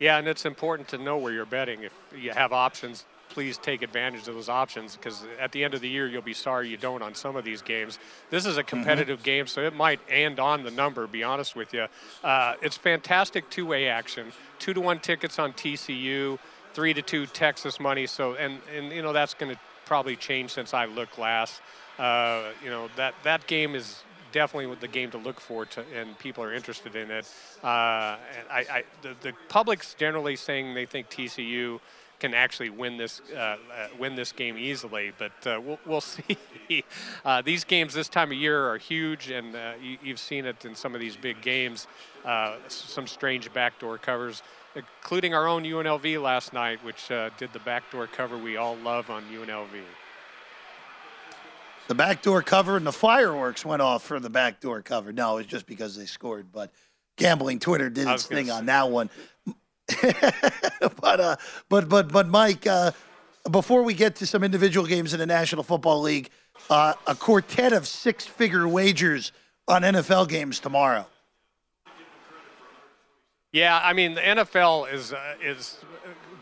Yeah, 0.00 0.18
and 0.18 0.26
it's 0.26 0.44
important 0.44 0.88
to 0.88 0.98
know 0.98 1.16
where 1.16 1.32
you're 1.32 1.46
betting. 1.46 1.84
If 1.84 1.92
you 2.12 2.32
have 2.32 2.52
options, 2.52 3.04
please 3.28 3.58
take 3.58 3.82
advantage 3.82 4.26
of 4.26 4.34
those 4.34 4.48
options 4.48 4.96
because 4.96 5.24
at 5.38 5.52
the 5.52 5.62
end 5.62 5.74
of 5.74 5.80
the 5.80 5.88
year, 5.88 6.08
you'll 6.08 6.22
be 6.22 6.34
sorry 6.34 6.68
you 6.68 6.76
don't 6.76 7.02
on 7.02 7.14
some 7.14 7.36
of 7.36 7.44
these 7.44 7.62
games. 7.62 8.00
This 8.30 8.46
is 8.46 8.56
a 8.58 8.64
competitive 8.64 9.20
mm-hmm. 9.20 9.24
game, 9.26 9.46
so 9.46 9.60
it 9.60 9.76
might 9.76 10.00
end 10.10 10.40
on 10.40 10.64
the 10.64 10.72
number, 10.72 11.06
be 11.06 11.22
honest 11.22 11.54
with 11.54 11.72
you. 11.72 11.86
Uh, 12.24 12.54
it's 12.62 12.76
fantastic 12.76 13.48
two 13.48 13.64
way 13.64 13.86
action. 13.86 14.32
Two 14.58 14.74
to 14.74 14.80
one 14.80 14.98
tickets 14.98 15.38
on 15.38 15.52
TCU, 15.52 16.36
three 16.74 16.94
to 16.94 17.00
two 17.00 17.26
Texas 17.26 17.78
money. 17.78 18.08
So, 18.08 18.34
and, 18.34 18.58
and 18.76 18.90
you 18.90 19.02
know, 19.02 19.12
that's 19.12 19.34
going 19.34 19.54
to 19.54 19.60
probably 19.84 20.16
change 20.16 20.50
since 20.50 20.74
I 20.74 20.86
looked 20.86 21.16
last. 21.16 21.62
Uh, 21.98 22.50
you 22.62 22.70
know, 22.70 22.88
that, 22.96 23.14
that 23.22 23.46
game 23.46 23.74
is 23.74 24.02
definitely 24.32 24.74
the 24.76 24.88
game 24.88 25.10
to 25.10 25.18
look 25.18 25.40
for, 25.40 25.66
to, 25.66 25.84
and 25.94 26.18
people 26.18 26.42
are 26.42 26.52
interested 26.52 26.96
in 26.96 27.10
it. 27.10 27.30
Uh, 27.62 28.16
and 28.36 28.48
I, 28.50 28.66
I 28.70 28.84
the, 29.02 29.14
the, 29.20 29.32
public's 29.48 29.94
generally 29.94 30.36
saying 30.36 30.74
they 30.74 30.86
think 30.86 31.10
TCU 31.10 31.80
can 32.18 32.34
actually 32.34 32.70
win 32.70 32.96
this 32.96 33.20
uh, 33.34 33.36
uh, 33.36 33.56
win 33.98 34.14
this 34.14 34.32
game 34.32 34.56
easily, 34.56 35.12
but 35.18 35.32
uh, 35.46 35.60
we'll, 35.60 35.78
we'll 35.84 36.00
see. 36.00 36.38
These 37.44 37.64
games 37.64 37.92
this 37.92 38.08
time 38.08 38.30
of 38.30 38.38
year 38.38 38.66
are 38.68 38.78
huge, 38.78 39.30
and 39.30 39.54
you, 39.82 39.98
have 40.06 40.20
seen 40.20 40.46
it 40.46 40.64
in 40.64 40.74
some 40.74 40.94
of 40.94 41.00
these 41.00 41.16
big 41.16 41.42
games. 41.42 41.86
some 42.68 43.06
strange 43.06 43.52
backdoor 43.52 43.98
covers 43.98 44.42
including 44.74 45.34
our 45.34 45.46
own 45.46 45.64
UNLV 45.64 46.22
last 46.22 46.52
night, 46.52 46.82
which 46.84 47.10
uh, 47.10 47.30
did 47.36 47.52
the 47.52 47.58
backdoor 47.60 48.06
cover 48.06 48.38
we 48.38 48.56
all 48.56 48.76
love 48.76 49.10
on 49.10 49.22
UNLV. 49.24 49.68
The 51.88 51.94
backdoor 51.94 52.42
cover 52.42 52.76
and 52.76 52.86
the 52.86 52.92
fireworks 52.92 53.64
went 53.64 53.82
off 53.82 54.04
for 54.04 54.20
the 54.20 54.30
backdoor 54.30 54.82
cover. 54.82 55.12
No, 55.12 55.38
it's 55.38 55.48
just 55.48 55.66
because 55.66 55.96
they 55.96 56.06
scored, 56.06 56.52
but 56.52 56.72
gambling 57.16 57.58
Twitter 57.58 57.90
did 57.90 58.08
its 58.08 58.24
thing 58.24 58.50
on 58.50 58.66
that 58.66 58.90
one. 58.90 59.10
but 61.00 61.20
uh, 61.20 61.36
but 61.68 61.88
but 61.88 62.12
but 62.12 62.28
Mike, 62.28 62.66
uh, 62.66 62.92
before 63.50 63.82
we 63.82 63.94
get 63.94 64.16
to 64.16 64.26
some 64.26 64.44
individual 64.44 64.86
games 64.86 65.12
in 65.12 65.18
the 65.18 65.26
National 65.26 65.62
Football 65.62 66.00
League, 66.00 66.30
uh, 66.70 66.94
a 67.06 67.14
quartet 67.14 67.72
of 67.72 67.86
six-figure 67.86 68.66
wagers 68.68 69.32
on 69.68 69.82
NFL 69.82 70.28
games 70.28 70.60
tomorrow. 70.60 71.06
Yeah, 73.52 73.78
I 73.82 73.92
mean 73.92 74.14
the 74.14 74.20
NFL 74.20 74.92
is 74.92 75.12
uh, 75.12 75.34
is 75.42 75.78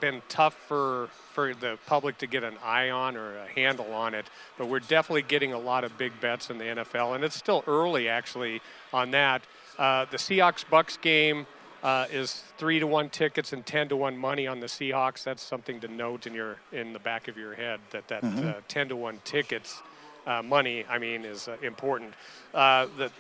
been 0.01 0.22
tough 0.28 0.55
for 0.55 1.09
for 1.41 1.55
the 1.55 1.78
public 1.86 2.18
to 2.18 2.26
get 2.26 2.45
an 2.45 2.55
eye 2.62 2.91
on 2.91 3.16
or 3.16 3.38
a 3.38 3.47
handle 3.49 3.93
on 3.95 4.14
it, 4.14 4.26
but 4.59 4.68
we're 4.68 4.80
definitely 4.80 5.22
getting 5.22 5.53
a 5.53 5.59
lot 5.59 5.84
of 5.84 5.97
big 5.97 6.12
bets 6.20 6.51
in 6.51 6.59
the 6.59 6.64
NFL, 6.64 7.14
and 7.14 7.24
it's 7.24 7.36
still 7.36 7.64
early 7.66 8.09
actually 8.09 8.61
on 8.93 9.11
that. 9.12 9.43
Uh, 9.78 10.05
the 10.11 10.18
Seahawks 10.18 10.68
Bucks 10.68 10.99
game 10.99 11.47
uh, 11.82 12.07
is 12.12 12.43
three 12.59 12.78
to 12.78 12.86
one 12.86 13.09
tickets 13.09 13.55
and 13.55 13.64
ten 13.64 13.88
to 13.88 13.97
one 13.97 14.18
money 14.18 14.47
on 14.47 14.61
the 14.61 14.66
Seahawks. 14.66 15.24
That's 15.24 15.43
something 15.43 15.80
to 15.80 15.88
note 15.88 16.26
in 16.26 16.34
your 16.34 16.57
in 16.72 16.93
the 16.93 16.99
back 16.99 17.28
of 17.28 17.38
your 17.38 17.55
head 17.55 17.80
that 17.93 18.07
that 18.09 18.22
mm-hmm. 18.22 18.49
uh, 18.49 18.53
ten 18.68 18.88
to 18.91 18.97
one 18.97 19.20
tickets 19.24 19.80
uh, 20.26 20.43
money. 20.43 20.84
I 20.91 20.99
mean 20.99 21.24
is 21.24 21.49
uh, 21.49 21.57
important. 21.62 22.12
Uh, 22.53 22.86
the 22.99 23.11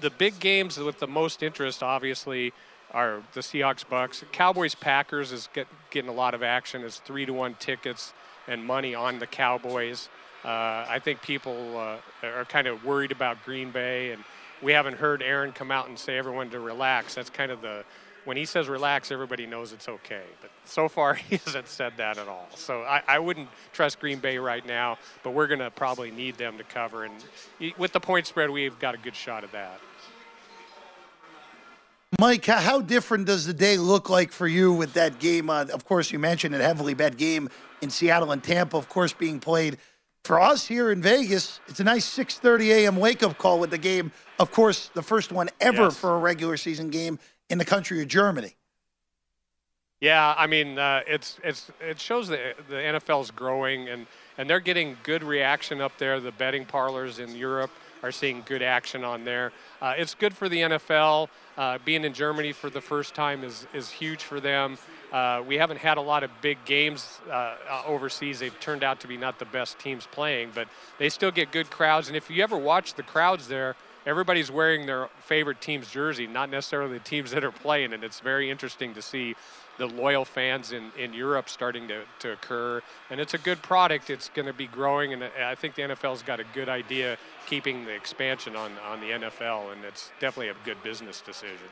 the 0.00 0.10
big 0.10 0.38
games 0.38 0.76
with 0.76 0.98
the 0.98 1.06
most 1.06 1.42
interest, 1.42 1.82
obviously 1.82 2.52
are 2.94 3.22
the 3.34 3.40
Seahawks 3.40 3.86
Bucks. 3.86 4.24
Cowboys 4.32 4.74
Packers 4.74 5.32
is 5.32 5.48
get, 5.52 5.66
getting 5.90 6.08
a 6.08 6.14
lot 6.14 6.32
of 6.32 6.42
action. 6.42 6.82
It's 6.82 6.98
three 6.98 7.26
to 7.26 7.32
one 7.32 7.56
tickets 7.58 8.14
and 8.48 8.64
money 8.64 8.94
on 8.94 9.18
the 9.18 9.26
Cowboys. 9.26 10.08
Uh, 10.44 10.86
I 10.88 11.00
think 11.02 11.20
people 11.20 11.76
uh, 11.76 12.26
are 12.26 12.44
kind 12.44 12.66
of 12.66 12.84
worried 12.84 13.12
about 13.12 13.44
Green 13.44 13.70
Bay, 13.70 14.12
and 14.12 14.22
we 14.62 14.72
haven't 14.72 14.96
heard 14.98 15.22
Aaron 15.22 15.52
come 15.52 15.70
out 15.70 15.88
and 15.88 15.98
say 15.98 16.16
everyone 16.16 16.50
to 16.50 16.60
relax. 16.60 17.16
That's 17.16 17.30
kind 17.30 17.50
of 17.50 17.60
the 17.60 17.84
when 18.24 18.36
he 18.36 18.44
says 18.46 18.68
relax, 18.68 19.10
everybody 19.10 19.44
knows 19.44 19.72
it's 19.72 19.88
okay. 19.88 20.22
But 20.40 20.50
so 20.64 20.88
far, 20.88 21.14
he 21.30 21.36
hasn't 21.36 21.68
said 21.68 21.94
that 21.96 22.18
at 22.18 22.28
all. 22.28 22.48
So 22.54 22.82
I, 22.82 23.02
I 23.06 23.18
wouldn't 23.18 23.48
trust 23.72 24.00
Green 24.00 24.18
Bay 24.18 24.38
right 24.38 24.64
now, 24.66 24.98
but 25.22 25.32
we're 25.32 25.46
going 25.46 25.60
to 25.60 25.70
probably 25.70 26.10
need 26.10 26.36
them 26.36 26.58
to 26.58 26.64
cover. 26.64 27.04
And 27.04 27.14
with 27.76 27.92
the 27.92 28.00
point 28.00 28.26
spread, 28.26 28.50
we've 28.50 28.78
got 28.78 28.94
a 28.94 28.98
good 28.98 29.14
shot 29.14 29.44
at 29.44 29.52
that. 29.52 29.80
Mike, 32.20 32.46
how 32.46 32.80
different 32.80 33.26
does 33.26 33.46
the 33.46 33.54
day 33.54 33.76
look 33.76 34.08
like 34.08 34.30
for 34.30 34.46
you 34.46 34.72
with 34.72 34.92
that 34.92 35.18
game? 35.18 35.50
Uh, 35.50 35.64
of 35.72 35.84
course, 35.84 36.10
you 36.10 36.18
mentioned 36.18 36.54
a 36.54 36.62
heavily 36.62 36.94
bet 36.94 37.16
game 37.16 37.48
in 37.80 37.90
Seattle 37.90 38.32
and 38.32 38.42
Tampa, 38.42 38.76
of 38.76 38.88
course, 38.88 39.12
being 39.12 39.40
played. 39.40 39.78
For 40.24 40.40
us 40.40 40.66
here 40.66 40.90
in 40.90 41.02
Vegas, 41.02 41.60
it's 41.66 41.80
a 41.80 41.84
nice 41.84 42.06
6:30 42.06 42.70
a.m. 42.70 42.96
wake-up 42.96 43.36
call 43.36 43.58
with 43.58 43.70
the 43.70 43.78
game. 43.78 44.12
Of 44.38 44.52
course, 44.52 44.90
the 44.94 45.02
first 45.02 45.32
one 45.32 45.50
ever 45.60 45.84
yes. 45.84 45.96
for 45.96 46.14
a 46.14 46.18
regular 46.18 46.56
season 46.56 46.90
game 46.90 47.18
in 47.50 47.58
the 47.58 47.64
country 47.64 48.00
of 48.00 48.08
Germany. 48.08 48.56
Yeah, 50.00 50.34
I 50.36 50.46
mean, 50.46 50.78
uh, 50.78 51.00
it's 51.06 51.38
it's 51.42 51.70
it 51.80 52.00
shows 52.00 52.28
that 52.28 52.56
the 52.68 52.76
NFL 52.76 53.22
is 53.22 53.30
growing 53.30 53.88
and 53.88 54.06
and 54.38 54.48
they're 54.48 54.60
getting 54.60 54.96
good 55.02 55.22
reaction 55.22 55.80
up 55.80 55.96
there. 55.98 56.20
The 56.20 56.32
betting 56.32 56.64
parlors 56.64 57.18
in 57.18 57.34
Europe 57.36 57.70
are 58.04 58.12
seeing 58.12 58.42
good 58.44 58.62
action 58.62 59.02
on 59.02 59.24
there. 59.24 59.50
Uh, 59.80 59.94
it's 59.96 60.14
good 60.14 60.36
for 60.36 60.48
the 60.48 60.58
NFL. 60.58 61.28
Uh, 61.56 61.78
being 61.86 62.04
in 62.04 62.12
Germany 62.12 62.52
for 62.52 62.68
the 62.68 62.80
first 62.80 63.14
time 63.14 63.42
is, 63.42 63.66
is 63.72 63.88
huge 63.88 64.22
for 64.22 64.40
them. 64.40 64.76
Uh, 65.10 65.42
we 65.46 65.56
haven't 65.56 65.78
had 65.78 65.96
a 65.96 66.00
lot 66.00 66.22
of 66.22 66.30
big 66.42 66.58
games 66.66 67.20
uh, 67.30 67.32
uh, 67.32 67.82
overseas. 67.86 68.40
They've 68.40 68.60
turned 68.60 68.84
out 68.84 69.00
to 69.00 69.08
be 69.08 69.16
not 69.16 69.38
the 69.38 69.46
best 69.46 69.78
teams 69.78 70.06
playing, 70.10 70.50
but 70.54 70.68
they 70.98 71.08
still 71.08 71.30
get 71.30 71.50
good 71.50 71.70
crowds. 71.70 72.08
And 72.08 72.16
if 72.16 72.28
you 72.28 72.42
ever 72.42 72.58
watch 72.58 72.94
the 72.94 73.02
crowds 73.02 73.48
there, 73.48 73.74
everybody's 74.04 74.50
wearing 74.50 74.84
their 74.84 75.08
favorite 75.20 75.62
team's 75.62 75.90
jersey, 75.90 76.26
not 76.26 76.50
necessarily 76.50 76.98
the 76.98 77.04
teams 77.04 77.30
that 77.30 77.42
are 77.42 77.52
playing. 77.52 77.94
And 77.94 78.04
it's 78.04 78.20
very 78.20 78.50
interesting 78.50 78.92
to 78.94 79.00
see 79.00 79.34
the 79.78 79.86
loyal 79.86 80.24
fans 80.24 80.72
in, 80.72 80.90
in 80.98 81.12
Europe 81.12 81.48
starting 81.48 81.88
to, 81.88 82.02
to 82.20 82.32
occur. 82.32 82.82
And 83.10 83.20
it's 83.20 83.34
a 83.34 83.38
good 83.38 83.62
product. 83.62 84.10
It's 84.10 84.28
going 84.28 84.46
to 84.46 84.52
be 84.52 84.66
growing. 84.66 85.12
And 85.12 85.24
I 85.24 85.54
think 85.54 85.74
the 85.74 85.82
NFL's 85.82 86.22
got 86.22 86.40
a 86.40 86.44
good 86.54 86.68
idea 86.68 87.16
keeping 87.46 87.84
the 87.84 87.94
expansion 87.94 88.56
on, 88.56 88.72
on 88.86 89.00
the 89.00 89.10
NFL. 89.10 89.72
And 89.72 89.84
it's 89.84 90.12
definitely 90.20 90.50
a 90.50 90.56
good 90.64 90.82
business 90.82 91.20
decision. 91.20 91.68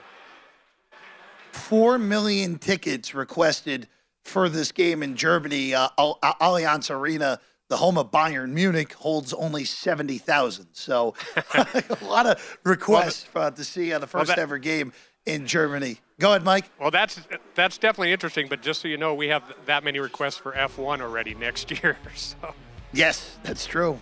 Four 1.53 1.99
million 1.99 2.59
tickets 2.59 3.15
requested 3.15 3.89
for 4.25 4.49
this 4.49 4.73
game 4.73 5.03
in 5.03 5.17
Germany. 5.17 5.75
Uh, 5.75 5.89
Allianz 5.99 6.91
Arena, 6.91 7.41
the 7.69 7.77
home 7.77 7.99
of 7.99 8.11
Bayern 8.11 8.51
Munich, 8.51 8.95
holds 8.95 9.33
only 9.33 9.65
70,000. 9.65 10.69
So 10.73 11.15
a 11.55 11.99
lot 12.03 12.27
of 12.27 12.59
requests 12.65 13.27
well, 13.35 13.51
the, 13.51 13.57
to 13.59 13.65
see 13.65 13.93
uh, 13.93 13.99
the 13.99 14.07
first 14.07 14.29
well, 14.29 14.37
that, 14.37 14.43
ever 14.43 14.59
game 14.59 14.93
in 15.27 15.47
Germany. 15.47 15.99
Go 16.23 16.31
ahead, 16.31 16.45
Mike. 16.45 16.71
Well, 16.79 16.93
that's 16.93 17.21
that's 17.57 17.79
definitely 17.79 18.13
interesting. 18.13 18.47
But 18.47 18.63
just 18.63 18.81
so 18.81 18.87
you 18.87 18.97
know, 18.97 19.13
we 19.13 19.27
have 19.27 19.43
that 19.67 19.83
many 19.83 19.99
requests 19.99 20.37
for 20.37 20.53
F1 20.53 21.01
already 21.01 21.35
next 21.35 21.69
year. 21.83 21.99
So. 22.15 22.55
Yes, 22.93 23.39
that's 23.43 23.67
true. 23.67 24.01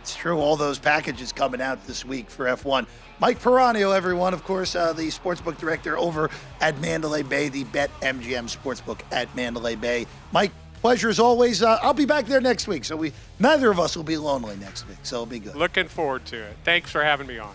It's 0.00 0.16
true. 0.16 0.40
All 0.40 0.56
those 0.56 0.80
packages 0.80 1.32
coming 1.32 1.60
out 1.60 1.86
this 1.86 2.04
week 2.04 2.28
for 2.28 2.46
F1. 2.46 2.88
Mike 3.20 3.40
Piranio, 3.40 3.94
everyone, 3.94 4.34
of 4.34 4.42
course, 4.42 4.74
uh, 4.74 4.92
the 4.92 5.06
sportsbook 5.06 5.56
director 5.56 5.96
over 5.96 6.30
at 6.60 6.76
Mandalay 6.80 7.22
Bay, 7.22 7.48
the 7.48 7.62
Bet 7.62 7.92
MGM 8.00 8.52
Sportsbook 8.52 8.98
at 9.12 9.32
Mandalay 9.36 9.76
Bay. 9.76 10.08
Mike, 10.32 10.50
pleasure 10.80 11.10
as 11.10 11.20
always. 11.20 11.62
Uh, 11.62 11.78
I'll 11.80 11.94
be 11.94 12.06
back 12.06 12.26
there 12.26 12.40
next 12.40 12.66
week, 12.66 12.84
so 12.84 12.96
we 12.96 13.12
neither 13.38 13.70
of 13.70 13.78
us 13.78 13.96
will 13.96 14.02
be 14.02 14.16
lonely 14.16 14.56
next 14.56 14.88
week, 14.88 14.98
so 15.04 15.18
it'll 15.18 15.26
be 15.26 15.38
good. 15.38 15.54
Looking 15.54 15.86
forward 15.86 16.24
to 16.26 16.42
it. 16.42 16.56
Thanks 16.64 16.90
for 16.90 17.04
having 17.04 17.28
me 17.28 17.38
on. 17.38 17.54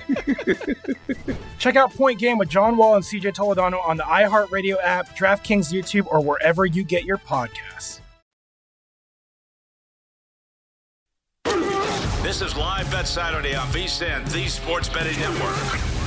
Check 1.59 1.75
out 1.75 1.93
Point 1.93 2.19
Game 2.19 2.37
with 2.37 2.49
John 2.49 2.77
Wall 2.77 2.95
and 2.95 3.03
CJ 3.03 3.33
Toledano 3.33 3.83
on 3.85 3.97
the 3.97 4.03
iHeartRadio 4.03 4.77
app, 4.83 5.15
DraftKings 5.17 5.71
YouTube, 5.71 6.07
or 6.07 6.21
wherever 6.21 6.65
you 6.65 6.83
get 6.83 7.03
your 7.03 7.17
podcasts. 7.17 7.99
This 12.21 12.41
is 12.41 12.55
Live 12.55 12.89
Bet 12.91 13.07
Saturday 13.07 13.55
on 13.55 13.67
VSIN, 13.67 14.31
the 14.31 14.47
Sports 14.47 14.87
Betting 14.87 15.19
Network. 15.19 16.01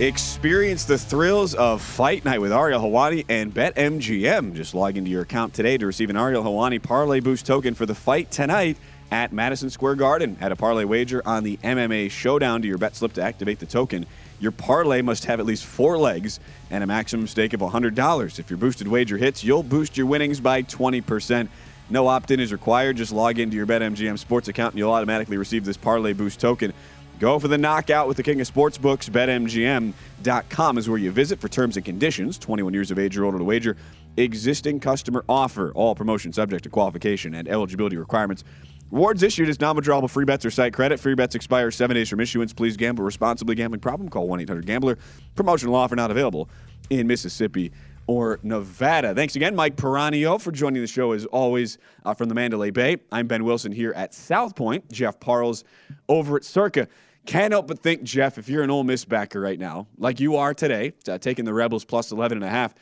Experience 0.00 0.84
the 0.84 0.96
thrills 0.96 1.54
of 1.54 1.82
Fight 1.82 2.24
Night 2.24 2.40
with 2.40 2.52
Ariel 2.52 2.80
Helwani 2.80 3.26
and 3.28 3.52
BetMGM. 3.52 4.54
Just 4.54 4.74
log 4.74 4.96
into 4.96 5.10
your 5.10 5.22
account 5.22 5.52
today 5.52 5.76
to 5.76 5.86
receive 5.86 6.08
an 6.08 6.16
Ariel 6.16 6.42
Helwani 6.42 6.82
Parlay 6.82 7.20
Boost 7.20 7.44
token 7.44 7.74
for 7.74 7.84
the 7.84 7.94
fight 7.94 8.30
tonight 8.30 8.78
at 9.10 9.32
Madison 9.32 9.70
Square 9.70 9.96
Garden. 9.96 10.36
Add 10.40 10.52
a 10.52 10.56
parlay 10.56 10.84
wager 10.84 11.22
on 11.26 11.44
the 11.44 11.56
MMA 11.58 12.10
Showdown 12.10 12.62
to 12.62 12.68
your 12.68 12.78
bet 12.78 12.96
slip 12.96 13.12
to 13.14 13.22
activate 13.22 13.58
the 13.58 13.66
token. 13.66 14.06
Your 14.38 14.52
parlay 14.52 15.02
must 15.02 15.26
have 15.26 15.40
at 15.40 15.46
least 15.46 15.64
four 15.64 15.98
legs 15.98 16.40
and 16.70 16.82
a 16.82 16.86
maximum 16.86 17.26
stake 17.26 17.52
of 17.52 17.60
$100. 17.60 18.38
If 18.38 18.48
your 18.48 18.56
boosted 18.56 18.88
wager 18.88 19.18
hits, 19.18 19.44
you'll 19.44 19.62
boost 19.62 19.96
your 19.96 20.06
winnings 20.06 20.40
by 20.40 20.62
20%. 20.62 21.48
No 21.90 22.06
opt 22.06 22.30
in 22.30 22.40
is 22.40 22.52
required. 22.52 22.96
Just 22.96 23.12
log 23.12 23.38
into 23.38 23.56
your 23.56 23.66
BetMGM 23.66 24.18
sports 24.18 24.48
account 24.48 24.74
and 24.74 24.78
you'll 24.78 24.92
automatically 24.92 25.36
receive 25.36 25.64
this 25.64 25.76
Parlay 25.76 26.12
Boost 26.12 26.40
token. 26.40 26.72
Go 27.18 27.38
for 27.38 27.48
the 27.48 27.58
knockout 27.58 28.08
with 28.08 28.16
the 28.16 28.22
king 28.22 28.40
of 28.40 28.50
sportsbooks. 28.50 29.10
BetMGM.com 29.10 30.78
is 30.78 30.88
where 30.88 30.98
you 30.98 31.10
visit 31.10 31.38
for 31.38 31.48
terms 31.48 31.76
and 31.76 31.84
conditions. 31.84 32.38
21 32.38 32.72
years 32.72 32.90
of 32.90 32.98
age 32.98 33.18
or 33.18 33.26
older 33.26 33.36
to 33.36 33.44
wager. 33.44 33.76
Existing 34.16 34.80
customer 34.80 35.22
offer. 35.28 35.70
All 35.74 35.94
promotion 35.94 36.32
subject 36.32 36.62
to 36.64 36.70
qualification 36.70 37.34
and 37.34 37.46
eligibility 37.46 37.98
requirements. 37.98 38.42
Rewards 38.90 39.22
issued 39.22 39.48
as 39.48 39.60
non-withdrawable 39.60 40.10
free 40.10 40.24
bets 40.24 40.44
or 40.44 40.50
site 40.50 40.72
credit. 40.72 40.98
Free 40.98 41.14
bets 41.14 41.36
expire 41.36 41.70
seven 41.70 41.94
days 41.94 42.08
from 42.08 42.18
issuance. 42.18 42.52
Please 42.52 42.76
gamble 42.76 43.04
responsibly. 43.04 43.54
Gambling 43.54 43.80
problem? 43.80 44.08
Call 44.08 44.28
1-800-GAMBLER. 44.28 44.98
Promotional 45.36 45.76
offer 45.76 45.94
not 45.94 46.10
available 46.10 46.48
in 46.90 47.06
Mississippi 47.06 47.70
or 48.08 48.40
Nevada. 48.42 49.14
Thanks 49.14 49.36
again, 49.36 49.54
Mike 49.54 49.76
Piranio, 49.76 50.40
for 50.40 50.50
joining 50.50 50.82
the 50.82 50.88
show 50.88 51.12
as 51.12 51.24
always 51.26 51.78
uh, 52.04 52.14
from 52.14 52.28
the 52.28 52.34
Mandalay 52.34 52.72
Bay. 52.72 52.96
I'm 53.12 53.28
Ben 53.28 53.44
Wilson 53.44 53.70
here 53.70 53.92
at 53.94 54.12
South 54.12 54.56
Point. 54.56 54.90
Jeff 54.90 55.20
Parles 55.20 55.62
over 56.08 56.36
at 56.36 56.44
Circa. 56.44 56.88
Can't 57.26 57.52
help 57.52 57.68
but 57.68 57.78
think, 57.78 58.02
Jeff, 58.02 58.38
if 58.38 58.48
you're 58.48 58.64
an 58.64 58.70
Ole 58.70 58.82
Miss 58.82 59.04
backer 59.04 59.40
right 59.40 59.58
now, 59.58 59.86
like 59.98 60.18
you 60.18 60.34
are 60.34 60.52
today, 60.52 60.94
uh, 61.08 61.18
taking 61.18 61.44
the 61.44 61.54
Rebels 61.54 61.84
plus 61.84 62.10
11 62.10 62.38
and 62.38 62.44
a 62.44 62.48
half, 62.48 62.74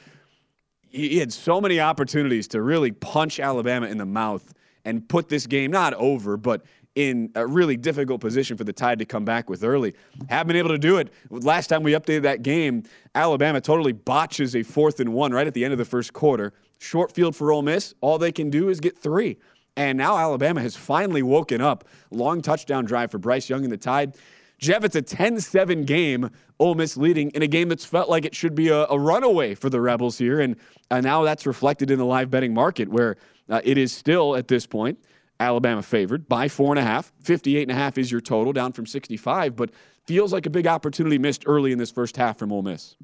he 0.88 1.18
had 1.18 1.30
so 1.30 1.60
many 1.60 1.80
opportunities 1.80 2.48
to 2.48 2.62
really 2.62 2.92
punch 2.92 3.38
Alabama 3.40 3.86
in 3.88 3.98
the 3.98 4.06
mouth 4.06 4.54
and 4.88 5.06
put 5.06 5.28
this 5.28 5.46
game 5.46 5.70
not 5.70 5.92
over, 5.94 6.38
but 6.38 6.64
in 6.94 7.30
a 7.34 7.46
really 7.46 7.76
difficult 7.76 8.22
position 8.22 8.56
for 8.56 8.64
the 8.64 8.72
Tide 8.72 8.98
to 9.00 9.04
come 9.04 9.22
back 9.22 9.50
with 9.50 9.62
early. 9.62 9.94
Haven't 10.30 10.48
been 10.48 10.56
able 10.56 10.70
to 10.70 10.78
do 10.78 10.96
it. 10.96 11.12
Last 11.28 11.66
time 11.66 11.82
we 11.82 11.92
updated 11.92 12.22
that 12.22 12.42
game, 12.42 12.84
Alabama 13.14 13.60
totally 13.60 13.92
botches 13.92 14.56
a 14.56 14.62
fourth 14.62 14.98
and 14.98 15.12
one 15.12 15.32
right 15.32 15.46
at 15.46 15.52
the 15.52 15.62
end 15.62 15.72
of 15.72 15.78
the 15.78 15.84
first 15.84 16.14
quarter. 16.14 16.54
Short 16.78 17.12
field 17.12 17.36
for 17.36 17.52
Ole 17.52 17.60
Miss. 17.60 17.94
All 18.00 18.16
they 18.16 18.32
can 18.32 18.48
do 18.48 18.70
is 18.70 18.80
get 18.80 18.98
three. 18.98 19.36
And 19.76 19.98
now 19.98 20.16
Alabama 20.16 20.62
has 20.62 20.74
finally 20.74 21.22
woken 21.22 21.60
up. 21.60 21.84
Long 22.10 22.40
touchdown 22.40 22.86
drive 22.86 23.10
for 23.10 23.18
Bryce 23.18 23.50
Young 23.50 23.64
and 23.64 23.72
the 23.72 23.76
Tide. 23.76 24.16
Jeff, 24.58 24.84
it's 24.84 24.96
a 24.96 25.02
10 25.02 25.40
7 25.40 25.84
game, 25.84 26.30
Ole 26.58 26.74
Miss 26.74 26.96
leading 26.96 27.30
in 27.30 27.42
a 27.42 27.46
game 27.46 27.68
that's 27.68 27.84
felt 27.84 28.08
like 28.08 28.24
it 28.24 28.34
should 28.34 28.54
be 28.54 28.68
a, 28.68 28.86
a 28.86 28.98
runaway 28.98 29.54
for 29.54 29.70
the 29.70 29.80
Rebels 29.80 30.18
here. 30.18 30.40
And 30.40 30.56
now 30.90 31.22
that's 31.22 31.46
reflected 31.46 31.90
in 31.90 31.98
the 31.98 32.04
live 32.04 32.30
betting 32.30 32.54
market 32.54 32.88
where 32.88 33.16
uh, 33.48 33.60
it 33.64 33.78
is 33.78 33.92
still 33.92 34.36
at 34.36 34.48
this 34.48 34.66
point 34.66 34.98
Alabama 35.40 35.82
favored 35.82 36.28
by 36.28 36.48
four 36.48 36.72
and 36.72 36.78
a 36.78 36.82
half. 36.82 37.12
58 37.22 37.62
and 37.62 37.70
a 37.70 37.74
half 37.74 37.96
is 37.98 38.10
your 38.10 38.20
total, 38.20 38.52
down 38.52 38.72
from 38.72 38.86
65, 38.86 39.54
but 39.54 39.70
feels 40.04 40.32
like 40.32 40.46
a 40.46 40.50
big 40.50 40.66
opportunity 40.66 41.18
missed 41.18 41.44
early 41.46 41.70
in 41.70 41.78
this 41.78 41.90
first 41.90 42.16
half 42.16 42.38
from 42.38 42.52
Ole 42.52 42.62
Miss. 42.62 42.96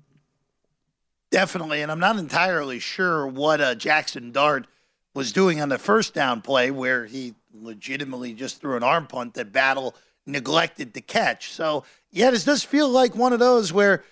Definitely, 1.31 1.83
and 1.83 1.91
I'm 1.91 2.01
not 2.01 2.17
entirely 2.17 2.79
sure 2.79 3.27
what 3.27 3.61
uh, 3.61 3.75
Jackson 3.75 4.33
Dart 4.33 4.67
was 5.15 5.33
doing 5.33 5.61
on 5.61 5.69
the 5.69 5.79
first 5.79 6.15
down 6.15 6.43
play 6.43 6.71
where 6.71 7.07
he 7.07 7.35
legitimately 7.53 8.35
just 8.35 8.61
threw 8.61 8.77
an 8.77 8.83
arm 8.83 9.07
punt 9.07 9.35
that 9.35 9.53
Battle 9.53 9.95
neglected 10.27 10.95
to 10.95 11.01
catch. 11.01 11.53
So, 11.53 11.85
yeah, 12.11 12.31
does 12.31 12.45
this 12.45 12.62
does 12.62 12.64
feel 12.64 12.89
like 12.89 13.14
one 13.14 13.33
of 13.33 13.39
those 13.39 13.72
where 13.72 14.05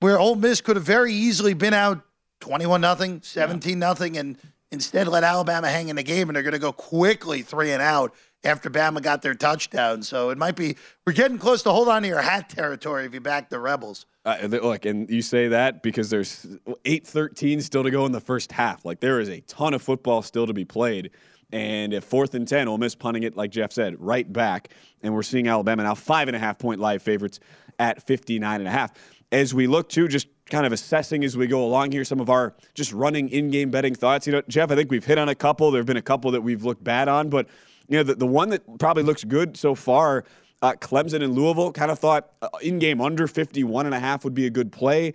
where 0.00 0.18
Ole 0.18 0.36
Miss 0.36 0.60
could 0.60 0.76
have 0.76 0.84
very 0.84 1.12
easily 1.12 1.54
been 1.54 1.74
out 1.74 2.02
21 2.40 2.80
nothing, 2.80 3.22
17 3.22 3.78
nothing 3.78 4.18
and 4.18 4.36
instead 4.70 5.08
let 5.08 5.24
Alabama 5.24 5.68
hang 5.68 5.88
in 5.88 5.96
the 5.96 6.02
game 6.02 6.28
and 6.28 6.36
they're 6.36 6.42
going 6.42 6.52
to 6.52 6.58
go 6.58 6.72
quickly 6.72 7.40
3 7.40 7.72
and 7.72 7.82
out 7.82 8.14
after 8.44 8.68
Bama 8.68 9.02
got 9.02 9.22
their 9.22 9.34
touchdown. 9.34 10.02
So, 10.02 10.30
it 10.30 10.38
might 10.38 10.56
be 10.56 10.76
we're 11.06 11.12
getting 11.12 11.38
close 11.38 11.62
to 11.62 11.70
hold 11.70 11.88
on 11.88 12.02
to 12.02 12.08
your 12.08 12.20
hat 12.20 12.50
territory 12.50 13.06
if 13.06 13.14
you 13.14 13.20
back 13.20 13.48
the 13.48 13.58
Rebels. 13.58 14.06
Uh, 14.24 14.38
look, 14.42 14.84
and 14.84 15.08
you 15.08 15.22
say 15.22 15.46
that 15.48 15.84
because 15.84 16.10
there's 16.10 16.44
8-13 16.84 17.62
still 17.62 17.84
to 17.84 17.92
go 17.92 18.06
in 18.06 18.12
the 18.12 18.20
first 18.20 18.50
half. 18.50 18.84
Like 18.84 18.98
there 18.98 19.20
is 19.20 19.28
a 19.28 19.40
ton 19.42 19.72
of 19.72 19.82
football 19.82 20.20
still 20.20 20.48
to 20.48 20.52
be 20.52 20.64
played. 20.64 21.12
And 21.52 21.94
at 21.94 22.02
fourth 22.02 22.34
and 22.34 22.46
10, 22.46 22.68
Ole 22.68 22.78
Miss 22.78 22.94
punting 22.94 23.22
it, 23.22 23.36
like 23.36 23.50
Jeff 23.50 23.72
said, 23.72 23.94
right 24.00 24.30
back. 24.30 24.70
And 25.02 25.14
we're 25.14 25.22
seeing 25.22 25.48
Alabama 25.48 25.84
now 25.84 25.94
five 25.94 26.28
and 26.28 26.36
a 26.36 26.40
half 26.40 26.58
point 26.58 26.80
live 26.80 27.02
favorites 27.02 27.38
at 27.78 28.02
59 28.02 28.60
and 28.60 28.68
a 28.68 28.70
half. 28.70 28.92
As 29.32 29.54
we 29.54 29.66
look 29.66 29.88
to 29.90 30.08
just 30.08 30.28
kind 30.50 30.66
of 30.66 30.72
assessing 30.72 31.24
as 31.24 31.36
we 31.36 31.46
go 31.46 31.64
along 31.64 31.90
here 31.90 32.04
some 32.04 32.20
of 32.20 32.30
our 32.30 32.54
just 32.74 32.92
running 32.92 33.28
in-game 33.30 33.70
betting 33.70 33.94
thoughts. 33.94 34.26
You 34.26 34.34
know, 34.34 34.42
Jeff, 34.48 34.70
I 34.70 34.76
think 34.76 34.90
we've 34.90 35.04
hit 35.04 35.18
on 35.18 35.28
a 35.28 35.34
couple. 35.34 35.70
There 35.70 35.80
have 35.80 35.86
been 35.86 35.96
a 35.96 36.02
couple 36.02 36.30
that 36.30 36.40
we've 36.40 36.64
looked 36.64 36.84
bad 36.84 37.08
on, 37.08 37.28
but 37.28 37.48
you 37.88 37.96
know, 37.96 38.04
the, 38.04 38.14
the 38.14 38.26
one 38.26 38.50
that 38.50 38.78
probably 38.78 39.02
looks 39.02 39.24
good 39.24 39.56
so 39.56 39.74
far 39.74 40.24
uh, 40.62 40.72
Clemson 40.72 41.22
and 41.22 41.34
Louisville 41.34 41.72
kind 41.72 41.90
of 41.90 41.98
thought 41.98 42.30
uh, 42.42 42.48
in 42.62 42.78
game 42.78 43.00
under 43.00 43.26
51 43.26 43.86
and 43.86 43.94
a 43.94 44.00
half 44.00 44.24
would 44.24 44.34
be 44.34 44.46
a 44.46 44.50
good 44.50 44.72
play. 44.72 45.14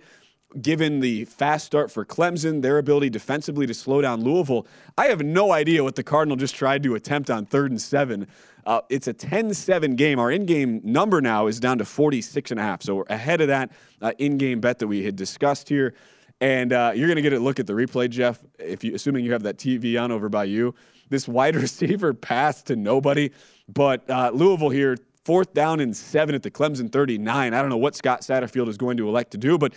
Given 0.60 1.00
the 1.00 1.24
fast 1.24 1.64
start 1.64 1.90
for 1.90 2.04
Clemson, 2.04 2.60
their 2.60 2.78
ability 2.78 3.08
defensively 3.08 3.66
to 3.66 3.72
slow 3.72 4.02
down 4.02 4.22
Louisville, 4.22 4.66
I 4.98 5.06
have 5.06 5.22
no 5.22 5.52
idea 5.52 5.82
what 5.82 5.96
the 5.96 6.02
Cardinal 6.02 6.36
just 6.36 6.54
tried 6.54 6.82
to 6.82 6.94
attempt 6.94 7.30
on 7.30 7.46
third 7.46 7.70
and 7.70 7.80
seven 7.80 8.26
Uh, 8.64 8.80
it's 8.90 9.08
a 9.08 9.14
10-7 9.14 9.96
game. 9.96 10.18
Our 10.20 10.30
in-game 10.30 10.82
number 10.84 11.20
now 11.20 11.48
is 11.48 11.58
down 11.58 11.78
to 11.78 11.84
46 11.84 12.52
and 12.52 12.60
a 12.60 12.62
half. 12.62 12.82
So 12.82 12.96
we're 12.96 13.04
ahead 13.08 13.40
of 13.40 13.48
that 13.48 13.72
uh, 14.00 14.12
in-game 14.18 14.60
bet 14.60 14.78
that 14.78 14.86
we 14.86 15.02
had 15.02 15.16
discussed 15.16 15.68
here. 15.68 15.94
And 16.40 16.72
uh, 16.72 16.92
you're 16.94 17.08
going 17.08 17.16
to 17.16 17.22
get 17.22 17.32
a 17.32 17.38
look 17.38 17.58
at 17.58 17.66
the 17.66 17.72
replay, 17.72 18.10
Jeff. 18.10 18.40
If 18.58 18.84
you, 18.84 18.94
assuming 18.94 19.24
you 19.24 19.32
have 19.32 19.42
that 19.44 19.58
TV 19.58 20.00
on 20.00 20.12
over 20.12 20.28
by 20.28 20.44
you, 20.44 20.74
this 21.08 21.26
wide 21.26 21.56
receiver 21.66 22.12
pass 22.14 22.62
to 22.64 22.76
nobody. 22.76 23.30
But 23.68 24.08
uh, 24.10 24.30
Louisville 24.34 24.70
here, 24.70 24.96
fourth 25.24 25.54
down 25.54 25.80
and 25.80 25.96
seven 25.96 26.34
at 26.34 26.42
the 26.42 26.50
Clemson 26.50 26.90
39. 26.90 27.54
I 27.54 27.60
don't 27.60 27.68
know 27.68 27.76
what 27.76 27.94
Scott 27.94 28.22
Satterfield 28.22 28.68
is 28.68 28.76
going 28.76 28.96
to 28.96 29.08
elect 29.08 29.30
to 29.32 29.38
do, 29.38 29.56
but 29.56 29.72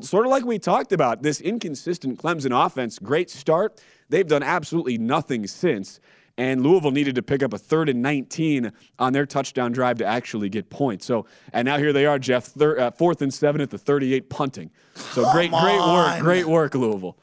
sort 0.00 0.24
of 0.26 0.30
like 0.30 0.44
we 0.44 0.58
talked 0.58 0.92
about, 0.92 1.22
this 1.22 1.40
inconsistent 1.40 2.18
Clemson 2.18 2.52
offense, 2.66 2.98
great 2.98 3.28
start. 3.30 3.80
They've 4.08 4.26
done 4.26 4.42
absolutely 4.42 4.98
nothing 4.98 5.46
since. 5.46 6.00
And 6.38 6.62
Louisville 6.62 6.92
needed 6.92 7.14
to 7.16 7.22
pick 7.22 7.42
up 7.42 7.52
a 7.52 7.58
third 7.58 7.90
and 7.90 8.00
19 8.00 8.72
on 8.98 9.12
their 9.12 9.26
touchdown 9.26 9.70
drive 9.70 9.98
to 9.98 10.06
actually 10.06 10.48
get 10.48 10.70
points. 10.70 11.04
So, 11.04 11.26
and 11.52 11.66
now 11.66 11.76
here 11.76 11.92
they 11.92 12.06
are, 12.06 12.18
Jeff, 12.18 12.44
thir- 12.46 12.78
uh, 12.80 12.90
fourth 12.90 13.20
and 13.20 13.32
seven 13.32 13.60
at 13.60 13.68
the 13.68 13.76
38 13.76 14.30
punting. 14.30 14.70
So 14.94 15.30
great, 15.32 15.50
Come 15.50 15.62
great 15.62 15.76
work, 15.78 16.08
on. 16.12 16.20
great 16.20 16.46
work, 16.46 16.74
Louisville. 16.74 17.18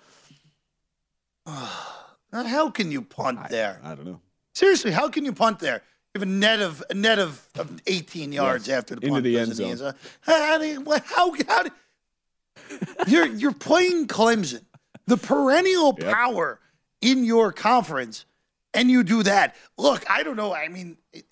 How 2.31 2.69
can 2.69 2.91
you 2.91 3.01
punt 3.01 3.39
there? 3.49 3.81
I 3.83 3.95
don't 3.95 4.05
know. 4.05 4.21
Seriously, 4.53 4.91
how 4.91 5.09
can 5.09 5.25
you 5.25 5.33
punt 5.33 5.59
there? 5.59 5.81
You 6.13 6.19
have 6.21 6.27
a 6.27 6.31
net 6.31 6.59
of 6.59 6.83
a 6.89 6.93
net 6.93 7.17
of, 7.17 7.43
of 7.57 7.81
18 7.87 8.31
yards 8.31 8.67
Yes, 8.67 8.77
after 8.79 8.95
the 8.95 9.01
into 9.01 9.13
punt 9.13 9.23
the 9.23 9.39
end 9.39 9.55
zone. 9.55 9.93
How, 10.21 10.57
do 10.59 10.65
you- 10.67 10.83
how, 11.05 11.33
how 11.47 11.63
do- 11.63 11.69
you're 13.07 13.27
you're 13.27 13.53
playing 13.53 14.07
Clemson, 14.07 14.65
the 15.07 15.17
perennial 15.17 15.93
power 15.93 16.59
in 17.01 17.23
your 17.23 17.51
conference, 17.51 18.25
and 18.73 18.89
you 18.89 19.03
do 19.03 19.23
that. 19.23 19.55
Look, 19.77 20.09
I 20.09 20.23
don't 20.23 20.35
know. 20.35 20.53
I 20.53 20.67
mean, 20.67 20.97
it, 21.13 21.25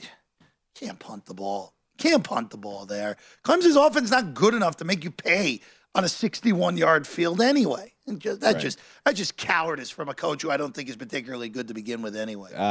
can't 0.75 0.99
punt 0.99 1.25
the 1.25 1.33
ball. 1.33 1.73
Can't 1.97 2.23
punt 2.23 2.51
the 2.51 2.57
ball 2.57 2.85
there. 2.85 3.17
Clemson's 3.43 3.75
offense 3.75 4.11
not 4.11 4.33
good 4.33 4.53
enough 4.53 4.77
to 4.77 4.85
make 4.85 5.03
you 5.03 5.11
pay 5.11 5.61
on 5.95 6.03
a 6.03 6.09
61 6.09 6.77
yard 6.77 7.07
field 7.07 7.41
anyway. 7.41 7.93
And 8.07 8.19
just, 8.21 8.39
that's 8.41 8.55
Right. 8.55 8.61
just 8.63 8.79
that's 9.05 9.17
just 9.17 9.37
cowardice 9.37 9.89
from 9.89 10.09
a 10.09 10.13
coach 10.13 10.41
who 10.41 10.49
I 10.51 10.57
don't 10.57 10.73
think 10.73 10.89
is 10.89 10.95
particularly 10.95 11.49
good 11.49 11.67
to 11.67 11.73
begin 11.73 12.01
with 12.01 12.15
anyway. 12.15 12.51
Uh, 12.55 12.61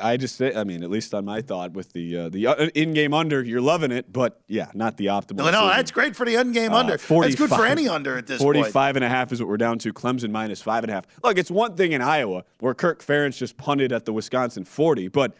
I, 0.00 0.12
I 0.12 0.16
just 0.16 0.36
say, 0.36 0.54
I 0.54 0.64
mean, 0.64 0.82
at 0.82 0.90
least 0.90 1.12
on 1.14 1.24
my 1.24 1.40
thought 1.42 1.72
with 1.72 1.92
the 1.92 2.16
uh, 2.16 2.28
the 2.28 2.46
uh, 2.46 2.66
in-game 2.74 3.12
under, 3.12 3.42
you're 3.42 3.60
loving 3.60 3.90
it, 3.90 4.12
but 4.12 4.40
yeah, 4.46 4.70
not 4.74 4.96
the 4.96 5.06
optimal. 5.06 5.36
No, 5.38 5.50
no, 5.50 5.66
that's 5.68 5.90
great 5.90 6.14
for 6.16 6.24
the 6.24 6.36
end 6.36 6.54
game 6.54 6.72
Uh, 6.72 6.78
under. 6.78 6.96
That's 6.96 7.34
good 7.34 7.50
for 7.50 7.66
any 7.66 7.88
under 7.88 8.16
at 8.18 8.26
this 8.26 8.40
45 8.40 8.72
point. 8.72 8.96
and 8.96 9.04
a 9.04 9.08
half 9.08 9.32
is 9.32 9.40
what 9.40 9.48
we're 9.48 9.56
down 9.56 9.78
to. 9.80 9.92
Clemson 9.92 10.30
minus 10.30 10.62
five 10.62 10.84
and 10.84 10.90
a 10.90 10.94
half. 10.94 11.06
Look, 11.22 11.38
it's 11.38 11.50
one 11.50 11.76
thing 11.76 11.92
in 11.92 12.00
Iowa 12.00 12.44
where 12.60 12.74
Kirk 12.74 13.02
Ferentz 13.04 13.36
just 13.36 13.56
punted 13.56 13.92
at 13.92 14.04
the 14.04 14.12
Wisconsin 14.12 14.64
40, 14.64 15.08
but 15.08 15.34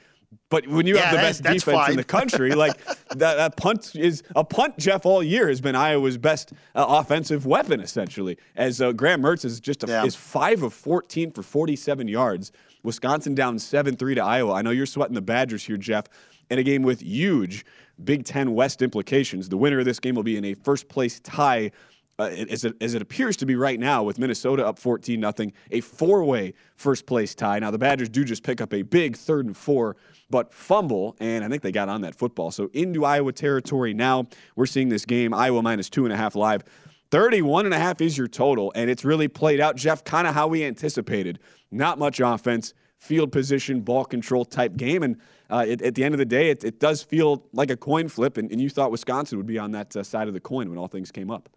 but 0.51 0.66
when 0.66 0.87
you 0.87 0.95
Yeah, 0.97 1.03
have 1.03 1.11
the 1.12 1.16
best 1.18 1.43
defense 1.43 1.89
in 1.91 1.97
the 1.97 2.05
country, 2.05 2.55
like 2.55 2.76
that, 3.11 3.37
that 3.37 3.57
punt 3.57 3.95
is 3.95 4.22
a 4.37 4.45
punt. 4.45 4.78
Jeff 4.78 5.05
all 5.07 5.22
year 5.22 5.49
has 5.49 5.61
been 5.61 5.74
Iowa's 5.74 6.16
best 6.18 6.53
uh, 6.74 6.85
offensive 6.89 7.47
weapon, 7.47 7.80
essentially. 7.80 8.37
As 8.57 8.80
uh, 8.80 8.93
Graham 8.93 9.22
Mertz 9.22 9.45
is 9.45 9.61
just 9.61 9.85
a, 9.85 9.87
Yeah. 9.87 10.05
is 10.05 10.14
five 10.14 10.62
of 10.62 10.72
14 10.72 11.30
for 11.32 11.43
47 11.43 12.09
yards. 12.09 12.53
Wisconsin 12.82 13.35
down 13.35 13.59
seven 13.59 13.97
three 13.97 14.14
to 14.14 14.22
Iowa. 14.22 14.53
I 14.55 14.62
know 14.62 14.70
you're 14.70 14.87
sweating 14.87 15.14
the 15.14 15.22
Badgers 15.22 15.64
here, 15.64 15.76
Jeff, 15.78 16.05
in 16.51 16.59
a 16.59 16.62
game 16.62 16.82
with 16.82 17.01
huge 17.03 17.64
Big 18.05 18.24
Ten 18.24 18.55
West 18.55 18.82
implications. 18.82 19.49
The 19.49 19.57
winner 19.57 19.78
of 19.78 19.85
this 19.87 19.99
game 20.01 20.14
will 20.14 20.22
be 20.22 20.37
in 20.37 20.45
a 20.45 20.55
first 20.55 20.89
place 20.89 21.20
tie 21.20 21.70
uh, 22.19 22.25
as, 22.25 22.65
it, 22.65 22.75
as 22.81 22.95
it 22.95 23.03
appears 23.03 23.37
to 23.39 23.47
be 23.47 23.57
right 23.57 23.79
now, 23.79 24.03
with 24.03 24.19
Minnesota 24.19 24.67
up 24.67 24.79
14 24.79 25.19
nothing, 25.19 25.53
a 25.71 25.81
four-way 25.81 26.55
first 26.77 27.07
place 27.07 27.35
tie. 27.35 27.59
Now 27.59 27.71
the 27.71 27.79
Badgers 27.79 28.09
do 28.09 28.25
just 28.25 28.43
pick 28.43 28.61
up 28.61 28.73
a 28.73 28.83
big 28.83 29.17
third 29.17 29.47
and 29.47 29.57
four, 29.57 29.97
but 30.31 30.53
fumble, 30.53 31.17
and 31.21 31.45
I 31.45 31.49
think 31.49 31.62
they 31.62 31.73
got 31.73 31.89
on 31.89 32.03
that 32.03 32.15
football. 32.15 32.51
So 32.51 32.71
into 32.73 33.05
Iowa 33.05 33.33
territory 33.33 33.95
now. 33.95 34.27
We're 34.57 34.67
seeing 34.67 34.89
this 34.89 35.05
game 35.05 35.35
Iowa 35.35 35.62
minus 35.62 35.91
two 35.91 36.05
and 36.05 36.12
a 36.12 36.17
half 36.17 36.35
live. 36.35 36.62
31 37.11 37.67
and 37.67 37.75
a 37.75 37.79
half 37.79 38.01
is 38.01 38.19
your 38.19 38.27
total, 38.27 38.73
and 38.75 38.91
it's 38.91 39.05
really 39.05 39.29
played 39.29 39.61
out, 39.61 39.77
Jeff, 39.77 40.03
kind 40.03 40.27
of 40.27 40.35
how 40.35 40.49
we 40.49 40.65
anticipated. 40.65 41.39
Not 41.71 41.99
much 41.99 42.19
offense, 42.21 42.75
field 42.99 43.31
position, 43.31 43.83
ball 43.83 44.05
control 44.05 44.45
type 44.45 44.77
game, 44.77 45.03
and 45.03 45.21
uh, 45.51 45.65
it, 45.69 45.83
at 45.83 45.95
the 45.95 46.03
end 46.03 46.15
of 46.15 46.19
the 46.19 46.25
day, 46.25 46.51
it, 46.51 46.65
it 46.65 46.81
does 46.81 47.03
feel 47.03 47.45
like 47.53 47.71
a 47.71 47.77
coin 47.77 48.09
flip, 48.09 48.37
and, 48.37 48.51
and 48.51 48.61
you 48.61 48.69
thought 48.71 48.91
Wisconsin 48.91 49.39
would 49.39 49.47
be 49.47 49.59
on 49.59 49.71
that 49.73 49.95
uh, 49.95 50.03
side 50.03 50.27
of 50.27 50.35
the 50.35 50.41
coin 50.41 50.69
when 50.69 50.79
all 50.79 50.89
things 50.89 51.12
came 51.12 51.31
up. 51.31 51.49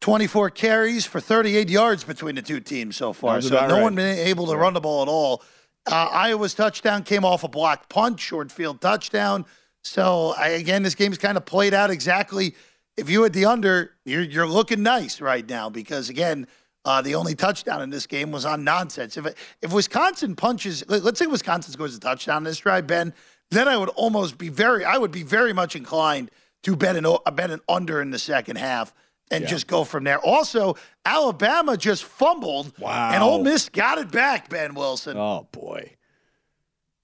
24 0.00 0.50
carries 0.50 1.04
for 1.04 1.20
38 1.20 1.68
yards 1.68 2.04
between 2.04 2.36
the 2.36 2.42
two 2.42 2.60
teams 2.60 2.96
so 2.96 3.12
far. 3.12 3.40
So 3.40 3.54
no 3.66 3.74
right. 3.74 3.82
one 3.82 3.94
been 3.94 4.18
able 4.18 4.46
to 4.46 4.56
run 4.56 4.74
the 4.74 4.80
ball 4.80 5.02
at 5.02 5.08
all. 5.08 5.42
Uh, 5.90 6.08
Iowa's 6.12 6.54
touchdown 6.54 7.02
came 7.02 7.24
off 7.24 7.44
a 7.44 7.48
blocked 7.48 7.88
punt, 7.88 8.20
short 8.20 8.52
field 8.52 8.80
touchdown. 8.80 9.44
So 9.82 10.34
I, 10.36 10.48
again, 10.48 10.82
this 10.82 10.94
game's 10.94 11.18
kind 11.18 11.36
of 11.36 11.46
played 11.46 11.74
out 11.74 11.90
exactly. 11.90 12.54
If 12.96 13.08
you 13.08 13.22
had 13.22 13.32
the 13.32 13.46
under, 13.46 13.92
you're 14.04 14.22
you're 14.22 14.46
looking 14.46 14.82
nice 14.82 15.20
right 15.20 15.48
now 15.48 15.70
because 15.70 16.10
again, 16.10 16.46
uh, 16.84 17.00
the 17.00 17.14
only 17.14 17.34
touchdown 17.34 17.80
in 17.82 17.90
this 17.90 18.06
game 18.06 18.30
was 18.30 18.44
on 18.44 18.64
nonsense. 18.64 19.16
If 19.16 19.26
if 19.62 19.72
Wisconsin 19.72 20.36
punches, 20.36 20.84
let- 20.88 21.04
let's 21.04 21.18
say 21.18 21.26
Wisconsin 21.26 21.72
scores 21.72 21.96
a 21.96 22.00
touchdown 22.00 22.38
in 22.38 22.44
this 22.44 22.58
drive, 22.58 22.86
Ben, 22.86 23.14
then 23.50 23.66
I 23.66 23.76
would 23.76 23.88
almost 23.90 24.36
be 24.36 24.48
very, 24.48 24.84
I 24.84 24.98
would 24.98 25.12
be 25.12 25.22
very 25.22 25.52
much 25.52 25.74
inclined 25.74 26.30
to 26.64 26.76
bet 26.76 26.96
an 26.96 27.06
bet 27.34 27.50
an 27.50 27.60
under 27.68 28.02
in 28.02 28.10
the 28.10 28.18
second 28.18 28.56
half 28.56 28.92
and 29.30 29.42
Yeah. 29.44 29.48
just 29.50 29.66
go 29.66 29.84
from 29.84 30.04
there. 30.04 30.18
Also, 30.18 30.76
Alabama 31.04 31.76
just 31.76 32.04
fumbled, 32.04 32.72
Wow. 32.78 33.10
and 33.12 33.22
Ole 33.22 33.42
Miss 33.42 33.68
got 33.68 33.98
it 33.98 34.10
back. 34.10 34.48
Ben 34.48 34.74
Wilson. 34.74 35.16
Oh 35.16 35.46
boy. 35.52 35.92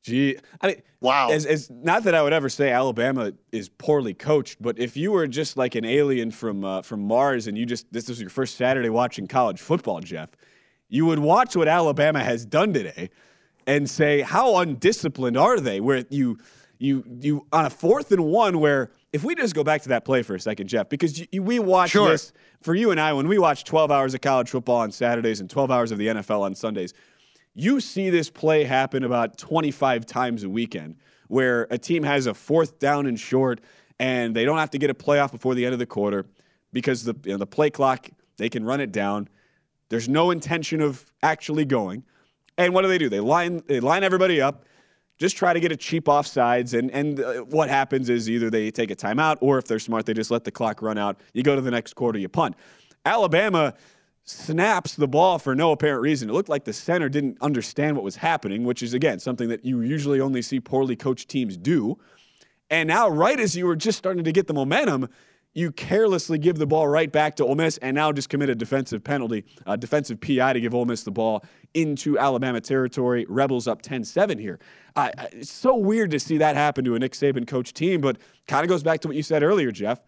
Gee, 0.03 0.37
I 0.61 0.67
mean, 0.67 0.83
wow. 1.01 1.31
As, 1.31 1.47
as 1.47 1.71
not 1.71 2.05
that 2.05 2.15
I 2.15 2.23
would 2.23 2.35
ever 2.35 2.51
say 2.51 2.71
Alabama 2.71 3.33
is 3.53 3.71
poorly 3.71 4.13
coached, 4.13 4.61
but 4.61 4.79
if 4.79 4.99
you 4.99 5.11
were 5.13 5.27
just 5.27 5.57
like 5.57 5.75
an 5.77 5.87
alien 5.87 6.31
from 6.31 6.63
uh, 6.63 6.83
from 6.83 7.01
Mars 7.01 7.47
and 7.47 7.57
you 7.57 7.65
just 7.65 7.91
this 7.91 8.09
was 8.09 8.21
your 8.21 8.29
first 8.29 8.57
Saturday 8.57 8.91
watching 8.91 9.27
college 9.27 9.61
football, 9.63 10.01
Jeff, 10.01 10.29
you 10.91 11.07
would 11.07 11.21
watch 11.21 11.57
what 11.57 11.69
Alabama 11.69 12.23
has 12.23 12.45
done 12.45 12.75
today 12.75 13.09
and 13.67 13.89
say 13.89 14.21
how 14.21 14.59
undisciplined 14.59 15.39
are 15.39 15.59
they? 15.59 15.81
Where 15.81 16.05
you 16.11 16.37
you 16.79 17.03
you 17.21 17.47
on 17.51 17.65
a 17.65 17.71
fourth 17.71 18.13
and 18.13 18.27
one 18.27 18.61
where 18.61 18.91
if 19.15 19.25
we 19.25 19.35
just 19.35 19.55
go 19.55 19.65
back 19.65 19.81
to 19.83 19.89
that 19.91 20.05
play 20.05 20.23
for 20.23 20.35
a 20.35 20.41
second, 20.41 20.67
Jeff, 20.67 20.89
because 20.89 21.25
you, 21.33 21.43
we 21.43 21.59
watch 21.59 21.91
Sure. 21.91 22.11
this 22.11 22.33
for 22.61 22.75
you 22.75 22.91
and 22.91 23.01
I 23.01 23.13
when 23.13 23.29
we 23.29 23.39
watch 23.39 23.65
12 23.65 23.91
hours 23.91 24.13
of 24.13 24.21
college 24.21 24.51
football 24.51 24.77
on 24.77 24.91
Saturdays 24.91 25.41
and 25.41 25.49
12 25.49 25.71
hours 25.71 25.93
of 25.93 25.99
the 25.99 26.09
NFL 26.09 26.41
on 26.41 26.55
Sundays 26.55 26.93
you 27.55 27.81
see 27.81 28.11
this 28.11 28.29
play 28.29 28.65
happen 28.65 29.05
about 29.05 29.39
25 29.39 30.05
times 30.07 30.43
a 30.43 30.49
weekend 30.49 30.97
where 31.29 31.67
a 31.71 31.79
team 31.79 32.03
has 32.03 32.27
a 32.27 32.35
fourth 32.35 32.79
down 32.79 33.07
and 33.07 33.19
short 33.19 33.61
and 34.01 34.35
they 34.35 34.45
don't 34.45 34.59
have 34.59 34.71
to 34.71 34.79
get 34.79 34.91
a 34.91 34.95
playoff 34.95 35.31
before 35.31 35.55
the 35.55 35.65
end 35.65 35.73
of 35.73 35.79
the 35.79 35.87
quarter 35.87 36.27
because 36.73 37.05
the, 37.05 37.15
you 37.25 37.33
know, 37.33 37.39
the 37.39 37.47
play 37.47 37.71
clock, 37.71 38.11
they 38.37 38.49
can 38.49 38.65
run 38.65 38.81
it 38.81 38.91
down. 38.91 39.29
There's 39.89 40.09
no 40.09 40.33
intention 40.33 40.81
of 40.81 41.05
actually 41.23 41.65
going. 41.65 42.03
And 42.59 42.75
what 42.75 42.83
do 42.83 42.89
they 42.89 42.99
do? 42.99 43.09
They 43.09 43.21
line, 43.21 43.63
they 43.67 43.79
line 43.81 44.03
everybody 44.03 44.41
up, 44.41 44.65
just 45.19 45.37
try 45.37 45.53
to 45.53 45.61
get 45.61 45.73
a 45.73 45.77
cheap 45.77 46.07
offsides. 46.07 46.77
And, 46.77 46.91
and 46.91 47.21
uh, 47.21 47.35
what 47.43 47.69
happens 47.69 48.11
is 48.11 48.29
either 48.29 48.51
they 48.51 48.71
take 48.71 48.91
a 48.91 48.97
timeout 48.97 49.39
or 49.41 49.59
if 49.59 49.65
they're 49.67 49.79
smart, 49.79 50.07
they 50.07 50.15
just 50.15 50.31
let 50.31 50.45
the 50.45 50.51
clock 50.51 50.83
run 50.83 50.99
out. 50.99 51.21
You 51.33 51.43
go 51.43 51.55
to 51.55 51.61
the 51.61 51.71
next 51.71 51.95
quarter, 51.95 52.19
you 52.19 52.29
punt. 52.29 52.57
Alabama 53.05 53.75
snaps 54.25 54.95
the 54.95 55.07
ball 55.07 55.39
for 55.39 55.55
no 55.55 55.73
apparent 55.73 56.01
reason. 56.01 56.31
It 56.31 56.33
looked 56.33 56.49
like 56.49 56.65
the 56.65 56.73
center 56.73 57.09
didn't 57.09 57.37
understand 57.41 57.97
what 57.97 58.05
was 58.05 58.17
happening, 58.17 58.65
which 58.65 58.83
is, 58.83 58.95
again, 58.95 59.19
something 59.19 59.49
that 59.49 59.65
you 59.65 59.83
usually 59.83 60.21
only 60.21 60.43
see 60.43 60.61
poorly 60.61 60.97
coached 60.97 61.29
teams 61.29 61.57
do. 61.57 61.99
And 62.71 62.89
now, 62.89 63.09
right 63.09 63.39
as 63.39 63.55
you 63.55 63.67
were 63.67 63.77
just 63.77 63.99
starting 63.99 64.25
to 64.25 64.33
get 64.33 64.47
the 64.47 64.55
momentum, 64.55 65.09
you 65.53 65.71
carelessly 65.71 66.39
give 66.39 66.57
the 66.57 66.67
ball 66.67 66.89
right 66.89 67.13
back 67.13 67.37
to 67.37 67.45
Ole 67.45 67.55
Miss 67.55 67.77
and 67.79 67.95
now 67.95 68.11
just 68.11 68.29
commit 68.29 68.49
a 68.49 68.55
defensive 68.55 69.05
penalty, 69.05 69.45
a 69.67 69.77
defensive 69.77 70.21
PI 70.21 70.55
to 70.55 70.61
give 70.61 70.75
Ole 70.75 70.85
Miss 70.85 71.05
the 71.05 71.13
ball 71.13 71.45
into 71.75 72.19
Alabama 72.19 72.61
territory. 72.61 73.27
Rebels 73.29 73.69
up 73.69 73.83
10 73.83 74.05
7 74.05 74.39
here. 74.39 74.59
It's 74.97 75.53
so 75.53 75.75
weird 75.77 76.11
to 76.13 76.21
see 76.21 76.39
that 76.39 76.57
happen 76.57 76.85
to 76.85 76.95
a 76.95 76.99
Nick 76.99 77.13
Saban 77.13 77.47
coach 77.47 77.75
team, 77.75 78.01
but 78.01 78.19
kind 78.47 78.63
of 78.65 78.69
goes 78.69 78.83
back 78.83 79.01
to 79.01 79.09
what 79.09 79.17
you 79.17 79.23
said 79.23 79.43
earlier, 79.43 79.71
Jeff. 79.71 80.01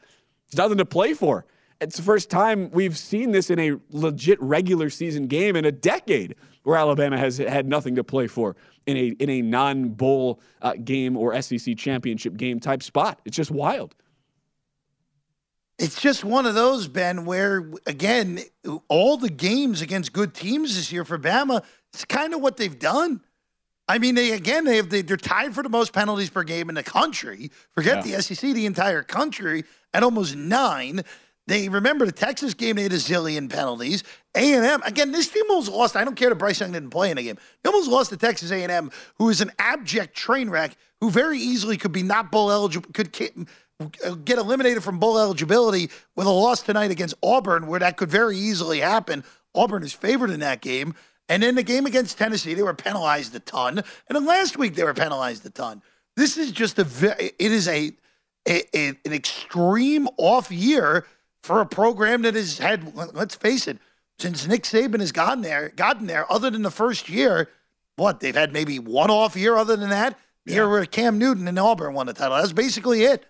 It's 0.46 0.56
nothing 0.56 0.78
to 0.78 0.84
play 0.84 1.12
for. 1.12 1.44
It's 1.80 1.96
the 1.96 2.02
first 2.02 2.30
time 2.30 2.70
we've 2.70 2.96
seen 2.96 3.32
this 3.32 3.50
in 3.50 3.58
a 3.58 3.76
legit 3.90 4.40
regular 4.40 4.88
season 4.88 5.26
game 5.26 5.56
in 5.56 5.66
a 5.66 5.72
decade 5.72 6.36
where 6.62 6.76
Alabama 6.76 7.18
has 7.18 7.36
had 7.36 7.66
nothing 7.66 7.94
to 7.96 8.04
play 8.04 8.26
for 8.26 8.56
in 8.86 8.96
a 8.96 9.06
in 9.18 9.28
a 9.28 9.42
non 9.42 9.90
bowl 9.90 10.40
uh, 10.62 10.74
game 10.84 11.16
or 11.16 11.40
SEC 11.42 11.76
championship 11.76 12.36
game 12.36 12.60
type 12.60 12.82
spot. 12.82 13.20
It's 13.24 13.36
just 13.36 13.50
wild. 13.50 13.94
It's 15.86 16.00
just 16.00 16.24
one 16.24 16.46
of 16.46 16.54
those, 16.54 16.88
Ben, 16.88 17.24
where 17.24 17.70
again, 17.86 18.40
all 18.88 19.16
the 19.16 19.28
games 19.30 19.82
against 19.82 20.12
good 20.12 20.34
teams 20.34 20.74
this 20.74 20.90
year 20.90 21.04
for 21.04 21.16
Bama, 21.16 21.62
it's 21.92 22.04
kind 22.04 22.34
of 22.34 22.40
what 22.40 22.56
they've 22.56 22.76
done. 22.78 23.20
I 23.88 23.98
mean, 23.98 24.16
they 24.16 24.32
again 24.32 24.64
they 24.64 24.76
have 24.78 24.90
they, 24.90 25.02
they're 25.02 25.16
tied 25.16 25.54
for 25.54 25.62
the 25.62 25.68
most 25.68 25.92
penalties 25.92 26.28
per 26.28 26.42
game 26.42 26.68
in 26.68 26.74
the 26.74 26.82
country. 26.82 27.52
Forget 27.70 28.04
Yeah. 28.04 28.16
the 28.16 28.22
SEC, 28.22 28.52
the 28.52 28.66
entire 28.66 29.04
country 29.04 29.62
at 29.94 30.02
almost 30.02 30.34
nine. 30.34 31.02
They 31.46 31.68
remember 31.68 32.04
the 32.04 32.10
Texas 32.10 32.54
game. 32.54 32.74
They 32.74 32.82
had 32.82 32.92
a 32.92 32.96
zillion 32.96 33.48
penalties. 33.48 34.02
A 34.34 34.54
and 34.54 34.64
M 34.64 34.82
again. 34.84 35.12
This 35.12 35.28
team 35.28 35.44
almost 35.48 35.70
lost. 35.70 35.94
I 35.94 36.02
don't 36.04 36.16
care 36.16 36.30
that 36.30 36.34
Bryce 36.34 36.58
Young 36.58 36.72
didn't 36.72 36.90
play 36.90 37.10
in 37.12 37.16
the 37.16 37.22
game. 37.22 37.38
They 37.62 37.68
almost 37.70 37.88
lost 37.88 38.10
to 38.10 38.16
Texas 38.16 38.50
A 38.50 38.60
and 38.64 38.72
M, 38.72 38.90
who 39.18 39.28
is 39.28 39.40
an 39.40 39.52
abject 39.60 40.16
train 40.16 40.50
wreck, 40.50 40.76
who 41.00 41.08
very 41.08 41.38
easily 41.38 41.76
could 41.76 41.92
be 41.92 42.02
not 42.02 42.32
bowl 42.32 42.50
eligible, 42.50 42.90
could 42.92 43.12
get 44.24 44.38
eliminated 44.38 44.82
from 44.82 44.98
bowl 44.98 45.18
eligibility 45.18 45.90
with 46.14 46.26
a 46.26 46.30
loss 46.30 46.62
tonight 46.62 46.90
against 46.90 47.14
Auburn, 47.22 47.66
where 47.66 47.80
that 47.80 47.96
could 47.96 48.10
very 48.10 48.36
easily 48.36 48.80
happen. 48.80 49.24
Auburn 49.54 49.82
is 49.82 49.92
favored 49.92 50.30
in 50.30 50.40
that 50.40 50.60
game. 50.60 50.94
And 51.28 51.42
in 51.42 51.56
the 51.56 51.62
game 51.62 51.86
against 51.86 52.18
Tennessee, 52.18 52.54
they 52.54 52.62
were 52.62 52.74
penalized 52.74 53.34
a 53.34 53.40
ton. 53.40 53.78
And 53.78 53.84
then 54.10 54.26
last 54.26 54.56
week, 54.56 54.74
they 54.74 54.84
were 54.84 54.94
penalized 54.94 55.44
a 55.44 55.50
ton. 55.50 55.82
This 56.16 56.36
is 56.36 56.52
just 56.52 56.78
a, 56.78 56.86
it 57.20 57.52
is 57.52 57.66
a, 57.68 57.92
a, 58.48 58.62
a 58.76 58.88
an 59.04 59.12
extreme 59.12 60.08
off 60.18 60.50
year 60.50 61.04
for 61.42 61.60
a 61.60 61.66
program 61.66 62.22
that 62.22 62.34
has 62.34 62.58
had, 62.58 62.94
let's 62.94 63.34
face 63.34 63.66
it, 63.66 63.78
since 64.18 64.46
Nick 64.46 64.62
Saban 64.62 65.00
has 65.00 65.12
gotten 65.12 65.42
there, 65.42 65.68
gotten 65.70 66.06
there, 66.06 66.30
other 66.32 66.48
than 66.48 66.62
the 66.62 66.70
first 66.70 67.08
year, 67.08 67.48
what 67.96 68.20
they've 68.20 68.34
had 68.34 68.52
maybe 68.52 68.78
one 68.78 69.10
off 69.10 69.36
year. 69.36 69.56
Other 69.56 69.76
than 69.76 69.90
that, 69.90 70.18
the 70.44 70.52
yeah. 70.52 70.56
year 70.58 70.68
where 70.68 70.86
Cam 70.86 71.18
Newton 71.18 71.48
and 71.48 71.58
Auburn 71.58 71.92
won 71.92 72.06
the 72.06 72.12
title. 72.12 72.36
That's 72.36 72.52
basically 72.52 73.02
it. 73.02 73.26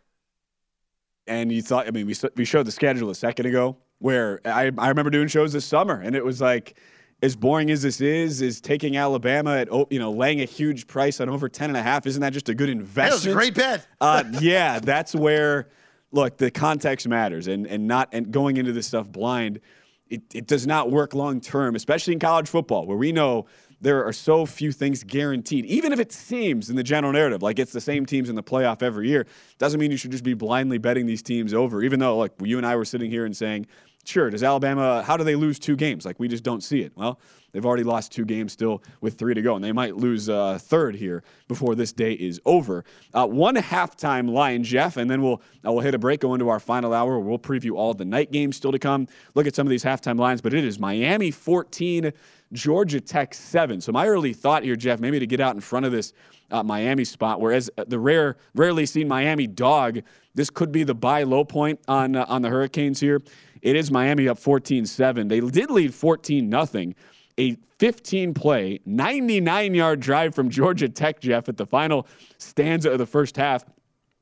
And 1.26 1.50
you 1.50 1.62
thought, 1.62 1.86
I 1.86 1.90
mean, 1.90 2.06
we 2.06 2.14
we 2.36 2.44
showed 2.44 2.66
the 2.66 2.72
schedule 2.72 3.10
a 3.10 3.14
second 3.14 3.46
ago 3.46 3.76
where 3.98 4.40
I 4.44 4.70
I 4.78 4.88
remember 4.88 5.10
doing 5.10 5.28
shows 5.28 5.52
this 5.52 5.64
summer, 5.64 6.00
and 6.00 6.14
it 6.14 6.24
was 6.24 6.40
like 6.40 6.78
as 7.22 7.34
boring 7.34 7.70
as 7.70 7.82
this 7.82 8.00
is, 8.00 8.42
is 8.42 8.60
taking 8.60 8.96
Alabama 8.96 9.56
at 9.56 9.68
you 9.90 9.98
know 9.98 10.12
laying 10.12 10.40
a 10.40 10.44
huge 10.44 10.86
price 10.86 11.20
on 11.20 11.28
over 11.28 11.48
ten 11.48 11.70
and 11.70 11.76
a 11.76 11.82
half. 11.82 12.06
Isn't 12.06 12.20
that 12.22 12.32
just 12.32 12.48
a 12.48 12.54
good 12.54 12.68
investment? 12.68 13.10
That 13.10 13.14
was 13.14 13.26
a 13.26 13.32
great 13.32 13.54
bet. 13.54 13.86
uh, 14.00 14.24
yeah, 14.40 14.78
that's 14.78 15.14
where 15.14 15.68
look 16.12 16.36
the 16.36 16.50
context 16.50 17.08
matters, 17.08 17.48
and 17.48 17.66
and 17.66 17.86
not 17.86 18.08
and 18.12 18.30
going 18.30 18.56
into 18.56 18.72
this 18.72 18.86
stuff 18.86 19.08
blind, 19.08 19.60
it, 20.08 20.22
it 20.34 20.46
does 20.46 20.66
not 20.66 20.90
work 20.90 21.14
long 21.14 21.40
term, 21.40 21.74
especially 21.74 22.12
in 22.12 22.18
college 22.18 22.48
football 22.48 22.86
where 22.86 22.96
we 22.96 23.12
know 23.12 23.46
there 23.80 24.04
are 24.04 24.12
so 24.12 24.46
few 24.46 24.72
things 24.72 25.04
guaranteed. 25.04 25.66
Even 25.66 25.92
if 25.92 26.00
it 26.00 26.12
seems 26.12 26.70
in 26.70 26.76
the 26.76 26.82
general 26.82 27.12
narrative 27.12 27.42
like 27.42 27.58
it's 27.58 27.72
the 27.72 27.80
same 27.80 28.06
teams 28.06 28.28
in 28.28 28.34
the 28.34 28.42
playoff 28.42 28.82
every 28.82 29.08
year, 29.08 29.26
doesn't 29.58 29.78
mean 29.78 29.90
you 29.90 29.96
should 29.96 30.10
just 30.10 30.24
be 30.24 30.34
blindly 30.34 30.78
betting 30.78 31.06
these 31.06 31.22
teams 31.22 31.52
over. 31.52 31.82
Even 31.82 32.00
though 32.00 32.16
like 32.16 32.32
you 32.40 32.56
and 32.56 32.66
I 32.66 32.76
were 32.76 32.84
sitting 32.84 33.10
here 33.10 33.24
and 33.26 33.36
saying 33.36 33.66
Sure. 34.06 34.30
Does 34.30 34.44
Alabama, 34.44 35.02
how 35.02 35.16
do 35.16 35.24
they 35.24 35.34
lose 35.34 35.58
two 35.58 35.74
games? 35.74 36.06
Like, 36.06 36.20
we 36.20 36.28
just 36.28 36.44
don't 36.44 36.62
see 36.62 36.80
it. 36.82 36.92
Well, 36.94 37.18
they've 37.50 37.66
already 37.66 37.82
lost 37.82 38.12
two 38.12 38.24
games 38.24 38.52
still 38.52 38.80
with 39.00 39.18
three 39.18 39.34
to 39.34 39.42
go, 39.42 39.56
and 39.56 39.64
they 39.64 39.72
might 39.72 39.96
lose 39.96 40.28
a 40.28 40.36
uh, 40.36 40.58
third 40.58 40.94
here 40.94 41.24
before 41.48 41.74
this 41.74 41.92
day 41.92 42.12
is 42.12 42.40
over. 42.44 42.84
Uh, 43.12 43.26
one 43.26 43.56
halftime 43.56 44.30
line, 44.30 44.62
Jeff, 44.62 44.96
and 44.96 45.10
then 45.10 45.22
we'll, 45.22 45.42
uh, 45.66 45.72
we'll 45.72 45.80
hit 45.80 45.92
a 45.92 45.98
break, 45.98 46.20
go 46.20 46.34
into 46.34 46.48
our 46.48 46.60
final 46.60 46.94
hour. 46.94 47.18
We'll 47.18 47.36
preview 47.36 47.72
all 47.72 47.94
the 47.94 48.04
night 48.04 48.30
games 48.30 48.54
still 48.54 48.70
to 48.70 48.78
come, 48.78 49.08
look 49.34 49.48
at 49.48 49.56
some 49.56 49.66
of 49.66 49.70
these 49.72 49.82
halftime 49.82 50.20
lines, 50.20 50.40
but 50.40 50.54
it 50.54 50.64
is 50.64 50.78
Miami 50.78 51.32
14, 51.32 52.12
Georgia 52.52 53.00
Tech 53.00 53.34
7. 53.34 53.80
So, 53.80 53.90
my 53.90 54.06
early 54.06 54.34
thought 54.34 54.62
here, 54.62 54.76
Jeff, 54.76 55.00
maybe 55.00 55.18
to 55.18 55.26
get 55.26 55.40
out 55.40 55.56
in 55.56 55.60
front 55.60 55.84
of 55.84 55.90
this 55.90 56.12
uh, 56.52 56.62
Miami 56.62 57.04
spot, 57.04 57.40
whereas 57.40 57.70
the 57.88 57.98
rare, 57.98 58.36
rarely 58.54 58.86
seen 58.86 59.08
Miami 59.08 59.48
dog, 59.48 60.00
this 60.36 60.50
could 60.50 60.70
be 60.70 60.84
the 60.84 60.94
buy 60.94 61.24
low 61.24 61.44
point 61.44 61.80
on, 61.88 62.14
uh, 62.14 62.24
on 62.28 62.42
the 62.42 62.48
Hurricanes 62.48 63.00
here. 63.00 63.20
It 63.62 63.76
is 63.76 63.90
Miami 63.90 64.28
up 64.28 64.38
14 64.38 64.86
7. 64.86 65.28
They 65.28 65.40
did 65.40 65.70
lead 65.70 65.94
14 65.94 66.50
0. 66.50 66.92
A 67.38 67.56
15 67.78 68.32
play, 68.32 68.80
99 68.86 69.74
yard 69.74 70.00
drive 70.00 70.34
from 70.34 70.48
Georgia 70.48 70.88
Tech, 70.88 71.20
Jeff, 71.20 71.50
at 71.50 71.58
the 71.58 71.66
final 71.66 72.06
stanza 72.38 72.90
of 72.90 72.98
the 72.98 73.04
first 73.04 73.36
half 73.36 73.62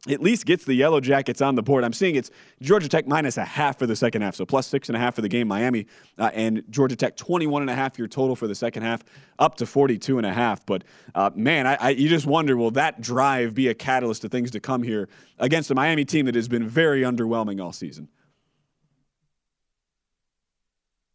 at 0.09 0.21
least 0.21 0.45
gets 0.47 0.65
the 0.65 0.75
Yellow 0.75 1.01
Jackets 1.01 1.41
on 1.41 1.55
the 1.55 1.63
board. 1.63 1.85
I'm 1.85 1.93
seeing 1.93 2.15
it's 2.15 2.31
Georgia 2.61 2.89
Tech 2.89 3.07
minus 3.07 3.37
a 3.37 3.45
half 3.45 3.79
for 3.79 3.87
the 3.87 3.97
second 3.97 4.23
half, 4.23 4.35
so 4.35 4.45
plus 4.45 4.67
six 4.67 4.89
and 4.89 4.97
a 4.97 4.99
half 4.99 5.15
for 5.15 5.23
the 5.23 5.29
game. 5.29 5.49
Miami 5.49 5.87
uh, 6.19 6.31
and 6.35 6.63
Georgia 6.71 6.97
Tech 6.97 7.17
21 7.17 7.63
and 7.63 7.71
a 7.71 7.75
half 7.75 7.99
your 7.99 8.09
total 8.09 8.37
for 8.37 8.47
the 8.47 8.55
second 8.55 8.83
half, 8.83 9.03
up 9.39 9.57
to 9.57 9.67
42 9.67 10.19
and 10.19 10.27
a 10.27 10.33
half. 10.33 10.65
But 10.67 10.85
uh, 11.15 11.31
man, 11.35 11.67
I, 11.67 11.77
I, 11.81 11.91
you 11.91 12.09
just 12.09 12.27
wonder 12.27 12.57
will 12.57 12.73
that 12.73 13.01
drive 13.01 13.55
be 13.55 13.69
a 13.69 13.75
catalyst 13.75 14.23
to 14.23 14.29
things 14.29 14.51
to 14.53 14.61
come 14.61 14.83
here 14.83 15.09
against 15.39 15.71
a 15.71 15.75
Miami 15.75 16.05
team 16.05 16.27
that 16.27 16.35
has 16.35 16.49
been 16.49 16.67
very 16.67 17.03
underwhelming 17.03 17.63
all 17.63 17.73
season? 17.73 18.09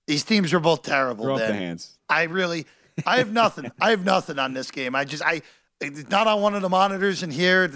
These 0.09 0.23
teams 0.23 0.51
are 0.55 0.59
both 0.59 0.81
terrible. 0.81 1.23
Throw 1.23 1.37
the 1.37 1.53
hands. 1.53 1.99
I 2.09 2.23
really, 2.23 2.65
I 3.05 3.17
have 3.17 3.31
nothing. 3.31 3.71
I 3.79 3.91
have 3.91 4.03
nothing 4.03 4.39
on 4.39 4.55
this 4.55 4.71
game. 4.71 4.95
I 4.95 5.05
just, 5.05 5.21
I, 5.23 5.43
it's 5.79 6.09
not 6.09 6.25
on 6.25 6.41
one 6.41 6.55
of 6.55 6.63
the 6.63 6.67
monitors 6.67 7.21
in 7.21 7.29
here. 7.29 7.69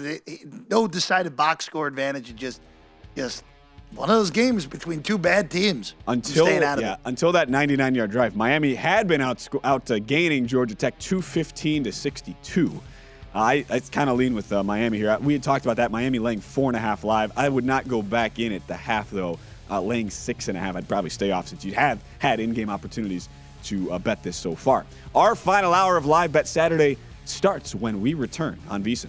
No 0.68 0.88
decided 0.88 1.36
box 1.36 1.64
score 1.64 1.86
advantage. 1.86 2.30
It 2.30 2.34
just, 2.34 2.60
just 3.14 3.44
one 3.94 4.10
of 4.10 4.16
those 4.16 4.32
games 4.32 4.66
between 4.66 5.00
two 5.00 5.16
bad 5.16 5.48
teams. 5.48 5.94
Until 6.08 6.50
yeah, 6.80 6.96
until 7.04 7.30
that 7.30 7.48
99 7.50 7.94
yard 7.94 8.10
drive, 8.10 8.34
Miami 8.34 8.74
had 8.74 9.06
been 9.06 9.20
out 9.20 9.48
out 9.62 9.88
uh, 9.92 10.00
gaining 10.00 10.48
Georgia 10.48 10.74
Tech 10.74 10.98
215 10.98 11.84
to 11.84 11.92
62. 11.92 12.82
I, 13.32 13.64
I 13.70 13.78
kind 13.78 14.10
of 14.10 14.16
lean 14.16 14.34
with 14.34 14.52
uh, 14.52 14.64
Miami 14.64 14.98
here. 14.98 15.16
We 15.20 15.34
had 15.34 15.44
talked 15.44 15.64
about 15.64 15.76
that 15.76 15.92
Miami 15.92 16.18
laying 16.18 16.40
four 16.40 16.68
and 16.68 16.76
a 16.76 16.80
half 16.80 17.04
live. 17.04 17.30
I 17.36 17.48
would 17.48 17.64
not 17.64 17.86
go 17.86 18.02
back 18.02 18.40
in 18.40 18.52
at 18.52 18.66
the 18.66 18.74
half 18.74 19.08
though 19.12 19.38
uh, 19.70 19.80
laying 19.80 20.10
six 20.10 20.48
and 20.48 20.56
a 20.56 20.60
half. 20.60 20.76
I'd 20.76 20.88
probably 20.88 21.10
stay 21.10 21.30
off 21.30 21.48
since 21.48 21.64
you 21.64 21.74
have 21.74 22.02
had 22.18 22.40
in-game 22.40 22.70
opportunities 22.70 23.28
to 23.64 23.90
uh, 23.92 23.98
bet 23.98 24.22
this 24.22 24.36
so 24.36 24.54
far. 24.54 24.84
Our 25.14 25.34
final 25.34 25.72
hour 25.72 25.96
of 25.96 26.06
live 26.06 26.32
bet 26.32 26.46
Saturday 26.46 26.98
starts 27.24 27.74
when 27.74 28.00
we 28.00 28.14
return 28.14 28.58
on 28.68 28.84
VSIN. 28.84 29.08